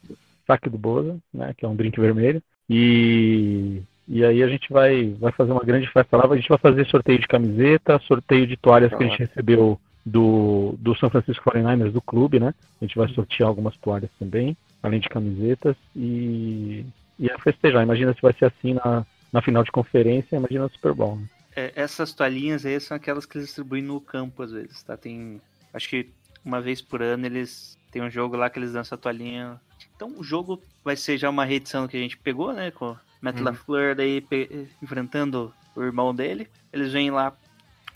saque 0.47 0.69
do 0.71 0.79
Boza, 0.79 1.17
né, 1.33 1.53
que 1.57 1.65
é 1.65 1.69
um 1.69 1.75
drink 1.75 1.99
vermelho. 2.01 2.41
E, 2.71 3.83
e 4.07 4.25
aí 4.25 4.43
a 4.43 4.49
gente 4.49 4.73
vai, 4.73 5.11
vai 5.19 5.33
fazer 5.33 5.53
uma 5.53 5.65
grande 5.65 5.89
festa 5.91 6.17
lá. 6.17 6.27
A 6.33 6.37
gente 6.37 6.49
vai 6.49 6.59
fazer 6.59 6.87
sorteio 6.87 7.19
de 7.19 7.27
camiseta, 7.27 7.99
sorteio 8.01 8.47
de 8.47 8.57
toalhas 8.57 8.95
que 8.95 9.03
a 9.03 9.07
gente 9.07 9.19
recebeu 9.19 9.79
do, 10.07 10.75
do 10.79 10.95
São 10.97 11.11
Francisco 11.11 11.51
49ers, 11.51 11.91
do 11.91 12.01
clube, 12.01 12.39
né? 12.39 12.55
A 12.81 12.85
gente 12.85 12.97
vai 12.97 13.09
sortear 13.09 13.49
algumas 13.49 13.77
toalhas 13.79 14.11
também, 14.19 14.57
além 14.83 15.01
de 15.01 15.09
camisetas. 15.09 15.77
E, 15.97 16.85
e 17.19 17.29
é 17.29 17.39
festejar. 17.39 17.83
Imagina 17.83 18.15
se 18.15 18.23
vai 18.23 18.33
ser 18.33 18.45
assim 18.47 18.75
na, 18.75 19.05
na 19.33 19.43
final 19.43 19.65
de 19.65 19.73
conferência, 19.73 20.37
imagina 20.37 20.67
o 20.67 20.71
Super 20.71 20.93
Bowl. 20.95 21.17
Né? 21.17 21.25
É, 21.57 21.73
essas 21.77 22.13
toalhinhas 22.13 22.65
aí 22.67 22.79
são 22.81 22.97
aquelas 22.97 23.25
que 23.27 23.37
eles 23.39 23.47
distribuem 23.47 23.83
no 23.83 24.01
campo 24.01 24.43
às 24.43 24.51
vezes, 24.53 24.83
tá? 24.83 24.97
Tem. 24.97 25.41
Acho 25.73 25.89
que 25.89 26.11
uma 26.45 26.61
vez 26.61 26.81
por 26.81 27.01
ano 27.03 27.27
eles 27.27 27.79
tem 27.91 28.03
um 28.03 28.11
jogo 28.11 28.37
lá 28.37 28.51
que 28.51 28.59
eles 28.59 28.73
dão 28.73 28.81
essa 28.81 28.97
toalhinha. 28.97 29.61
Então 29.95 30.13
o 30.19 30.25
jogo 30.25 30.61
vai 30.85 30.97
ser 30.97 31.17
já 31.17 31.31
uma 31.31 31.45
reedição 31.45 31.87
que 31.87 31.97
a 31.97 32.01
gente 32.01 32.17
pegou, 32.17 32.53
né? 32.53 32.71
Com 32.71 32.91
o 32.93 32.99
Matt 33.21 33.39
Uhum. 33.39 33.45
LaFleur 33.45 33.95
daí 33.95 34.21
pe- 34.21 34.69
enfrentando 34.83 35.55
o 35.77 35.83
irmão 35.83 36.15
dele. 36.15 36.49
Eles 36.73 36.93
vêm 36.93 37.11
lá 37.11 37.33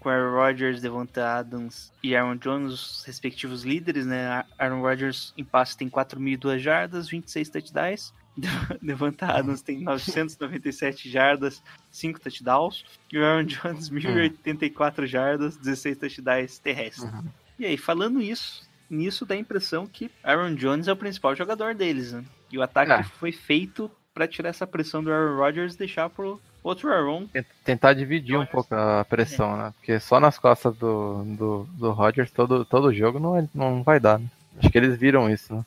com 0.00 0.08
Aaron 0.08 0.30
Rodgers, 0.36 0.80
Devonta 0.80 1.26
Adams 1.38 1.92
e 2.02 2.14
Aaron 2.14 2.36
Jones, 2.36 2.72
os 2.72 3.04
respectivos 3.04 3.64
líderes, 3.64 4.06
né? 4.06 4.28
A- 4.28 4.46
Aaron 4.56 4.80
Rodgers 4.80 5.34
em 5.36 5.44
passe 5.44 5.76
tem 5.76 5.88
4.002 5.90 6.60
jardas, 6.60 7.08
26 7.08 7.48
touchdowns. 7.48 8.12
Devonta 8.82 9.26
Adams 9.26 9.62
tem 9.62 9.80
997 9.82 11.08
jardas, 11.10 11.62
5 11.90 12.20
touchdowns. 12.20 12.84
E 13.12 13.18
o 13.18 13.24
Aaron 13.24 13.44
Jones, 13.44 13.90
1.084 13.90 15.06
jardas, 15.06 15.56
16 15.56 15.96
touchdowns 15.98 16.58
terrestres. 16.58 17.10
E 17.58 17.66
aí, 17.66 17.76
falando 17.76 18.20
isso, 18.20 18.68
nisso 18.88 19.26
dá 19.26 19.34
a 19.34 19.38
impressão 19.38 19.86
que 19.86 20.10
Aaron 20.22 20.54
Jones 20.54 20.88
é 20.88 20.92
o 20.92 20.96
principal 20.96 21.34
jogador 21.34 21.74
deles, 21.74 22.12
né? 22.12 22.24
E 22.50 22.56
o 22.58 22.62
ataque 22.62 22.92
É. 22.92 23.02
foi 23.02 23.32
feito 23.32 23.90
pra 24.14 24.26
tirar 24.28 24.48
essa 24.50 24.66
pressão 24.66 25.02
do 25.02 25.12
Aaron 25.12 25.36
Rodgers 25.36 25.74
e 25.74 25.78
deixar 25.78 26.08
pro 26.08 26.40
outro 26.62 26.90
Aaron. 26.92 27.28
Tentar 27.64 27.92
dividir 27.94 28.36
um 28.38 28.46
pouco 28.46 28.74
a 28.74 29.04
pressão, 29.04 29.56
né? 29.56 29.72
Porque 29.78 29.98
só 30.00 30.18
nas 30.18 30.38
costas 30.38 30.76
do, 30.76 31.22
do, 31.36 31.68
do 31.76 31.90
Rodgers 31.92 32.30
todo, 32.30 32.64
todo 32.64 32.92
jogo 32.94 33.18
não, 33.18 33.36
é- 33.38 33.48
não 33.54 33.82
vai 33.82 34.00
dar, 34.00 34.18
né? 34.18 34.26
Acho 34.58 34.70
que 34.70 34.78
eles 34.78 34.98
viram 34.98 35.30
isso, 35.30 35.54
né? 35.54 35.64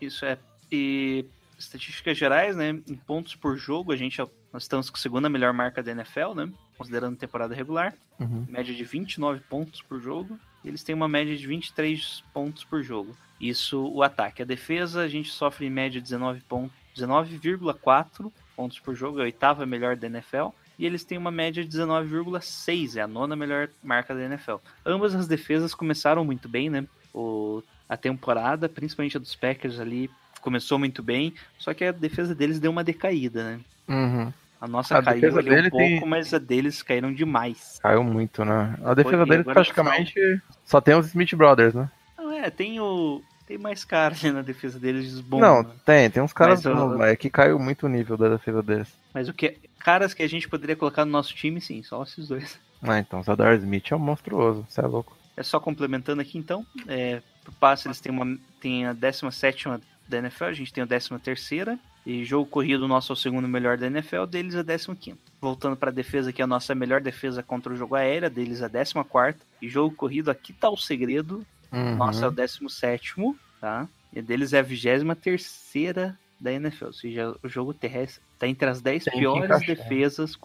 Isso 0.00 0.24
é. 0.24 0.38
E 0.72 1.24
estatísticas 1.64 2.16
gerais, 2.16 2.56
né? 2.56 2.70
Em 2.70 2.96
pontos 2.96 3.34
por 3.34 3.56
jogo, 3.56 3.92
a 3.92 3.96
gente 3.96 4.20
nós 4.52 4.64
estamos 4.64 4.90
com 4.90 4.96
a 4.96 5.00
segunda 5.00 5.28
melhor 5.28 5.52
marca 5.52 5.82
da 5.82 5.92
NFL, 5.92 6.34
né? 6.34 6.52
Considerando 6.76 7.16
temporada 7.16 7.54
regular. 7.54 7.94
Uhum. 8.18 8.46
Média 8.48 8.74
de 8.74 8.84
29 8.84 9.40
pontos 9.48 9.80
por 9.82 10.00
jogo. 10.00 10.38
E 10.64 10.68
eles 10.68 10.82
têm 10.82 10.94
uma 10.94 11.08
média 11.08 11.36
de 11.36 11.46
23 11.46 12.24
pontos 12.32 12.64
por 12.64 12.82
jogo. 12.82 13.16
Isso 13.40 13.80
o 13.92 14.02
ataque. 14.02 14.42
A 14.42 14.44
defesa, 14.44 15.02
a 15.02 15.08
gente 15.08 15.30
sofre 15.30 15.66
em 15.66 15.70
média 15.70 16.00
19 16.00 16.40
pontos. 16.42 16.76
19,4 16.96 18.32
pontos 18.56 18.78
por 18.80 18.94
jogo, 18.94 19.18
é 19.18 19.22
a 19.22 19.24
oitava 19.24 19.64
melhor 19.64 19.96
da 19.96 20.06
NFL. 20.06 20.48
E 20.78 20.84
eles 20.84 21.04
têm 21.04 21.16
uma 21.16 21.30
média 21.30 21.64
de 21.64 21.70
19,6, 21.78 22.96
é 22.96 23.02
a 23.02 23.06
nona 23.06 23.36
melhor 23.36 23.68
marca 23.82 24.14
da 24.14 24.24
NFL. 24.24 24.56
Ambas 24.84 25.14
as 25.14 25.28
defesas 25.28 25.74
começaram 25.74 26.24
muito 26.24 26.48
bem, 26.48 26.68
né? 26.68 26.86
O, 27.14 27.62
a 27.88 27.96
temporada, 27.96 28.68
principalmente 28.68 29.16
a 29.16 29.20
dos 29.20 29.34
Packers 29.34 29.78
ali, 29.78 30.10
começou 30.40 30.78
muito 30.78 31.02
bem, 31.02 31.34
só 31.58 31.72
que 31.74 31.84
a 31.84 31.92
defesa 31.92 32.34
deles 32.34 32.58
deu 32.58 32.70
uma 32.70 32.84
decaída, 32.84 33.44
né? 33.44 33.60
Uhum. 33.88 34.32
A 34.60 34.68
nossa 34.68 34.98
A 34.98 35.02
caiu 35.02 35.38
ali 35.38 35.66
um 35.66 35.70
pouco, 35.70 35.76
tem- 35.78 36.06
mas 36.06 36.34
a 36.34 36.38
deles 36.38 36.82
caíram 36.82 37.12
demais. 37.12 37.78
Caiu 37.82 38.04
muito, 38.04 38.44
né? 38.44 38.76
A 38.84 38.92
defesa 38.92 39.26
Foi, 39.26 39.26
deles 39.26 39.44
praticamente 39.44 40.42
só 40.64 40.80
tem 40.80 40.94
os 40.94 41.06
Smith 41.06 41.34
Brothers, 41.34 41.74
né? 41.74 41.90
Não, 42.18 42.30
é, 42.30 42.50
tem 42.50 42.78
o. 42.80 43.22
Tem 43.46 43.58
mais 43.58 43.84
cara 43.84 44.14
ali 44.14 44.30
na 44.30 44.42
defesa 44.42 44.78
deles, 44.78 45.18
bom. 45.20 45.40
não, 45.40 45.62
né? 45.62 45.70
tem, 45.84 46.08
tem 46.10 46.22
uns 46.22 46.32
caras 46.32 46.62
Mas, 46.62 46.72
bons, 46.76 46.96
mas 46.96 47.10
é 47.10 47.16
que 47.16 47.28
caiu 47.28 47.58
muito 47.58 47.86
o 47.86 47.88
nível 47.88 48.16
da 48.16 48.28
defesa 48.28 48.62
deles. 48.62 48.88
Mas 49.12 49.28
o 49.28 49.32
que. 49.34 49.58
Caras 49.80 50.12
que 50.12 50.22
a 50.22 50.28
gente 50.28 50.46
poderia 50.48 50.76
colocar 50.76 51.04
no 51.06 51.10
nosso 51.10 51.34
time, 51.34 51.58
sim, 51.60 51.82
só 51.82 52.02
esses 52.02 52.28
dois. 52.28 52.60
Ah, 52.82 52.98
então, 52.98 53.18
o 53.18 53.22
Zadar 53.22 53.54
Smith 53.56 53.90
é 53.90 53.96
um 53.96 53.98
monstruoso, 53.98 54.64
você 54.68 54.80
é 54.80 54.86
louco. 54.86 55.16
É 55.36 55.42
só 55.42 55.58
complementando 55.58 56.20
aqui 56.20 56.36
então. 56.38 56.66
É, 56.86 57.22
pro 57.42 57.52
passe 57.52 57.88
eles 57.88 57.98
têm, 57.98 58.12
uma, 58.12 58.38
têm 58.60 58.86
a 58.86 58.92
17 58.92 59.68
da 60.10 60.18
NFL, 60.18 60.44
a 60.44 60.52
gente 60.52 60.72
tem 60.72 60.82
a 60.82 60.86
13. 60.86 61.78
E 62.04 62.24
jogo 62.24 62.48
corrido 62.48 62.88
nosso 62.88 63.12
é 63.12 63.14
o 63.14 63.16
segundo 63.16 63.46
melhor 63.46 63.76
da 63.76 63.86
NFL, 63.86 64.24
deles 64.24 64.54
a 64.54 64.62
15. 64.62 65.14
Voltando 65.40 65.76
para 65.76 65.90
a 65.90 65.92
defesa, 65.92 66.32
que 66.32 66.40
é 66.40 66.44
a 66.44 66.48
nossa 66.48 66.74
melhor 66.74 67.00
defesa 67.00 67.42
contra 67.42 67.72
o 67.72 67.76
jogo 67.76 67.94
aéreo, 67.94 68.30
deles 68.30 68.62
a 68.62 68.68
14. 68.68 69.36
E 69.60 69.68
jogo 69.68 69.94
corrido, 69.94 70.30
aqui 70.30 70.52
tá 70.52 70.68
o 70.68 70.76
segredo. 70.76 71.46
Uhum. 71.70 71.96
Nossa 71.96 72.24
é 72.24 72.28
o 72.28 72.32
17, 72.32 73.14
tá? 73.60 73.88
E 74.12 74.20
deles 74.20 74.52
é 74.52 74.58
a 74.58 74.62
23 74.62 76.14
da 76.40 76.52
NFL. 76.52 76.86
Ou 76.86 76.92
seja, 76.92 77.36
o 77.42 77.48
jogo 77.48 77.74
terrestre 77.74 78.22
tá 78.38 78.48
entre 78.48 78.68
as 78.68 78.80
10 78.80 79.04
Tem 79.04 79.12
que 79.12 79.18
piores 79.18 79.66
defesas 79.66 80.36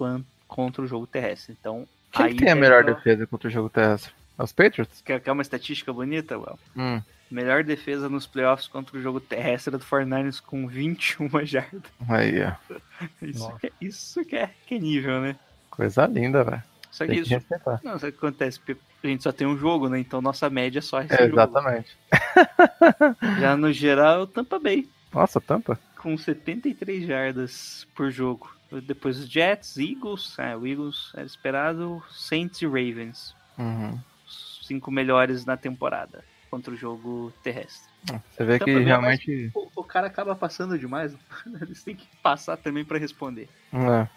contra 0.48 0.84
o 0.84 0.88
jogo 0.88 1.08
terrestre. 1.08 1.56
Então, 1.60 1.88
Quem 2.12 2.26
aí 2.26 2.34
que 2.34 2.40
tem 2.40 2.52
a 2.52 2.56
deve 2.56 2.62
melhor 2.62 2.84
defesa 2.84 3.26
contra 3.26 3.48
o 3.48 3.52
jogo 3.52 3.70
terrestre? 3.70 4.12
É 4.38 4.44
Os 4.44 4.52
Patriots? 4.52 5.02
Quer, 5.02 5.22
quer 5.22 5.32
uma 5.32 5.42
estatística 5.42 5.92
bonita, 5.94 6.38
Well? 6.38 6.60
Hum, 6.76 7.02
Melhor 7.32 7.64
defesa 7.64 8.08
nos 8.08 8.28
playoffs 8.28 8.68
contra 8.68 8.98
o 8.98 9.02
jogo 9.02 9.20
terrestre 9.20 9.72
do 9.72 9.80
49ers 9.80 10.40
com 10.42 10.68
21 10.68 11.28
jardas. 11.46 11.82
aí, 12.08 12.36
ó. 12.44 12.54
Isso, 13.22 13.56
que, 13.60 13.68
é- 13.68 13.72
isso 13.82 14.26
que, 14.26 14.36
é, 14.36 14.50
que 14.68 14.76
é 14.76 14.80
nível, 14.80 15.22
né? 15.22 15.36
Coisa 15.70 16.06
linda, 16.06 16.44
velho. 16.44 16.64
Só 16.92 17.06
que 17.06 17.14
que 17.14 17.20
isso. 17.22 17.30
respeitar. 17.32 17.82
Não, 17.84 18.00
sabe 18.00 18.10
o 18.10 18.12
que 18.14 18.18
acontece? 18.26 18.58
Porque 18.60 18.80
a 19.04 19.08
gente 19.08 19.24
só 19.24 19.32
tem 19.34 19.46
um 19.46 19.58
jogo, 19.58 19.90
né? 19.90 20.00
Então 20.00 20.22
nossa 20.22 20.50
média 20.50 20.80
é 20.80 20.82
só 20.82 21.02
esse 21.02 21.14
É, 21.14 21.18
jogo. 21.28 21.34
exatamente. 21.34 21.98
Já 23.40 23.58
no 23.58 23.74
geral, 23.74 24.26
Tampa 24.28 24.58
Bay, 24.60 24.88
Nossa, 25.14 25.42
tampa. 25.42 25.78
com 25.98 26.18
73 26.18 27.06
jardas 27.06 27.86
por 27.96 28.10
jogo. 28.12 28.54
Depois 28.84 29.20
os 29.20 29.28
Jets, 29.30 29.78
Eagles, 29.78 30.38
é, 30.40 30.56
o 30.56 30.66
Eagles 30.66 31.12
era 31.16 31.26
esperado, 31.26 32.02
Saints 32.12 32.62
e 32.62 32.66
Ravens. 32.66 33.36
Uhum. 33.58 34.00
Os 34.26 34.62
cinco 34.66 34.90
melhores 34.92 35.46
na 35.46 35.58
temporada 35.58 36.24
contra 36.50 36.74
o 36.74 36.78
jogo 36.78 37.34
terrestre. 37.44 37.90
Você 38.06 38.44
vê 38.44 38.60
Tampa 38.60 38.66
que 38.66 38.78
é 38.78 38.80
realmente. 38.80 39.52
O, 39.54 39.70
o 39.78 39.84
cara 39.84 40.08
acaba 40.08 40.36
passando 40.36 40.78
demais, 40.78 41.16
eles 41.62 41.84
têm 41.84 41.96
que 41.96 42.08
passar 42.22 42.58
também 42.58 42.86
para 42.86 42.98
responder. 43.00 43.50
É. 43.74 44.08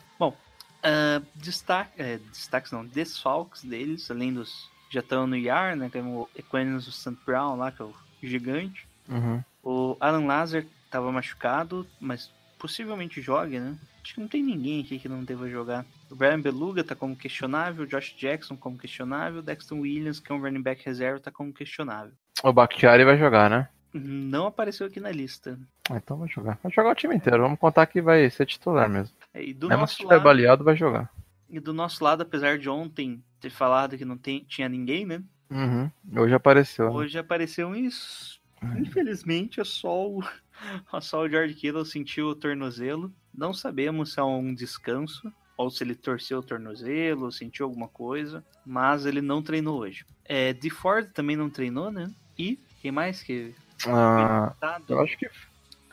Ah, 0.83 1.21
destaque, 1.35 2.01
é, 2.01 2.19
destaques 2.19 2.73
não, 2.73 2.85
desfalques 2.85 3.65
deles, 3.65 4.11
além 4.11 4.33
dos 4.33 4.71
já 4.91 5.01
estão 5.01 5.27
no 5.27 5.37
IAR, 5.37 5.77
né? 5.77 5.91
Tem 5.91 6.03
o 6.03 6.29
Equanimus 6.35 6.87
o 6.89 6.93
St. 6.93 7.17
Brown 7.27 7.57
lá, 7.57 7.71
que 7.71 7.83
é 7.83 7.85
o 7.85 7.95
gigante. 8.23 8.87
Uhum. 9.07 9.43
O 9.63 9.97
Alan 10.01 10.25
Lazar 10.25 10.65
estava 10.85 11.13
machucado, 11.13 11.87
mas 12.01 12.31
possivelmente 12.59 13.21
jogue, 13.21 13.61
né? 13.61 13.77
Acho 14.03 14.15
que 14.15 14.21
não 14.21 14.29
tem 14.29 14.43
ninguém 14.43 14.81
aqui 14.81 14.99
que 14.99 15.09
não 15.09 15.23
deva 15.23 15.49
jogar. 15.51 15.85
O 16.11 16.15
Brian 16.17 16.41
Beluga 16.41 16.83
tá 16.83 16.95
como 16.95 17.15
questionável, 17.17 17.85
o 17.85 17.87
Josh 17.87 18.15
Jackson 18.17 18.57
como 18.57 18.79
questionável, 18.79 19.41
o 19.41 19.43
Dexton 19.43 19.81
Williams, 19.81 20.21
que 20.21 20.33
é 20.33 20.35
um 20.35 20.41
running 20.41 20.63
back 20.63 20.85
reserva, 20.85 21.21
tá 21.21 21.31
como 21.31 21.53
questionável. 21.53 22.13
O 22.43 22.53
Bakhtiari 22.53 23.05
vai 23.05 23.19
jogar, 23.19 23.51
né? 23.51 23.69
Não 23.93 24.47
apareceu 24.47 24.87
aqui 24.87 25.01
na 25.01 25.11
lista. 25.11 25.59
Ah, 25.91 25.97
então 25.97 26.19
vai 26.19 26.29
jogar. 26.29 26.59
Vai 26.63 26.71
jogar 26.73 26.91
o 26.91 26.95
time 26.95 27.17
inteiro. 27.17 27.43
Vamos 27.43 27.59
contar 27.59 27.87
que 27.87 28.01
vai 28.01 28.29
ser 28.31 28.47
titular 28.47 28.89
mesmo. 28.89 29.15
É, 29.35 29.43
E 29.43 29.53
do, 29.55 29.69
Mesmo 29.69 29.87
se 29.87 29.93
nosso 29.93 29.97
tiver 29.99 30.15
lado, 30.15 30.25
baleado, 30.25 30.65
vai 30.65 30.77
jogar. 30.77 31.11
e 31.49 31.59
do 31.59 31.73
nosso 31.73 32.03
lado, 32.05 32.23
apesar 32.23 32.59
de 32.59 32.69
ontem 32.69 33.23
ter 33.41 33.51
falado 33.51 33.97
que 33.97 34.05
não 34.05 34.17
tem, 34.19 34.45
tinha 34.49 34.69
ninguém, 34.69 35.07
né? 35.07 35.23
Uhum. 35.51 35.91
Hoje 36.17 36.35
apareceu. 36.35 36.87
né? 36.87 36.91
Hoje 36.93 37.19
apareceu 37.19 37.75
isso. 37.75 38.39
Infelizmente, 38.79 39.61
é 39.61 39.65
só 39.65 40.09
o, 40.09 40.23
é 40.23 41.01
só 41.01 41.23
o 41.23 41.29
George 41.29 41.55
Kittle 41.55 41.85
sentiu 41.85 42.29
o 42.29 42.35
tornozelo. 42.35 43.13
Não 43.35 43.55
sabemos 43.55 44.13
se 44.13 44.21
é 44.21 44.23
um 44.23 44.55
descanso 44.55 45.33
ou 45.59 45.69
se 45.71 45.83
ele 45.85 45.95
torceu 45.95 46.39
o 46.39 46.43
tornozelo, 46.43 47.31
sentiu 47.31 47.67
alguma 47.67 47.89
coisa, 47.89 48.43
mas 48.65 49.05
ele 49.05 49.21
não 49.21 49.43
treinou 49.43 49.79
hoje. 49.81 50.07
É, 50.25 50.53
de 50.55 50.71
Ford 50.71 51.11
também 51.13 51.37
não 51.37 51.51
treinou, 51.51 51.91
né? 51.91 52.11
E 52.39 52.59
quem 52.81 52.93
mais 52.93 53.23
que 53.23 53.55
Ah, 53.87 54.55
eu 54.89 55.01
acho 55.01 55.19
que 55.19 55.29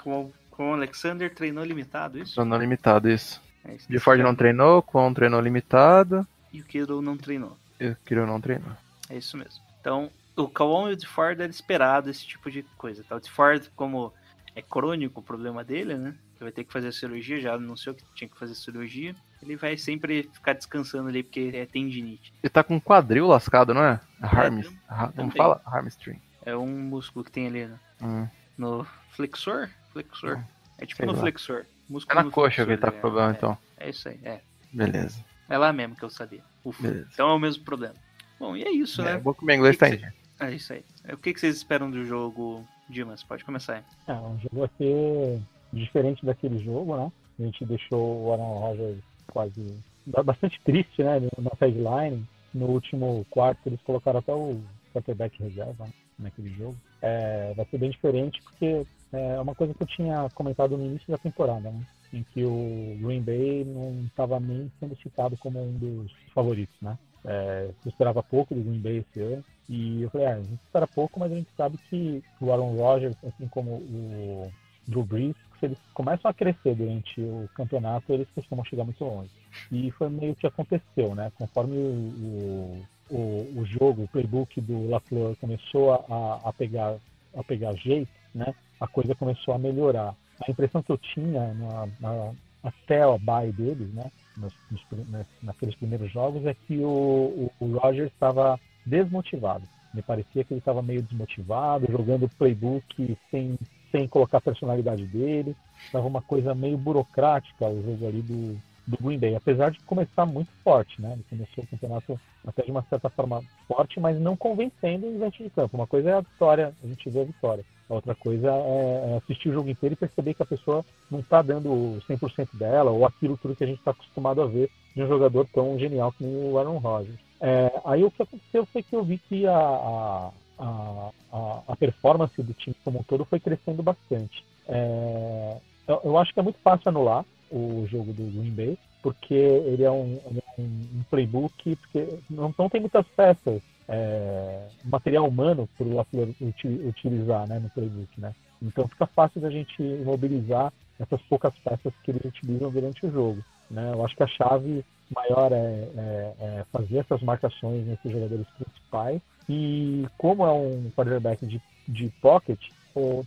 Com, 0.02 0.32
com 0.52 0.72
o 0.72 0.74
Alexander 0.76 1.34
treinou 1.34 1.64
limitado, 1.66 2.20
isso? 2.20 2.36
treinou 2.36 2.60
limitado 2.60 3.10
isso. 3.10 3.42
É 3.64 3.74
isso. 3.76 3.88
De 3.90 3.98
Ford 4.00 4.20
não 4.22 4.36
treinou, 4.36 4.82
Kwon 4.84 5.12
treinou 5.14 5.42
limitado 5.42 6.26
E 6.54 6.62
o 6.62 6.64
Kittle 6.64 7.02
não 7.02 7.18
treinou. 7.18 7.58
e 7.80 7.88
o 7.88 7.96
Kiro 8.06 8.28
não 8.28 8.40
treinou. 8.40 8.72
É 9.10 9.18
isso 9.18 9.36
mesmo. 9.38 9.62
Então, 9.82 10.12
o 10.36 10.48
Kawan 10.48 10.92
e 10.92 10.94
o 10.94 10.98
DeFord 10.98 11.42
era 11.42 11.50
esperado 11.52 12.10
esse 12.10 12.26
tipo 12.26 12.52
de 12.52 12.62
coisa. 12.78 13.04
Tá? 13.04 13.16
O 13.16 13.20
DeFord, 13.20 13.72
como 13.76 14.14
é 14.56 14.62
crônico 14.62 15.20
o 15.20 15.24
problema 15.24 15.64
dele, 15.64 15.96
né? 15.96 16.10
Ele 16.36 16.40
vai 16.42 16.52
ter 16.52 16.64
que 16.66 16.74
fazer 16.74 16.92
cirurgia, 16.92 17.40
já 17.40 17.54
anunciou 17.56 17.96
que 17.96 18.04
tinha 18.14 18.28
que 18.30 18.38
fazer 18.38 18.54
cirurgia. 18.56 19.16
Ele 19.46 19.56
vai 19.56 19.78
sempre 19.78 20.30
ficar 20.34 20.54
descansando 20.54 21.08
ali 21.10 21.22
porque 21.24 21.52
é 21.54 21.66
tendinite. 21.66 22.34
Ele 22.44 22.50
tá 22.50 22.64
com 22.64 22.76
o 22.78 22.82
quadril 22.82 23.28
lascado, 23.28 23.74
não 23.74 23.84
é? 23.84 24.00
Harmis. 24.22 24.68
tam- 24.68 24.76
Ha- 24.90 25.08
também. 25.08 25.16
Como 25.16 25.32
fala? 25.32 25.62
Hamstring. 25.66 26.20
É 26.46 26.56
um 26.58 26.68
músculo 26.68 27.24
que 27.24 27.32
tem 27.32 27.48
ali 27.48 27.66
né? 27.66 27.80
Hum. 28.02 28.28
no 28.58 28.86
flexor. 29.12 29.70
Flexor. 29.94 30.42
É 30.78 30.86
tipo 30.86 31.06
no 31.06 31.14
lá. 31.14 31.20
flexor. 31.20 31.62
É 31.62 31.66
Músculo 31.88 32.16
na 32.20 32.24
no 32.24 32.32
coxa 32.32 32.50
que 32.50 32.56
flexor, 32.66 32.74
ele 32.74 32.82
tá 32.82 32.92
com 32.92 32.98
é. 32.98 33.02
problema, 33.02 33.30
É, 33.30 33.32
então. 33.32 33.58
É 33.78 33.90
isso 33.90 34.10
aí, 34.10 34.20
é. 34.24 34.42
Beleza. 34.74 35.24
É 35.48 35.58
lá 35.58 35.72
mesmo 35.72 35.96
que 35.96 36.04
eu 36.04 36.10
sabia. 36.10 36.42
Ufa. 36.64 36.82
Beleza. 36.82 37.08
Então 37.14 37.30
é 37.30 37.34
o 37.34 37.40
mesmo 37.40 37.64
problema. 37.64 37.94
Bom, 38.40 38.56
e 38.58 38.64
é 38.64 38.72
isso, 38.72 39.02
É, 39.04 39.14
né? 39.14 39.18
bom 39.20 39.34
que 39.34 39.46
meu 39.46 39.56
inglês 39.56 39.78
Que 39.78 39.80
tá 39.80 39.96
que. 39.96 40.06
É 40.44 40.52
isso 40.52 40.74
aí. 40.74 40.84
O 41.14 41.18
que, 41.18 41.34
que 41.34 41.40
vocês 41.40 41.56
esperam 41.56 41.90
do 41.90 42.04
jogo, 42.04 42.68
Dimas? 42.90 43.24
Pode 43.24 43.46
começar 43.46 43.76
aí. 43.76 43.84
É, 44.08 44.14
um 44.14 44.38
jogo 44.40 44.60
vai 44.60 44.70
ser 44.78 45.42
diferente 45.72 46.26
daquele 46.26 46.58
jogo, 46.60 46.98
né? 46.98 47.12
A 47.40 47.44
gente 47.44 47.64
deixou 47.66 48.26
o 48.26 48.32
Aaron 48.34 48.60
Rodgers 48.60 48.98
quase 49.32 49.78
bastante 50.24 50.60
triste, 50.64 51.04
né? 51.04 51.22
Na 51.38 51.52
sideline. 51.58 52.26
No 52.54 52.68
último 52.68 53.26
quarto 53.30 53.68
eles 53.68 53.82
colocaram 53.82 54.20
até 54.20 54.34
o 54.34 54.62
quarterback 54.94 55.42
reserva 55.42 55.86
né, 55.86 55.92
naquele 56.18 56.50
jogo. 56.56 56.76
É, 57.02 57.54
vai 57.54 57.66
ser 57.66 57.78
bem 57.78 57.90
diferente 57.90 58.42
porque 58.44 58.86
é 59.12 59.40
uma 59.40 59.54
coisa 59.54 59.74
que 59.74 59.84
eu 59.84 59.88
tinha 59.88 60.30
comentado 60.34 60.78
no 60.78 60.86
início 60.86 61.12
da 61.12 61.18
temporada, 61.18 61.70
né? 61.70 61.86
Em 62.14 62.24
que 62.24 62.46
o 62.46 62.98
Green 63.02 63.22
Bay 63.22 63.66
não 63.66 64.06
estava 64.06 64.40
nem 64.40 64.72
sendo 64.80 64.96
citado 64.98 65.36
como 65.38 65.62
um 65.62 65.74
dos 65.74 66.12
favoritos, 66.34 66.76
né? 66.82 66.98
É, 67.26 67.70
eu 67.86 67.90
esperava 67.90 68.24
pouco 68.24 68.56
do 68.56 68.62
Green 68.62 68.80
Bay 68.80 68.98
esse 68.98 69.22
ano. 69.22 69.44
E 69.68 70.04
eu 70.04 70.10
falei, 70.12 70.28
ah, 70.28 70.36
a 70.36 70.42
gente 70.42 70.62
espera 70.64 70.88
pouco, 70.88 71.20
mas 71.20 71.32
a 71.32 71.36
gente 71.36 71.50
sabe 71.58 71.78
que 71.90 72.24
o 72.40 72.52
Aaron 72.52 72.76
Rodgers, 72.76 73.18
assim 73.24 73.48
como 73.48 73.72
o 73.72 74.52
Drew 74.88 75.04
Brees, 75.04 75.36
se 75.60 75.66
eles 75.66 75.78
começam 75.94 76.30
a 76.30 76.34
crescer 76.34 76.76
durante 76.76 77.20
o 77.22 77.50
campeonato, 77.54 78.12
eles 78.12 78.28
costumam 78.34 78.66
chegar 78.66 78.84
muito 78.84 79.04
longe. 79.04 79.30
E 79.72 79.92
foi 79.92 80.10
meio 80.10 80.36
que 80.36 80.48
aconteceu, 80.48 81.16
né? 81.16 81.32
Conforme 81.38 81.78
o, 81.78 82.82
o, 83.10 83.60
o 83.60 83.66
jogo, 83.66 84.04
o 84.04 84.08
playbook 84.08 84.60
do 84.62 84.90
LaFleur 84.90 85.36
começou 85.38 85.94
a, 85.94 86.42
a, 86.50 86.54
pegar, 86.54 86.98
a 87.36 87.44
pegar 87.44 87.74
jeito, 87.76 88.12
né? 88.34 88.54
A 88.80 88.88
coisa 88.88 89.16
começou 89.16 89.54
a 89.54 89.60
melhorar. 89.60 90.16
A 90.46 90.52
impressão 90.52 90.84
que 90.84 90.92
eu 90.92 90.98
tinha 90.98 91.54
na, 91.54 91.88
na, 92.00 92.32
até 92.64 93.02
a 93.04 93.18
bye 93.18 93.52
deles, 93.52 93.94
né? 93.94 94.12
Nos, 94.38 94.54
nos, 94.70 95.28
naqueles 95.42 95.76
primeiros 95.76 96.12
jogos, 96.12 96.46
é 96.46 96.54
que 96.54 96.80
o, 96.80 97.52
o, 97.60 97.66
o 97.66 97.78
Rogers 97.78 98.12
estava 98.12 98.60
desmotivado. 98.86 99.64
Me 99.94 100.02
parecia 100.02 100.44
que 100.44 100.54
ele 100.54 100.60
estava 100.60 100.82
meio 100.82 101.02
desmotivado, 101.02 101.90
jogando 101.90 102.30
playbook 102.38 103.18
sem 103.32 103.58
sem 103.96 104.08
colocar 104.08 104.40
a 104.40 104.42
personalidade 104.42 105.06
dele. 105.06 105.56
Estava 105.86 106.06
uma 106.06 106.22
coisa 106.22 106.54
meio 106.54 106.78
burocrática 106.78 107.66
o 107.66 107.82
jogo 107.82 108.08
ali 108.08 108.22
do, 108.22 108.58
do 108.86 108.98
Green 109.02 109.18
Bay, 109.18 109.36
apesar 109.36 109.72
de 109.72 109.80
começar 109.82 110.26
muito 110.26 110.50
forte, 110.64 111.02
né? 111.02 111.14
Ele 111.14 111.26
começou 111.30 111.64
o 111.64 111.68
campeonato 111.68 112.20
até 112.46 112.64
de 112.64 112.72
uma 112.72 112.84
certa 112.90 113.10
forma 113.10 113.42
forte, 113.68 114.00
mas 114.00 114.20
não 114.20 114.36
convencendo 114.36 115.08
o 115.08 115.20
dentro 115.20 115.44
de 115.44 115.50
campo. 115.50 115.78
Uma 115.78 115.88
coisa 115.88 116.10
é 116.10 116.14
a 116.14 116.22
vitória, 116.22 116.74
a 116.84 116.88
gente 116.88 117.10
vê 117.10 117.22
a 117.22 117.26
vitória. 117.26 117.66
A 117.90 117.94
outra 117.94 118.16
coisa 118.16 118.52
é, 118.52 119.14
é 119.14 119.18
assistir 119.18 119.50
o 119.50 119.54
jogo 119.54 119.70
inteiro 119.70 119.94
e 119.94 119.98
perceber 119.98 120.34
que 120.34 120.44
a 120.44 120.48
pessoa 120.48 120.84
não 121.10 121.20
está 121.20 121.42
dando 121.42 122.02
100% 122.10 122.50
dela, 122.54 122.92
ou 122.92 123.06
aquilo 123.06 123.38
tudo 123.38 123.56
que 123.56 123.64
a 123.64 123.68
gente 123.68 123.80
está 123.80 123.92
acostumado 123.92 124.42
a 124.42 124.46
ver 124.46 124.70
de 124.96 125.04
um 125.04 125.08
jogador 125.08 125.48
tão 125.54 125.78
genial 125.78 126.14
como 126.18 126.52
o 126.52 126.58
Aaron 126.58 126.80
Rodgers. 126.80 127.20
É, 127.40 127.72
aí 127.86 128.04
o 128.04 128.10
que 128.10 128.24
aconteceu 128.24 128.66
foi 128.66 128.82
que 128.82 128.96
eu 128.96 129.04
vi 129.04 129.20
que 129.20 129.46
a, 129.46 129.58
a 129.58 130.32
a, 130.58 131.10
a, 131.32 131.62
a, 131.68 131.76
performance 131.76 132.42
do 132.42 132.54
time 132.54 132.76
como 132.84 133.00
um 133.00 133.04
todo 133.04 133.26
foi 133.26 133.40
crescendo 133.40 133.84
bastante. 133.84 134.44
É, 134.68 135.58
eu, 135.88 136.02
eu, 136.04 136.18
acho 136.18 136.34
que 136.34 136.40
é 136.40 136.44
muito 136.44 136.60
fácil 136.60 136.90
anular 136.90 137.26
o 137.52 137.86
jogo 137.88 138.14
do 138.14 138.24
Green 138.24 138.52
Bay, 138.52 138.78
porque 139.02 139.34
ele 139.34 139.84
é 139.84 139.92
um, 139.92 140.20
um, 140.58 140.64
um 140.64 141.04
playbook, 141.10 141.76
porque 141.76 142.20
não, 142.30 142.54
não 142.58 142.70
tem 142.70 142.82
muitas 142.82 143.06
peças, 143.08 143.62
é, 143.88 144.68
material 144.84 145.28
humano 145.28 145.70
para 145.78 145.86
o 145.86 146.88
utilizar 146.88 147.48
né, 147.48 147.60
no 147.60 147.70
playbook. 147.70 148.20
Né? 148.20 148.34
Então 148.62 148.88
fica 148.88 149.06
fácil 149.06 149.42
da 149.42 149.50
gente 149.50 149.82
imobilizar 149.82 150.74
essas 151.00 151.22
poucas 151.24 151.54
peças 151.60 151.94
que 152.04 152.12
eles 152.12 152.26
utilizam 152.26 152.72
durante 152.72 153.06
o 153.06 153.12
jogo. 153.12 153.44
Né? 153.70 153.92
Eu 153.94 154.04
acho 154.06 154.16
que 154.16 154.24
a 154.24 154.28
chave 154.28 154.84
maior 155.14 155.52
é, 155.52 155.56
é, 155.56 156.36
é 156.40 156.66
fazer 156.72 156.98
essas 156.98 157.22
marcações 157.22 157.86
nesses 157.86 158.12
jogadores 158.12 158.48
principais 158.58 159.22
e 159.48 160.06
como 160.18 160.46
é 160.46 160.52
um 160.52 160.92
quarterback 160.96 161.46
de, 161.46 161.62
de 161.88 162.10
pocket, 162.22 162.60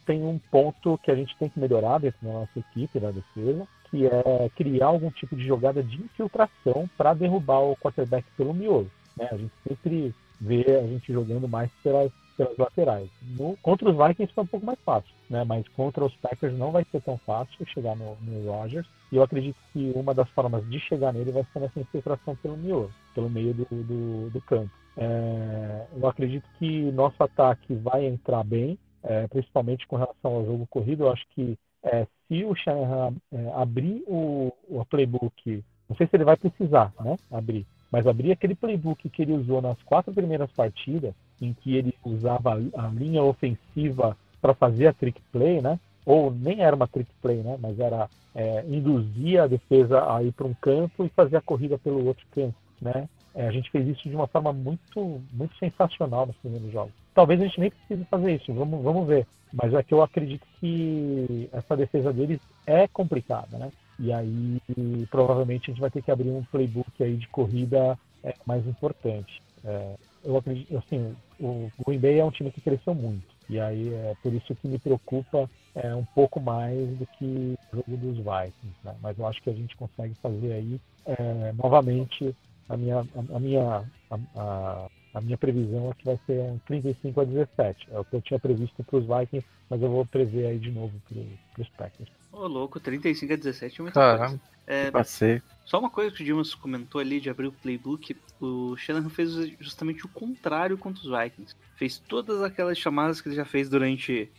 tem 0.07 0.23
um 0.25 0.39
ponto 0.51 0.99
que 0.99 1.11
a 1.11 1.15
gente 1.15 1.37
tem 1.37 1.49
que 1.49 1.61
melhorar 1.61 1.99
dentro 1.99 2.19
da 2.23 2.33
nossa 2.33 2.59
equipe, 2.59 2.99
da 2.99 3.11
defesa, 3.11 3.67
que 3.91 4.07
é 4.07 4.49
criar 4.57 4.87
algum 4.87 5.11
tipo 5.11 5.37
de 5.37 5.47
jogada 5.47 5.83
de 5.83 5.97
infiltração 5.97 6.89
para 6.97 7.15
derrubar 7.15 7.61
o 7.61 7.77
quarterback 7.77 8.25
pelo 8.37 8.55
miolo. 8.55 8.91
Né? 9.17 9.29
A 9.31 9.37
gente 9.37 9.53
sempre 9.67 10.15
vê 10.41 10.65
a 10.77 10.87
gente 10.87 11.13
jogando 11.13 11.49
mais 11.49 11.71
pelas, 11.83 12.11
pelas 12.37 12.57
laterais. 12.57 13.09
No, 13.39 13.57
contra 13.63 13.91
os 13.91 13.97
Vikings 13.97 14.33
foi 14.33 14.45
um 14.45 14.47
pouco 14.47 14.67
mais 14.67 14.79
fácil, 14.81 15.11
né? 15.29 15.45
mas 15.45 15.67
contra 15.69 16.05
os 16.05 16.15
Packers 16.17 16.57
não 16.57 16.71
vai 16.71 16.85
ser 16.91 17.03
tão 17.03 17.19
fácil 17.19 17.67
chegar 17.67 17.97
no, 17.97 18.17
no 18.23 18.51
Rodgers. 18.51 18.87
E 19.11 19.17
eu 19.17 19.23
acredito 19.23 19.57
que 19.73 19.93
uma 19.95 20.15
das 20.15 20.29
formas 20.31 20.67
de 20.69 20.79
chegar 20.81 21.13
nele 21.13 21.33
vai 21.33 21.45
ser 21.53 21.61
nessa 21.61 21.81
infiltração 21.81 22.37
pelo 22.37 22.57
miolo, 22.57 22.91
pelo 23.15 23.29
meio 23.29 23.55
do, 23.55 23.65
do, 23.65 24.31
do 24.31 24.41
campo. 24.43 24.71
É, 24.99 25.87
eu 25.97 26.09
acredito 26.09 26.45
que 26.59 26.91
nosso 26.91 27.23
ataque 27.23 27.73
vai 27.75 28.05
entrar 28.05 28.43
bem, 28.43 28.77
é, 29.05 29.29
principalmente 29.29 29.87
com 29.87 29.97
relação 29.97 30.35
ao 30.35 30.45
jogo 30.45 30.67
corrido. 30.67 31.05
Eu 31.05 31.13
acho 31.13 31.25
que 31.31 31.57
é, 31.85 32.07
se 32.27 32.45
o 32.45 32.55
Shanahan 32.55 33.15
é, 33.33 33.53
abrir 33.55 34.03
o, 34.09 34.53
o 34.69 34.85
playbook, 34.85 35.65
não 35.89 35.97
sei 35.97 36.07
se 36.07 36.17
ele 36.17 36.25
vai 36.25 36.37
precisar 36.37 36.93
né, 37.01 37.17
abrir, 37.31 37.65
mas 37.93 38.07
abrir 38.07 38.33
aquele 38.33 38.57
playbook 38.57 39.09
que 39.09 39.23
ele 39.23 39.33
usou 39.33 39.63
nas 39.63 39.81
quatro 39.85 40.13
primeiras 40.13 40.51
partidas, 40.51 41.15
em 41.41 41.55
que 41.55 41.77
ele 41.77 41.95
usava 42.05 42.55
a 42.55 42.89
linha 42.89 43.23
ofensiva 43.23 44.17
para 44.41 44.55
fazer 44.55 44.89
a 44.89 44.93
trick 44.93 45.21
play, 45.33 45.61
né? 45.61 45.79
Ou 46.05 46.33
nem 46.33 46.61
era 46.61 46.75
uma 46.75 46.89
trick 46.89 47.11
play, 47.23 47.39
né? 47.39 47.57
Mas 47.61 47.79
era 47.79 48.09
é, 48.35 48.65
induzir 48.67 49.41
a 49.41 49.47
defesa 49.47 50.13
a 50.13 50.23
ir 50.23 50.33
para 50.33 50.47
um 50.47 50.55
campo 50.55 51.05
e 51.05 51.09
fazer 51.11 51.37
a 51.37 51.41
corrida 51.41 51.79
pelo 51.79 52.05
outro 52.05 52.27
campo, 52.33 52.57
né? 52.81 53.09
É, 53.39 53.47
a 53.47 53.53
gente 53.53 53.71
fez 53.71 53.87
isso 53.87 54.09
de 54.09 54.17
uma 54.17 54.27
forma 54.27 54.53
muito, 54.53 55.23
muito 55.33 55.57
sensacional 55.59 56.27
nos 56.27 56.37
primeiros 56.39 56.73
jogos. 56.73 56.93
Talvez 57.15 57.41
a 57.41 57.45
gente 57.45 57.61
nem 57.61 57.71
precise 57.71 58.05
fazer 58.07 58.35
isso, 58.35 58.53
vamos, 58.53 58.83
vamos 58.83 59.07
ver. 59.07 59.29
Mas 59.53 59.73
é 59.73 59.81
que 59.81 59.95
eu 59.95 60.03
acredito 60.03 60.45
que 60.59 61.49
essa 61.53 61.77
defesa 61.77 62.13
deles 62.13 62.41
é 62.67 62.89
complicada, 62.89 63.57
né? 63.57 63.71
E 63.97 64.13
aí 64.13 64.61
provavelmente 65.09 65.71
a 65.71 65.73
gente 65.73 65.81
vai 65.81 65.91
ter 65.91 66.03
que 66.03 66.11
abrir 66.11 66.31
um 66.31 66.43
playbook 66.51 66.91
aí 67.01 67.17
de 67.17 67.29
corrida 67.29 67.97
é, 68.25 68.35
mais 68.45 68.67
importante. 68.67 69.41
É, 69.65 69.95
eu 70.25 70.37
acredito, 70.37 70.77
assim, 70.77 71.15
o 71.39 71.71
Green 71.87 72.01
Bay 72.01 72.19
é 72.19 72.25
um 72.25 72.33
time 72.33 72.51
que 72.51 72.61
cresceu 72.61 72.93
muito. 72.93 73.23
E 73.49 73.61
aí 73.61 73.95
é 73.95 74.17
por 74.21 74.35
isso 74.35 74.53
que 74.57 74.67
me 74.67 74.81
preocupa 74.81 75.49
é, 75.77 75.95
um 75.95 76.05
pouco 76.05 76.41
mais 76.41 76.89
do 76.99 77.07
que 77.07 77.57
o 77.73 77.77
jogo 77.77 77.97
dos 77.99 78.17
Vikings. 78.17 78.77
Né? 78.83 78.97
Mas 79.01 79.17
eu 79.17 79.27
acho 79.29 79.41
que 79.41 79.49
a 79.49 79.55
gente 79.55 79.77
consegue 79.77 80.15
fazer 80.15 80.53
aí 80.53 80.81
é, 81.07 81.53
novamente 81.53 82.35
a 82.69 82.77
minha, 82.77 82.99
a, 82.99 83.37
a 83.37 83.41
minha, 83.41 83.85
a, 84.11 84.89
a, 85.15 85.21
minha 85.21 85.39
previsão 85.39 85.91
é 85.91 85.95
que 85.95 86.05
vai 86.05 86.19
ser 86.27 86.41
um 86.41 86.59
35 86.67 87.21
a 87.21 87.25
17. 87.25 87.89
É 87.91 87.99
o 87.99 88.05
que 88.05 88.17
eu 88.17 88.23
tinha 88.23 88.39
previsto 88.39 88.85
para 88.85 88.99
os 88.99 89.07
Vikings, 89.07 89.47
mas 89.71 89.83
eu 89.83 89.91
vou 89.91 90.05
prever 90.07 90.47
aí 90.47 90.59
de 90.59 90.71
novo 90.71 90.93
para 91.09 91.63
os 91.63 91.69
Packers. 91.71 92.11
Ô, 92.33 92.47
louco, 92.47 92.79
35 92.79 93.33
a 93.33 93.37
17 93.37 93.81
é 93.81 93.83
muito 93.83 93.95
Caramba, 93.95 94.41
é, 94.67 94.91
passei. 94.91 95.43
Só 95.65 95.79
uma 95.79 95.91
coisa 95.91 96.15
que 96.15 96.23
o 96.23 96.25
Dimas 96.25 96.55
comentou 96.55 97.01
ali 97.01 97.21
de 97.21 97.31
abrir 97.31 97.47
o 97.47 97.53
playbook, 97.53 98.15
o 98.41 98.77
Shanahan 98.77 99.09
fez 99.09 99.33
justamente 99.59 100.05
o 100.05 100.09
contrário 100.09 100.77
contra 100.77 101.03
os 101.03 101.09
Vikings. 101.09 101.57
Fez 101.77 101.99
todas 101.99 102.43
aquelas 102.43 102.79
chamadas 102.79 103.21
que 103.21 103.29
ele 103.29 103.37
já 103.37 103.45
fez 103.45 103.69
durante, 103.69 104.31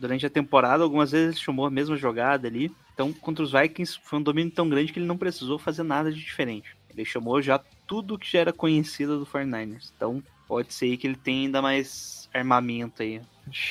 durante 0.00 0.24
a 0.24 0.30
temporada, 0.30 0.82
algumas 0.82 1.12
vezes 1.12 1.36
ele 1.36 1.44
chamou 1.44 1.66
a 1.66 1.70
mesma 1.70 1.96
jogada 1.96 2.48
ali. 2.48 2.72
Então, 2.94 3.12
contra 3.12 3.44
os 3.44 3.52
Vikings 3.52 3.98
foi 4.02 4.18
um 4.18 4.22
domínio 4.22 4.52
tão 4.52 4.68
grande 4.68 4.92
que 4.92 4.98
ele 4.98 5.06
não 5.06 5.18
precisou 5.18 5.58
fazer 5.58 5.82
nada 5.82 6.10
de 6.10 6.20
diferente. 6.20 6.76
Ele 6.90 7.04
chamou 7.04 7.42
já 7.42 7.60
tudo 7.86 8.18
que 8.18 8.30
já 8.30 8.40
era 8.40 8.52
conhecido 8.52 9.18
do 9.18 9.26
49ers. 9.26 9.92
Então 9.96 10.22
pode 10.46 10.72
ser 10.72 10.96
que 10.96 11.06
ele 11.06 11.16
tenha 11.16 11.46
ainda 11.46 11.62
mais 11.62 12.28
armamento 12.32 13.02
aí. 13.02 13.20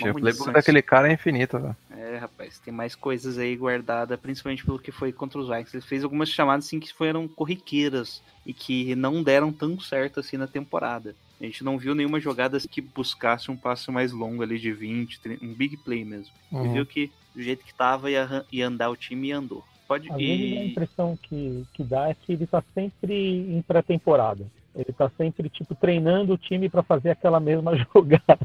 O 0.02 0.14
playbook 0.14 0.52
daquele 0.52 0.82
cara 0.82 1.10
é 1.10 1.14
infinito, 1.14 1.60
velho. 1.60 1.76
É, 1.92 2.18
rapaz, 2.18 2.60
tem 2.60 2.74
mais 2.74 2.96
coisas 2.96 3.38
aí 3.38 3.56
guardadas, 3.56 4.20
principalmente 4.20 4.64
pelo 4.64 4.80
que 4.80 4.92
foi 4.92 5.12
contra 5.12 5.40
os 5.40 5.48
Vikings. 5.48 5.76
Ele 5.76 5.86
fez 5.86 6.04
algumas 6.04 6.30
chamadas 6.30 6.66
assim 6.66 6.80
que 6.80 6.94
foram 6.94 7.28
corriqueiras 7.28 8.22
e 8.46 8.54
que 8.54 8.96
não 8.96 9.24
deram 9.24 9.52
tão 9.52 9.80
certo 9.80 10.20
assim 10.20 10.38
na 10.38 10.48
temporada. 10.48 11.16
A 11.42 11.44
gente 11.44 11.64
não 11.64 11.78
viu 11.78 11.96
nenhuma 11.96 12.20
jogada 12.20 12.58
que 12.60 12.80
buscasse 12.80 13.50
um 13.50 13.58
passo 13.58 13.92
mais 13.92 14.12
longo 14.12 14.44
ali 14.44 14.60
de 14.60 14.72
20, 14.72 15.20
30, 15.20 15.46
um 15.46 15.54
big 15.54 15.76
play 15.78 16.06
mesmo. 16.06 16.34
Uhum. 16.52 16.74
viu 16.74 16.86
que 16.86 17.12
do 17.36 17.42
jeito 17.42 17.66
que 17.66 17.74
tava 17.74 18.12
ia, 18.12 18.46
ia 18.52 18.68
andar 18.68 18.90
o 18.90 18.96
time 18.96 19.30
e 19.30 19.32
andou. 19.32 19.64
Pode 19.94 20.10
Às 20.10 20.16
a 20.16 20.66
impressão 20.66 21.16
que, 21.22 21.64
que 21.72 21.84
dá 21.84 22.10
é 22.10 22.16
que 22.16 22.34
ele 22.34 22.46
está 22.46 22.64
sempre 22.74 23.14
em 23.14 23.62
pré-temporada. 23.62 24.44
Ele 24.76 24.90
está 24.90 25.08
sempre 25.10 25.48
tipo 25.50 25.76
treinando 25.76 26.34
o 26.34 26.38
time 26.38 26.68
para 26.68 26.82
fazer 26.82 27.12
aquela 27.12 27.40
mesma 27.40 27.76
jogada. 27.94 28.40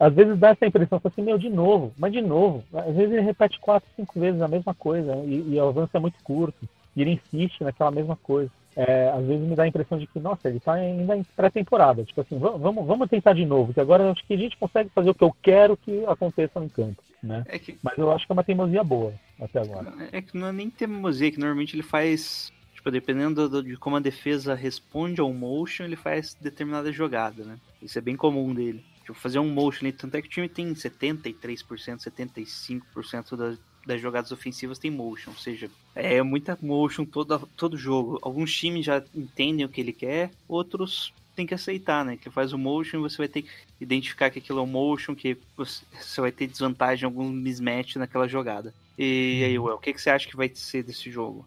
Às 0.00 0.12
vezes 0.12 0.36
dá 0.40 0.50
essa 0.50 0.66
impressão, 0.66 1.00
assim, 1.04 1.22
meu, 1.22 1.38
de 1.38 1.48
novo, 1.48 1.92
mas 1.96 2.12
de 2.12 2.20
novo. 2.20 2.64
Às 2.72 2.96
vezes 2.96 3.12
ele 3.12 3.20
repete 3.20 3.60
quatro, 3.60 3.88
cinco 3.94 4.18
vezes 4.18 4.42
a 4.42 4.48
mesma 4.48 4.74
coisa 4.74 5.14
e, 5.24 5.54
e 5.54 5.60
o 5.60 5.68
avanço 5.68 5.96
é 5.96 6.00
muito 6.00 6.18
curto. 6.24 6.68
E 6.96 7.02
ele 7.02 7.12
insiste 7.12 7.62
naquela 7.62 7.92
mesma 7.92 8.16
coisa 8.16 8.50
é, 8.76 9.08
às 9.10 9.24
vezes 9.24 9.46
me 9.46 9.54
dá 9.54 9.62
a 9.62 9.68
impressão 9.68 9.98
de 9.98 10.06
que, 10.06 10.18
nossa, 10.18 10.48
ele 10.48 10.58
está 10.58 10.72
ainda 10.72 11.16
em 11.16 11.22
pré-temporada. 11.36 12.04
Tipo 12.04 12.20
assim, 12.20 12.38
vamos, 12.38 12.86
vamos 12.86 13.08
tentar 13.08 13.32
de 13.32 13.46
novo, 13.46 13.72
que 13.72 13.80
agora 13.80 14.10
acho 14.10 14.26
que 14.26 14.34
a 14.34 14.38
gente 14.38 14.56
consegue 14.56 14.90
fazer 14.90 15.10
o 15.10 15.14
que 15.14 15.24
eu 15.24 15.34
quero 15.42 15.76
que 15.76 16.04
aconteça 16.06 16.58
no 16.58 16.68
campo. 16.68 17.02
Né? 17.24 17.42
É 17.46 17.58
que... 17.58 17.78
Mas 17.82 17.96
eu 17.96 18.12
acho 18.12 18.26
que 18.26 18.32
é 18.32 18.34
uma 18.34 18.44
teimosia 18.44 18.84
boa 18.84 19.14
até 19.40 19.58
agora. 19.60 19.94
É 20.12 20.20
que 20.20 20.36
não 20.36 20.48
é 20.48 20.52
nem 20.52 20.68
teimosia, 20.68 21.30
que 21.30 21.38
normalmente 21.38 21.74
ele 21.74 21.82
faz 21.82 22.52
tipo, 22.74 22.90
dependendo 22.90 23.48
do- 23.48 23.62
de 23.62 23.76
como 23.78 23.96
a 23.96 24.00
defesa 24.00 24.54
responde 24.54 25.20
ao 25.20 25.32
motion, 25.32 25.84
ele 25.84 25.96
faz 25.96 26.34
determinada 26.38 26.92
jogada, 26.92 27.42
né? 27.42 27.58
Isso 27.80 27.98
é 27.98 28.02
bem 28.02 28.14
comum 28.14 28.52
dele. 28.52 28.84
Tipo, 29.00 29.14
fazer 29.14 29.38
um 29.38 29.48
motion 29.50 29.90
tanto 29.92 30.16
é 30.16 30.22
que 30.22 30.28
o 30.28 30.30
time 30.30 30.48
tem 30.48 30.74
73%, 30.74 31.98
75% 31.98 33.36
das, 33.36 33.58
das 33.86 34.00
jogadas 34.00 34.32
ofensivas 34.32 34.78
tem 34.78 34.90
motion, 34.90 35.30
ou 35.30 35.36
seja, 35.36 35.70
é 35.94 36.22
muita 36.22 36.58
motion 36.60 37.04
todo, 37.06 37.48
todo 37.56 37.76
jogo. 37.76 38.18
Alguns 38.22 38.54
times 38.54 38.84
já 38.84 39.02
entendem 39.14 39.64
o 39.64 39.68
que 39.68 39.80
ele 39.80 39.92
quer, 39.92 40.30
outros 40.46 41.12
tem 41.34 41.46
que 41.46 41.54
aceitar, 41.54 42.04
né? 42.04 42.16
Que 42.16 42.30
faz 42.30 42.52
o 42.52 42.58
motion, 42.58 43.00
você 43.00 43.18
vai 43.18 43.28
ter 43.28 43.42
que 43.42 43.50
identificar 43.80 44.30
que 44.30 44.38
aquilo 44.38 44.60
é 44.60 44.62
um 44.62 44.66
motion, 44.66 45.14
que 45.14 45.36
você, 45.56 45.84
vai 46.20 46.32
ter 46.32 46.46
desvantagem, 46.46 47.04
algum 47.04 47.28
mismatch 47.28 47.96
naquela 47.96 48.28
jogada. 48.28 48.72
E 48.98 49.42
aí, 49.44 49.58
Well, 49.58 49.76
o 49.76 49.78
que, 49.78 49.92
que 49.92 50.00
você 50.00 50.10
acha 50.10 50.28
que 50.28 50.36
vai 50.36 50.50
ser 50.54 50.82
desse 50.82 51.10
jogo? 51.10 51.46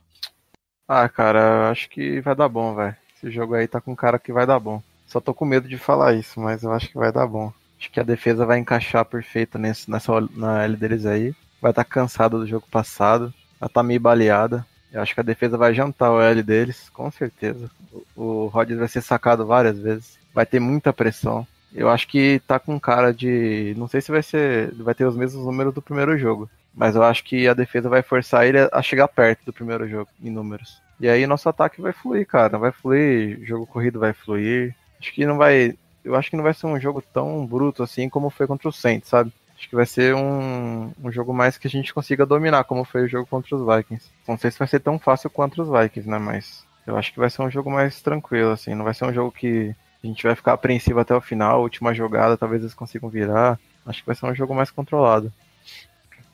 Ah, 0.87 1.07
cara, 1.07 1.39
eu 1.39 1.71
acho 1.71 1.89
que 1.89 2.21
vai 2.21 2.35
dar 2.35 2.49
bom, 2.49 2.75
velho. 2.75 2.95
Esse 3.15 3.31
jogo 3.31 3.55
aí 3.55 3.67
tá 3.67 3.81
com 3.81 3.95
cara 3.95 4.19
que 4.19 4.31
vai 4.31 4.45
dar 4.45 4.59
bom. 4.59 4.81
Só 5.07 5.19
tô 5.19 5.33
com 5.33 5.45
medo 5.45 5.67
de 5.67 5.77
falar 5.77 6.13
isso, 6.13 6.39
mas 6.39 6.63
eu 6.63 6.71
acho 6.71 6.89
que 6.89 6.97
vai 6.97 7.11
dar 7.11 7.25
bom. 7.25 7.51
Acho 7.79 7.91
que 7.91 7.99
a 7.99 8.03
defesa 8.03 8.45
vai 8.45 8.59
encaixar 8.59 9.05
perfeito 9.05 9.57
nesse, 9.57 9.89
nessa 9.89 10.11
na 10.35 10.63
L 10.63 10.75
deles 10.75 11.05
aí. 11.05 11.33
Vai 11.61 11.71
estar 11.71 11.83
tá 11.83 11.89
cansada 11.89 12.37
do 12.37 12.47
jogo 12.47 12.67
passado. 12.69 13.33
Ela 13.59 13.69
tá 13.69 13.81
meio 13.81 13.99
baleada. 13.99 14.65
Eu 14.97 15.03
acho 15.03 15.13
que 15.13 15.19
a 15.19 15.23
defesa 15.23 15.55
vai 15.59 15.75
jantar 15.75 16.11
o 16.11 16.19
L 16.19 16.41
deles, 16.41 16.89
com 16.89 17.11
certeza. 17.11 17.69
O, 18.15 18.47
Rodgers 18.47 18.79
vai 18.79 18.87
ser 18.87 19.01
sacado 19.01 19.45
várias 19.45 19.77
vezes. 19.77 20.17
Vai 20.33 20.43
ter 20.43 20.59
muita 20.59 20.91
pressão. 20.91 21.45
Eu 21.71 21.87
acho 21.87 22.07
que 22.07 22.41
tá 22.47 22.57
com 22.57 22.79
cara 22.79 23.13
de. 23.13 23.75
Não 23.77 23.87
sei 23.87 24.01
se 24.01 24.09
vai 24.09 24.23
ser. 24.23 24.73
Vai 24.73 24.95
ter 24.95 25.05
os 25.05 25.15
mesmos 25.15 25.45
números 25.45 25.71
do 25.71 25.83
primeiro 25.83 26.17
jogo. 26.17 26.49
Mas 26.73 26.95
eu 26.95 27.03
acho 27.03 27.23
que 27.23 27.47
a 27.47 27.53
defesa 27.53 27.87
vai 27.87 28.01
forçar 28.01 28.47
ele 28.47 28.57
a 28.71 28.81
chegar 28.81 29.07
perto 29.07 29.45
do 29.45 29.53
primeiro 29.53 29.87
jogo, 29.87 30.09
em 30.19 30.31
números. 30.31 30.81
E 30.99 31.07
aí 31.07 31.27
nosso 31.27 31.47
ataque 31.47 31.79
vai 31.79 31.93
fluir, 31.93 32.25
cara. 32.25 32.57
Vai 32.57 32.71
fluir, 32.71 33.39
jogo 33.45 33.67
corrido 33.67 33.99
vai 33.99 34.13
fluir. 34.13 34.75
Acho 34.99 35.13
que 35.13 35.27
não 35.27 35.37
vai. 35.37 35.77
Eu 36.03 36.15
acho 36.15 36.31
que 36.31 36.35
não 36.35 36.43
vai 36.43 36.55
ser 36.55 36.65
um 36.65 36.79
jogo 36.79 37.03
tão 37.13 37.45
bruto 37.45 37.83
assim 37.83 38.09
como 38.09 38.31
foi 38.31 38.47
contra 38.47 38.67
o 38.67 38.73
Saints, 38.73 39.09
sabe? 39.09 39.31
Acho 39.57 39.67
que 39.67 39.75
vai 39.75 39.87
ser 39.87 40.13
um, 40.13 40.93
um 41.03 41.11
jogo 41.11 41.33
mais 41.33 41.57
que 41.57 41.67
a 41.67 41.69
gente 41.69 41.91
consiga 41.93 42.27
dominar, 42.27 42.63
como 42.65 42.85
foi 42.85 43.03
o 43.03 43.07
jogo 43.07 43.25
contra 43.25 43.55
os 43.55 43.65
Vikings. 43.65 44.11
Não 44.27 44.37
sei 44.37 44.51
se 44.51 44.59
vai 44.59 44.67
ser 44.67 44.79
tão 44.79 44.99
fácil 44.99 45.31
contra 45.31 45.63
os 45.63 45.69
Vikings, 45.69 46.07
né? 46.07 46.19
Mas 46.19 46.63
eu 46.85 46.95
acho 46.95 47.11
que 47.11 47.19
vai 47.19 47.29
ser 47.29 47.41
um 47.41 47.49
jogo 47.49 47.71
mais 47.71 47.99
tranquilo, 48.01 48.51
assim. 48.51 48.75
Não 48.75 48.85
vai 48.85 48.93
ser 48.93 49.05
um 49.05 49.13
jogo 49.13 49.31
que 49.31 49.75
a 50.03 50.07
gente 50.07 50.23
vai 50.23 50.35
ficar 50.35 50.53
apreensivo 50.53 50.99
até 50.99 51.15
o 51.15 51.21
final, 51.21 51.61
última 51.61 51.93
jogada, 51.93 52.37
talvez 52.37 52.61
eles 52.61 52.75
consigam 52.75 53.09
virar. 53.09 53.59
Acho 53.83 54.01
que 54.01 54.05
vai 54.05 54.15
ser 54.15 54.27
um 54.27 54.35
jogo 54.35 54.53
mais 54.53 54.69
controlado. 54.69 55.33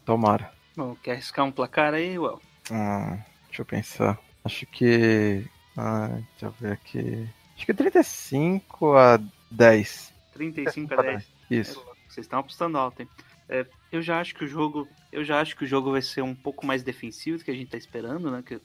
Tomara. 0.06 0.52
Bom, 0.76 0.96
quer 1.02 1.14
arriscar 1.14 1.46
um 1.46 1.52
placar 1.52 1.94
aí, 1.94 2.20
Well? 2.20 2.42
Hum, 2.70 3.18
deixa 3.48 3.62
eu 3.62 3.66
pensar. 3.66 4.20
Acho 4.44 4.66
que. 4.66 5.46
Ah, 5.78 6.10
deixa 6.10 6.46
eu 6.46 6.52
ver 6.60 6.74
aqui. 6.74 7.28
Acho 7.56 7.66
que 7.66 7.74
35 7.74 8.98
a 8.98 9.20
10. 9.50 10.14
35 10.34 10.94
a 10.94 11.02
10. 11.04 11.28
Isso. 11.50 11.93
Vocês 12.14 12.26
estão 12.26 12.40
apostando 12.40 12.78
alto, 12.78 13.02
hein? 13.02 13.08
É, 13.50 13.66
eu 13.92 14.02
já 14.02 14.20
acho 14.20 14.36
que 14.36 14.46
o 14.46 14.48
jogo. 14.48 14.88
Eu 15.12 15.24
já 15.24 15.42
acho 15.42 15.56
que 15.56 15.64
o 15.64 15.68
jogo 15.68 15.92
vai 15.92 16.02
ser 16.02 16.22
um 16.22 16.36
pouco 16.36 16.66
mais 16.66 16.84
defensivo 16.84 17.38
do 17.38 17.44
que 17.44 17.52
a 17.52 17.56
gente 17.56 17.72
tá 17.72 17.78
esperando, 17.78 18.32
né? 18.32 18.44
Que 18.46 18.60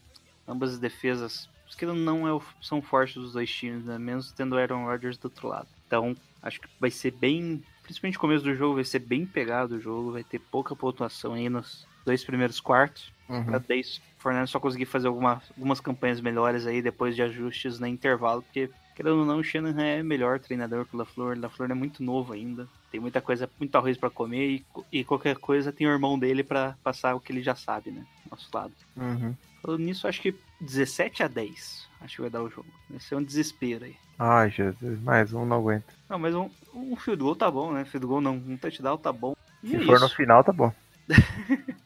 ambas 0.46 0.74
as 0.74 0.78
defesas. 0.78 1.48
Que 1.76 1.84
não 1.84 2.26
é 2.26 2.40
são 2.62 2.80
fortes 2.80 3.14
dos 3.16 3.32
dois 3.34 3.50
times, 3.50 3.84
né? 3.84 3.98
Menos 3.98 4.32
tendo 4.32 4.54
o 4.54 4.58
Aaron 4.58 4.84
Rodgers 4.84 5.18
do 5.18 5.26
outro 5.26 5.48
lado. 5.48 5.68
Então, 5.86 6.14
acho 6.42 6.60
que 6.60 6.68
vai 6.80 6.90
ser 6.90 7.12
bem. 7.12 7.62
Principalmente 7.82 8.14
no 8.14 8.20
começo 8.20 8.44
do 8.44 8.54
jogo, 8.54 8.74
vai 8.76 8.84
ser 8.84 8.98
bem 8.98 9.24
pegado 9.26 9.76
o 9.76 9.80
jogo. 9.80 10.12
Vai 10.12 10.24
ter 10.24 10.38
pouca 10.38 10.74
pontuação 10.74 11.34
aí 11.34 11.48
nos 11.48 11.86
dois 12.04 12.24
primeiros 12.24 12.58
quartos. 12.58 13.12
Uhum. 13.28 13.44
Pra 13.44 13.58
daí 13.58 13.82
o 13.82 14.22
Fernando 14.22 14.48
só 14.48 14.58
conseguir 14.58 14.86
fazer 14.86 15.08
alguma, 15.08 15.42
algumas 15.56 15.80
campanhas 15.80 16.20
melhores 16.20 16.66
aí 16.66 16.80
depois 16.80 17.14
de 17.14 17.22
ajustes 17.22 17.78
no 17.78 17.86
intervalo, 17.86 18.42
porque 18.42 18.70
querendo 18.96 19.18
ou 19.18 19.26
não, 19.26 19.38
o 19.38 19.44
Shanahan 19.44 19.84
é 19.84 20.02
melhor 20.02 20.40
treinador 20.40 20.86
que 20.86 20.96
o 20.96 20.98
LaFleur. 20.98 21.36
O 21.36 21.40
LaFleur 21.40 21.70
é 21.70 21.74
muito 21.74 22.02
novo 22.02 22.32
ainda, 22.32 22.66
tem 22.90 23.00
muita 23.00 23.20
coisa, 23.20 23.48
muito 23.58 23.74
arroz 23.76 23.96
para 23.96 24.10
comer 24.10 24.48
e, 24.48 24.66
e, 24.92 25.04
qualquer 25.04 25.36
coisa 25.36 25.72
tem 25.72 25.86
o 25.86 25.90
irmão 25.90 26.18
dele 26.18 26.42
para 26.42 26.76
passar 26.82 27.14
o 27.14 27.20
que 27.20 27.32
ele 27.32 27.42
já 27.42 27.54
sabe, 27.54 27.90
né? 27.90 28.04
Nosso 28.30 28.48
lado. 28.52 28.72
Uhum. 28.96 29.34
Falando 29.62 29.80
nisso, 29.80 30.08
acho 30.08 30.22
que 30.22 30.34
17 30.60 31.22
a 31.22 31.28
10 31.28 31.88
acho 32.00 32.16
que 32.16 32.20
vai 32.22 32.30
dar 32.30 32.42
o 32.42 32.50
jogo. 32.50 32.68
Vai 32.88 33.00
ser 33.00 33.16
um 33.16 33.22
desespero 33.22 33.84
aí. 33.84 33.96
Ai, 34.18 34.50
Jesus, 34.50 35.00
mais 35.02 35.32
um 35.32 35.44
não 35.44 35.58
aguenta. 35.58 35.92
Não, 36.08 36.18
mas 36.18 36.34
um, 36.34 36.50
um 36.74 36.96
field 36.96 37.22
goal 37.22 37.36
tá 37.36 37.50
bom, 37.50 37.72
né? 37.72 37.84
Field 37.84 38.06
goal 38.06 38.20
não, 38.20 38.34
um 38.34 38.56
touchdown 38.56 38.98
tá 38.98 39.12
bom. 39.12 39.36
E 39.62 39.70
Se 39.70 39.76
é 39.76 39.80
for 39.80 39.96
isso. 39.96 40.04
no 40.04 40.10
final, 40.10 40.44
tá 40.44 40.52
bom. 40.52 40.72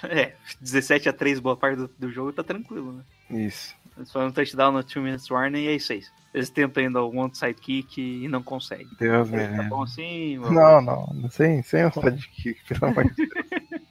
É, 0.00 0.36
17 0.60 1.08
a 1.08 1.12
3 1.12 1.40
boa 1.40 1.56
parte 1.56 1.76
do, 1.76 1.90
do 1.98 2.08
jogo 2.08 2.32
tá 2.32 2.44
tranquilo, 2.44 2.92
né? 2.92 3.46
Isso. 3.48 3.74
Foram 4.12 4.28
um 4.28 4.30
touchdown 4.30 4.70
no 4.70 4.80
2 4.80 4.94
minutes 4.96 5.28
warning 5.28 5.64
e 5.64 5.66
é 5.66 5.74
isso 5.74 5.92
aí. 5.92 6.04
Eles 6.38 6.50
tentam 6.50 6.80
ainda 6.84 7.04
um 7.04 7.18
onside 7.18 7.54
kick 7.60 8.00
e 8.00 8.28
não 8.28 8.40
conseguem. 8.44 8.86
Deus 8.96 9.28
me 9.28 9.38
Tá 9.38 9.46
livre. 9.50 9.68
bom 9.68 9.82
assim? 9.82 10.38
Vamos- 10.38 10.54
Não, 10.54 10.80
não, 10.80 11.30
sem, 11.30 11.62
sem 11.64 11.84
o 11.84 11.92
sidekick, 11.92 12.60
pelo 12.68 12.92
amor 12.92 13.04
de 13.12 13.26
Deus. 13.26 13.30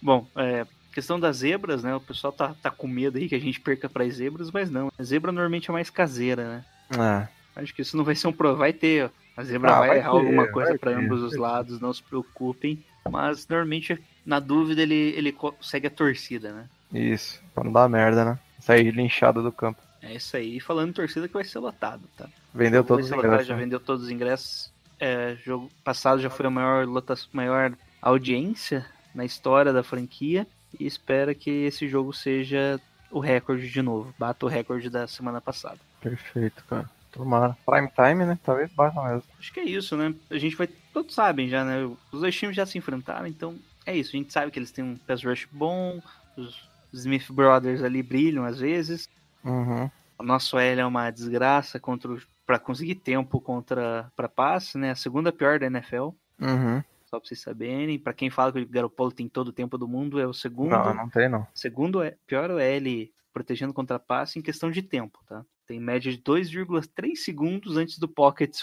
Bom, 0.00 0.24
é, 0.36 0.64
questão 0.92 1.18
das 1.18 1.38
zebras, 1.38 1.82
né? 1.82 1.92
O 1.96 2.00
pessoal 2.00 2.32
tá, 2.32 2.54
tá 2.62 2.70
com 2.70 2.86
medo 2.86 3.18
aí 3.18 3.28
que 3.28 3.34
a 3.34 3.40
gente 3.40 3.58
perca 3.60 3.88
para 3.88 4.04
as 4.04 4.14
zebras, 4.14 4.52
mas 4.52 4.70
não. 4.70 4.88
A 4.96 5.02
zebra 5.02 5.32
normalmente 5.32 5.68
é 5.68 5.72
mais 5.72 5.90
caseira, 5.90 6.44
né? 6.48 6.64
Ah, 6.96 7.28
Acho 7.56 7.74
que 7.74 7.82
isso 7.82 7.96
não 7.96 8.04
vai 8.04 8.14
ser 8.14 8.28
um 8.28 8.32
pro. 8.32 8.54
Vai 8.54 8.72
ter, 8.72 9.06
ó. 9.06 9.10
A 9.36 9.42
zebra 9.42 9.72
Ah, 9.72 9.78
vai, 9.80 9.88
vai 9.88 9.98
errar 9.98 10.10
ter, 10.12 10.16
alguma 10.18 10.46
coisa 10.52 10.78
para 10.78 10.96
ambos 10.96 11.22
os 11.22 11.36
lados, 11.36 11.80
não 11.80 11.92
se 11.92 12.02
preocupem. 12.04 12.84
Mas 13.10 13.48
normalmente, 13.48 13.98
na 14.24 14.38
dúvida, 14.38 14.80
ele, 14.82 14.94
ele 15.16 15.32
consegue 15.32 15.88
a 15.88 15.90
torcida, 15.90 16.52
né? 16.52 16.68
isso, 16.92 17.42
pra 17.52 17.64
não 17.64 17.72
dar 17.72 17.88
merda, 17.88 18.24
né? 18.24 18.38
Sair 18.60 18.92
linchado 18.92 19.42
do 19.42 19.50
campo. 19.50 19.82
É 20.04 20.14
isso 20.14 20.36
aí. 20.36 20.56
E 20.56 20.60
falando 20.60 20.90
em 20.90 20.92
torcida 20.92 21.26
que 21.26 21.34
vai 21.34 21.44
ser 21.44 21.58
lotado, 21.58 22.02
tá? 22.16 22.28
Vendeu 22.54 22.84
todos 22.84 23.04
os 23.04 23.08
ser 23.08 23.16
lotado, 23.16 23.30
ingressos. 23.30 23.48
Já 23.48 23.56
né? 23.56 23.62
vendeu 23.62 23.80
todos 23.80 24.04
os 24.04 24.10
ingressos. 24.10 24.72
É, 25.00 25.36
jogo 25.44 25.70
passado 25.82 26.20
já 26.20 26.30
foi 26.30 26.46
a 26.46 26.50
maior, 26.50 26.86
lota, 26.86 27.14
maior 27.32 27.72
audiência 28.00 28.86
na 29.14 29.24
história 29.24 29.72
da 29.72 29.82
franquia. 29.82 30.46
E 30.78 30.86
espera 30.86 31.34
que 31.34 31.50
esse 31.50 31.88
jogo 31.88 32.12
seja 32.12 32.80
o 33.10 33.18
recorde 33.18 33.70
de 33.70 33.80
novo. 33.80 34.14
Bata 34.18 34.44
o 34.44 34.48
recorde 34.48 34.90
da 34.90 35.06
semana 35.06 35.40
passada. 35.40 35.78
Perfeito, 36.00 36.62
cara. 36.64 36.90
Tomara. 37.10 37.56
Prime 37.64 37.88
time, 37.94 38.26
né? 38.26 38.38
Talvez 38.42 38.70
baixa 38.72 39.00
mesmo. 39.02 39.22
Acho 39.38 39.52
que 39.52 39.60
é 39.60 39.64
isso, 39.64 39.96
né? 39.96 40.12
A 40.28 40.36
gente 40.36 40.56
vai. 40.56 40.66
Todos 40.92 41.14
sabem 41.14 41.48
já, 41.48 41.64
né? 41.64 41.84
Os 42.12 42.20
dois 42.20 42.36
times 42.36 42.56
já 42.56 42.66
se 42.66 42.76
enfrentaram, 42.76 43.26
então 43.26 43.56
é 43.86 43.96
isso. 43.96 44.10
A 44.14 44.18
gente 44.18 44.32
sabe 44.32 44.50
que 44.50 44.58
eles 44.58 44.72
têm 44.72 44.84
um 44.84 44.96
pass 44.96 45.22
rush 45.22 45.46
bom. 45.50 46.02
Os 46.36 46.68
Smith 46.92 47.30
Brothers 47.30 47.82
ali 47.82 48.02
brilham 48.02 48.44
às 48.44 48.58
vezes. 48.58 49.08
Uhum. 49.44 49.90
O 50.18 50.22
nosso 50.22 50.58
L 50.58 50.80
é 50.80 50.86
uma 50.86 51.10
desgraça 51.10 51.78
contra 51.78 52.16
para 52.46 52.58
conseguir 52.58 52.96
tempo 52.96 53.40
contra 53.40 54.10
para 54.16 54.28
passe, 54.28 54.78
né? 54.78 54.90
A 54.90 54.96
segunda 54.96 55.32
pior 55.32 55.58
da 55.58 55.66
NFL. 55.66 56.10
Uhum. 56.40 56.82
Só 57.06 57.18
pra 57.18 57.28
vocês 57.28 57.40
saberem. 57.40 57.98
Pra 57.98 58.12
quem 58.12 58.30
fala 58.30 58.52
que 58.52 58.60
o 58.60 58.68
Garoppolo 58.68 59.12
tem 59.12 59.28
todo 59.28 59.48
o 59.48 59.52
tempo 59.52 59.78
do 59.78 59.88
mundo, 59.88 60.20
é 60.20 60.26
o 60.26 60.32
segundo. 60.32 60.70
Não, 60.70 60.94
não 60.94 61.08
tem 61.08 61.28
não. 61.28 61.46
Segundo 61.54 62.02
é 62.02 62.16
pior 62.26 62.50
o 62.50 62.58
L 62.58 63.12
protegendo 63.32 63.74
contra 63.74 63.98
passe 63.98 64.38
em 64.38 64.42
questão 64.42 64.70
de 64.70 64.82
tempo, 64.82 65.18
tá? 65.26 65.44
Tem 65.66 65.80
média 65.80 66.12
de 66.12 66.18
2,3 66.18 67.16
segundos 67.16 67.76
antes 67.76 67.98
do 67.98 68.06
pocket 68.06 68.56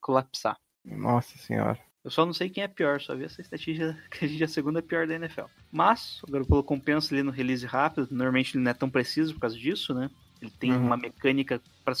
colapsar. 0.00 0.56
Nossa 0.84 1.36
senhora. 1.38 1.78
Eu 2.04 2.10
só 2.10 2.24
não 2.24 2.32
sei 2.32 2.48
quem 2.48 2.64
é 2.64 2.68
pior, 2.68 3.00
só 3.00 3.14
vi 3.14 3.24
essa 3.24 3.40
estatística 3.40 3.96
que 4.10 4.24
a 4.24 4.28
gente 4.28 4.40
é 4.42 4.46
a 4.46 4.48
segunda 4.48 4.80
pior 4.82 5.06
da 5.06 5.14
NFL. 5.14 5.44
Mas 5.70 6.20
o 6.26 6.30
Garoppolo 6.30 6.62
compensa 6.62 7.14
ali 7.14 7.22
no 7.22 7.30
release 7.30 7.66
rápido, 7.66 8.08
normalmente 8.10 8.56
ele 8.56 8.64
não 8.64 8.70
é 8.70 8.74
tão 8.74 8.88
preciso 8.88 9.34
por 9.34 9.40
causa 9.40 9.56
disso, 9.58 9.92
né? 9.92 10.10
Ele 10.40 10.50
tem 10.58 10.72
Uhum. 10.72 10.86
uma 10.86 10.96
mecânica 10.96 11.60
para 11.84 11.94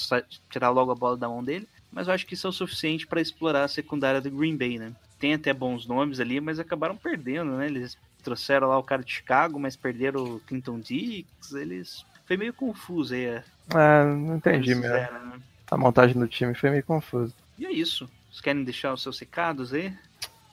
tirar 0.48 0.70
logo 0.70 0.90
a 0.90 0.94
bola 0.94 1.16
da 1.16 1.28
mão 1.28 1.44
dele, 1.44 1.68
mas 1.92 2.08
eu 2.08 2.14
acho 2.14 2.26
que 2.26 2.32
isso 2.32 2.46
é 2.46 2.50
o 2.50 2.52
suficiente 2.52 3.06
para 3.06 3.20
explorar 3.20 3.64
a 3.64 3.68
secundária 3.68 4.20
do 4.20 4.30
Green 4.30 4.56
Bay, 4.56 4.78
né? 4.78 4.92
Tem 5.18 5.34
até 5.34 5.52
bons 5.52 5.86
nomes 5.86 6.18
ali, 6.18 6.40
mas 6.40 6.58
acabaram 6.58 6.96
perdendo, 6.96 7.52
né? 7.58 7.66
Eles 7.66 7.98
trouxeram 8.24 8.68
lá 8.68 8.78
o 8.78 8.82
cara 8.82 9.04
de 9.04 9.12
Chicago, 9.12 9.60
mas 9.60 9.76
perderam 9.76 10.36
o 10.36 10.40
Clinton 10.40 10.80
Dix, 10.80 11.52
eles 11.52 12.06
foi 12.24 12.38
meio 12.38 12.54
confuso 12.54 13.12
aí. 13.14 13.28
a- 13.28 13.44
É, 13.74 14.04
não 14.04 14.36
entendi 14.36 14.74
mesmo. 14.74 14.82
fizeram, 14.84 15.26
né? 15.26 15.40
A 15.70 15.76
montagem 15.76 16.18
do 16.18 16.26
time 16.26 16.54
foi 16.54 16.70
meio 16.70 16.82
confusa. 16.82 17.34
E 17.58 17.66
é 17.66 17.70
isso. 17.72 18.08
Vocês 18.30 18.40
querem 18.40 18.64
deixar 18.64 18.92
os 18.92 19.02
seus 19.02 19.18
recados 19.18 19.72
aí? 19.72 19.92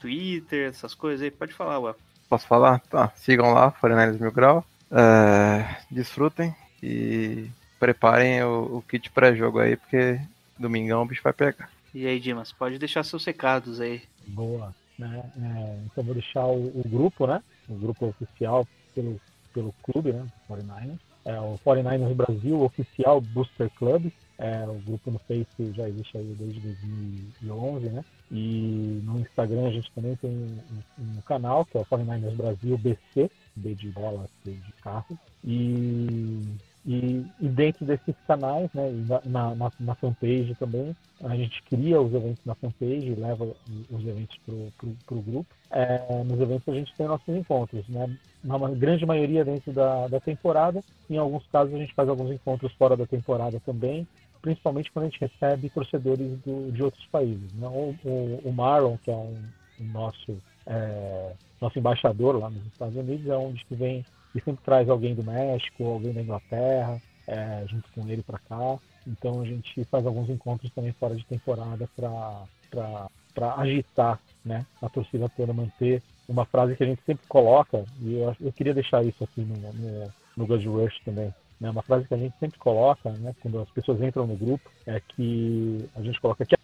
Twitter, 0.00 0.68
essas 0.68 0.94
coisas 0.94 1.22
aí? 1.22 1.30
Pode 1.30 1.54
falar, 1.54 1.78
ué. 1.78 1.94
Posso 2.28 2.46
falar? 2.46 2.80
Tá, 2.80 3.12
sigam 3.16 3.52
lá, 3.52 3.70
49 3.70 4.20
Mil 4.20 4.32
Grau. 4.32 4.64
É, 4.90 5.76
desfrutem 5.90 6.54
e 6.82 7.48
preparem 7.78 8.42
o, 8.42 8.78
o 8.78 8.82
kit 8.82 9.10
pré-jogo 9.10 9.60
aí, 9.60 9.76
porque 9.76 10.20
domingão 10.58 11.02
o 11.02 11.06
bicho 11.06 11.22
vai 11.22 11.32
pegar. 11.32 11.70
E 11.94 12.06
aí, 12.06 12.18
Dimas, 12.20 12.52
pode 12.52 12.78
deixar 12.78 13.04
seus 13.04 13.24
recados 13.24 13.80
aí. 13.80 14.02
Boa. 14.26 14.74
Né? 14.98 15.22
É, 15.40 15.78
então 15.86 16.02
vou 16.04 16.14
deixar 16.14 16.44
o, 16.46 16.66
o 16.66 16.82
grupo, 16.86 17.26
né? 17.26 17.42
O 17.68 17.74
grupo 17.74 18.06
oficial 18.06 18.66
pelo, 18.94 19.20
pelo 19.54 19.74
clube, 19.84 20.12
né? 20.12 20.26
49ers. 20.50 20.98
É 21.24 21.40
o 21.40 21.58
49ers 21.64 22.14
Brasil 22.14 22.60
Oficial 22.62 23.20
Booster 23.20 23.70
Club. 23.78 24.10
É, 24.38 24.64
o 24.68 24.74
grupo 24.86 25.10
no 25.10 25.18
Face 25.18 25.72
já 25.72 25.88
existe 25.88 26.16
aí 26.16 26.36
desde 26.38 26.60
2011, 26.60 27.88
né? 27.88 28.04
E 28.30 29.00
no 29.04 29.18
Instagram 29.18 29.66
a 29.66 29.70
gente 29.72 29.90
também 29.92 30.14
tem 30.16 30.30
um, 30.30 30.58
um 30.98 31.20
canal 31.22 31.64
que 31.64 31.76
é 31.76 31.80
o 31.80 31.84
49ers 31.84 32.36
Brasil 32.36 32.78
BC, 32.78 33.30
B 33.56 33.74
de 33.74 33.88
bola, 33.90 34.28
C 34.44 34.52
de 34.52 34.72
carro. 34.80 35.18
E, 35.44 36.40
E, 36.86 37.26
e 37.40 37.48
dentro 37.48 37.84
desses 37.84 38.14
canais, 38.26 38.72
né, 38.72 38.90
e 38.90 39.28
na, 39.28 39.54
na, 39.54 39.72
na, 39.78 39.94
fanpage 39.94 40.54
também, 40.54 40.96
a 41.22 41.36
gente 41.36 41.62
cria 41.64 42.00
os 42.00 42.14
eventos 42.14 42.42
na 42.46 42.54
fanpage, 42.54 43.14
leva 43.14 43.44
os 43.90 44.06
eventos 44.06 44.38
para 44.46 45.16
o 45.16 45.22
grupo. 45.22 45.46
É, 45.70 46.22
nos 46.24 46.40
eventos 46.40 46.66
a 46.66 46.72
gente 46.72 46.94
tem 46.96 47.06
nossos 47.06 47.28
encontros, 47.28 47.86
né? 47.88 48.08
Na 48.42 48.56
grande 48.70 49.04
maioria 49.04 49.44
dentro 49.44 49.70
da, 49.70 50.06
da 50.06 50.18
temporada, 50.20 50.82
em 51.10 51.18
alguns 51.18 51.46
casos 51.48 51.74
a 51.74 51.78
gente 51.78 51.92
faz 51.92 52.08
alguns 52.08 52.30
encontros 52.30 52.72
fora 52.72 52.96
da 52.96 53.06
temporada 53.06 53.60
também, 53.66 54.06
principalmente 54.40 54.90
quando 54.92 55.06
a 55.06 55.08
gente 55.08 55.20
recebe 55.20 55.70
torcedores 55.70 56.38
do, 56.40 56.72
de 56.72 56.82
outros 56.82 57.04
países. 57.06 57.52
Né? 57.54 57.66
O, 57.66 57.94
o, 58.04 58.40
o 58.44 58.52
Marlon, 58.52 58.96
que 58.98 59.10
é 59.10 59.14
um, 59.14 59.36
nosso, 59.80 60.36
é, 60.66 61.32
nosso 61.60 61.78
embaixador 61.78 62.36
lá 62.36 62.50
nos 62.50 62.64
Estados 62.66 62.96
Unidos, 62.96 63.26
é 63.26 63.36
onde 63.36 63.64
que 63.64 63.74
vem 63.74 64.04
e 64.34 64.40
sempre 64.40 64.62
traz 64.64 64.88
alguém 64.88 65.14
do 65.14 65.24
México, 65.24 65.84
alguém 65.84 66.12
da 66.12 66.20
Inglaterra, 66.20 67.00
é, 67.26 67.64
junto 67.66 67.90
com 67.92 68.08
ele 68.08 68.22
para 68.22 68.38
cá. 68.38 68.78
Então 69.06 69.40
a 69.40 69.44
gente 69.44 69.84
faz 69.84 70.04
alguns 70.06 70.28
encontros 70.28 70.70
também 70.72 70.92
fora 70.92 71.16
de 71.16 71.24
temporada 71.24 71.88
para 71.96 73.54
agitar 73.56 74.20
né, 74.44 74.66
a 74.82 74.88
torcida 74.88 75.28
toda, 75.28 75.52
manter 75.52 76.02
uma 76.28 76.44
frase 76.44 76.76
que 76.76 76.84
a 76.84 76.86
gente 76.86 77.02
sempre 77.04 77.26
coloca, 77.26 77.84
e 78.00 78.14
eu, 78.14 78.36
eu 78.40 78.52
queria 78.52 78.74
deixar 78.74 79.02
isso 79.02 79.24
aqui 79.24 79.40
no, 79.40 79.56
no, 79.72 80.12
no 80.36 80.46
Good 80.46 80.68
Rush 80.68 81.00
também. 81.04 81.32
Né, 81.60 81.70
uma 81.70 81.82
frase 81.82 82.06
que 82.06 82.14
a 82.14 82.18
gente 82.18 82.38
sempre 82.38 82.58
coloca, 82.58 83.10
né, 83.10 83.34
quando 83.42 83.58
as 83.60 83.70
pessoas 83.70 84.00
entram 84.00 84.26
no 84.26 84.36
grupo, 84.36 84.70
é 84.86 85.00
que 85.00 85.88
a 85.96 86.02
gente 86.02 86.20
coloca 86.20 86.44
que 86.44 86.56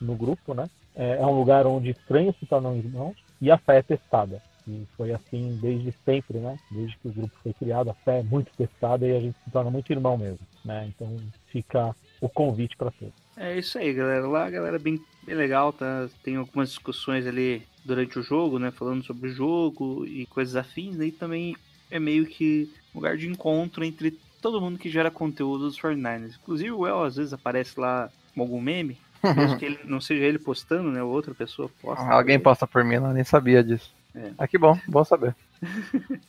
no 0.00 0.14
grupo, 0.14 0.54
né, 0.54 0.68
é, 0.94 1.16
é 1.16 1.26
um 1.26 1.38
lugar 1.38 1.66
onde 1.66 1.90
estranhos 1.90 2.36
se 2.38 2.46
tornam 2.46 2.76
irmãos 2.76 3.16
e 3.40 3.50
a 3.50 3.58
fé 3.58 3.78
é 3.78 3.82
testada. 3.82 4.40
E 4.68 4.84
foi 4.96 5.12
assim 5.12 5.58
desde 5.62 5.94
sempre, 6.04 6.38
né? 6.38 6.58
Desde 6.72 6.98
que 6.98 7.06
o 7.06 7.12
grupo 7.12 7.32
foi 7.40 7.52
criado, 7.52 7.90
a 7.90 7.94
fé 7.94 8.18
é 8.18 8.22
muito 8.24 8.50
testada 8.56 9.06
e 9.06 9.16
a 9.16 9.20
gente 9.20 9.36
se 9.44 9.50
torna 9.52 9.70
muito 9.70 9.92
irmão 9.92 10.18
mesmo, 10.18 10.44
né? 10.64 10.88
Então 10.88 11.16
fica 11.46 11.94
o 12.20 12.28
convite 12.28 12.76
para 12.76 12.90
todos. 12.90 13.14
É 13.36 13.56
isso 13.56 13.78
aí, 13.78 13.92
galera. 13.92 14.26
Lá 14.26 14.46
a 14.46 14.50
galera 14.50 14.76
é 14.76 14.80
bem, 14.80 15.00
bem 15.24 15.36
legal, 15.36 15.72
tá? 15.72 16.08
Tem 16.24 16.34
algumas 16.34 16.70
discussões 16.70 17.26
ali 17.28 17.62
durante 17.84 18.18
o 18.18 18.22
jogo, 18.22 18.58
né? 18.58 18.72
Falando 18.72 19.04
sobre 19.04 19.28
o 19.28 19.32
jogo 19.32 20.04
e 20.04 20.26
coisas 20.26 20.56
afins, 20.56 20.96
né? 20.96 21.06
E 21.06 21.12
também 21.12 21.54
é 21.88 22.00
meio 22.00 22.26
que 22.26 22.68
lugar 22.92 23.16
de 23.16 23.28
encontro 23.28 23.84
entre 23.84 24.18
todo 24.46 24.60
mundo 24.60 24.78
que 24.78 24.88
gera 24.88 25.10
conteúdo 25.10 25.64
dos 25.64 25.76
49ers. 25.76 26.36
Inclusive 26.40 26.70
o 26.70 26.86
El 26.86 27.02
às 27.02 27.16
vezes 27.16 27.32
aparece 27.32 27.80
lá 27.80 28.08
com 28.32 28.42
algum 28.42 28.60
meme. 28.60 28.96
Mesmo 29.36 29.58
que 29.58 29.64
ele, 29.64 29.80
não 29.84 30.00
seja 30.00 30.24
ele 30.24 30.38
postando, 30.38 30.88
né? 30.92 31.02
Ou 31.02 31.10
outra 31.10 31.34
pessoa 31.34 31.68
posta. 31.82 32.04
Alguém 32.04 32.38
posta 32.38 32.64
por 32.64 32.84
mim 32.84 32.98
lá, 32.98 33.12
nem 33.12 33.24
sabia 33.24 33.64
disso. 33.64 33.92
É. 34.14 34.30
Ah, 34.38 34.46
que 34.46 34.56
bom, 34.56 34.78
bom 34.86 35.04
saber. 35.04 35.34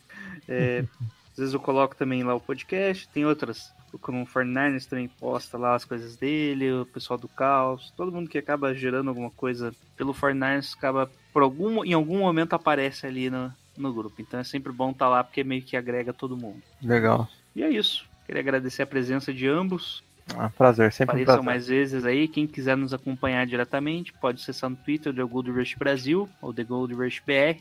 É, 0.50 0.86
às 1.32 1.38
vezes 1.38 1.54
eu 1.54 1.60
coloco 1.60 1.94
também 1.94 2.24
lá 2.24 2.34
o 2.34 2.40
podcast, 2.40 3.10
tem 3.10 3.26
outras. 3.26 3.74
O 3.92 4.00
49ers 4.00 4.86
também 4.86 5.10
posta 5.10 5.58
lá 5.58 5.76
as 5.76 5.84
coisas 5.84 6.16
dele, 6.16 6.72
o 6.72 6.86
pessoal 6.86 7.20
do 7.20 7.28
caos, 7.28 7.92
todo 7.98 8.14
mundo 8.14 8.30
que 8.30 8.38
acaba 8.38 8.74
gerando 8.74 9.10
alguma 9.10 9.30
coisa 9.32 9.74
pelo 9.98 10.14
49ers 10.14 10.74
acaba, 10.78 11.12
por 11.34 11.42
algum, 11.42 11.84
em 11.84 11.92
algum 11.92 12.20
momento 12.20 12.54
aparece 12.54 13.06
ali 13.06 13.30
no, 13.30 13.52
no 13.76 13.94
grupo. 13.94 14.22
Então 14.22 14.40
é 14.40 14.44
sempre 14.46 14.72
bom 14.72 14.92
estar 14.92 15.10
lá 15.10 15.22
porque 15.22 15.44
meio 15.44 15.62
que 15.62 15.76
agrega 15.76 16.14
todo 16.14 16.38
mundo. 16.38 16.62
Legal. 16.82 17.28
E 17.58 17.64
é 17.64 17.70
isso. 17.72 18.06
Queria 18.28 18.40
agradecer 18.40 18.84
a 18.84 18.88
presença 18.88 19.34
de 19.34 19.48
ambos. 19.48 20.04
Ah, 20.36 20.48
prazer, 20.48 20.94
sempre 20.94 21.14
um 21.14 21.24
Apareçam 21.24 21.44
prazer. 21.44 21.46
mais 21.46 21.68
vezes 21.68 22.06
aí. 22.06 22.28
Quem 22.28 22.46
quiser 22.46 22.78
nos 22.78 22.94
acompanhar 22.94 23.48
diretamente, 23.48 24.14
pode 24.14 24.40
acessar 24.40 24.70
no 24.70 24.76
Twitter 24.76 25.12
The 25.12 25.24
Gold 25.24 25.50
Rush 25.50 25.74
Brasil 25.74 26.30
ou 26.40 26.54
The 26.54 26.64
Gold 26.64 26.94
Rush 26.94 27.20
BR. 27.26 27.60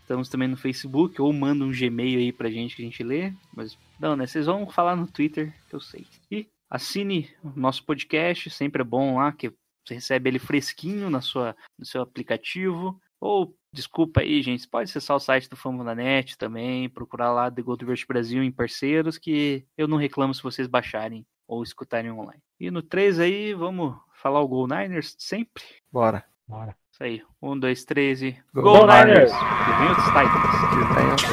Estamos 0.00 0.28
também 0.28 0.48
no 0.48 0.56
Facebook, 0.56 1.22
ou 1.22 1.32
manda 1.32 1.64
um 1.64 1.70
Gmail 1.70 2.18
aí 2.18 2.32
pra 2.32 2.50
gente 2.50 2.74
que 2.74 2.82
a 2.82 2.84
gente 2.84 3.04
lê. 3.04 3.32
Mas 3.54 3.78
não, 4.00 4.16
né? 4.16 4.26
Vocês 4.26 4.46
vão 4.46 4.68
falar 4.68 4.96
no 4.96 5.06
Twitter, 5.06 5.54
que 5.68 5.76
eu 5.76 5.80
sei. 5.80 6.04
E 6.28 6.48
assine 6.68 7.30
o 7.44 7.52
nosso 7.54 7.84
podcast, 7.84 8.50
sempre 8.50 8.82
é 8.82 8.84
bom 8.84 9.16
lá, 9.16 9.30
que 9.30 9.52
você 9.84 9.94
recebe 9.94 10.28
ele 10.28 10.40
fresquinho 10.40 11.08
na 11.08 11.20
sua, 11.20 11.54
no 11.78 11.86
seu 11.86 12.02
aplicativo. 12.02 13.00
Ou, 13.20 13.56
desculpa 13.72 14.20
aí, 14.20 14.42
gente, 14.42 14.62
você 14.62 14.68
pode 14.68 14.90
acessar 14.90 15.16
o 15.16 15.20
site 15.20 15.48
do 15.48 15.84
da 15.84 15.94
Net 15.94 16.36
também, 16.36 16.88
procurar 16.88 17.32
lá 17.32 17.50
The 17.50 17.62
Gold 17.62 17.84
Rush 17.84 18.04
Brasil 18.04 18.42
em 18.42 18.52
parceiros, 18.52 19.18
que 19.18 19.64
eu 19.76 19.88
não 19.88 19.96
reclamo 19.96 20.34
se 20.34 20.42
vocês 20.42 20.66
baixarem 20.66 21.26
ou 21.48 21.62
escutarem 21.62 22.10
online. 22.10 22.42
E 22.58 22.70
no 22.70 22.82
3 22.82 23.20
aí, 23.20 23.54
vamos 23.54 23.96
falar 24.14 24.40
o 24.40 24.48
Go 24.48 24.66
Niners 24.66 25.14
sempre? 25.18 25.62
Bora. 25.90 26.24
Bora. 26.48 26.76
Isso 26.92 27.02
aí. 27.02 27.22
Um, 27.42 27.58
dois, 27.58 27.84
três 27.84 28.22
e. 28.22 28.34
Go 28.54 28.62
Go, 28.62 28.86
Niners! 28.86 29.30
Niners! 29.30 29.32
E 29.32 29.72
vem 29.78 29.90
os 29.92 30.04
Titans. 30.06 30.56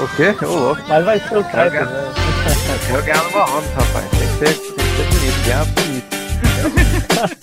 O 0.02 0.16
quê? 0.18 0.46
Ô, 0.46 0.60
louco. 0.60 0.82
Mas 0.90 1.06
vai 1.06 1.20
ser 1.20 1.38
o 1.38 1.44
Titans? 1.44 1.74
Eu 2.90 3.06
ganhar 3.06 3.24
no 3.24 3.32
Mahomes, 3.32 3.70
rapaz. 3.70 4.10
Tem 4.12 4.20
que 4.20 4.34
ser, 4.34 4.60
tem 4.60 4.76
que 4.76 4.92
ser 4.92 5.06
bonito, 5.08 5.46
ganhar 5.46 5.66
bonito. 5.74 7.40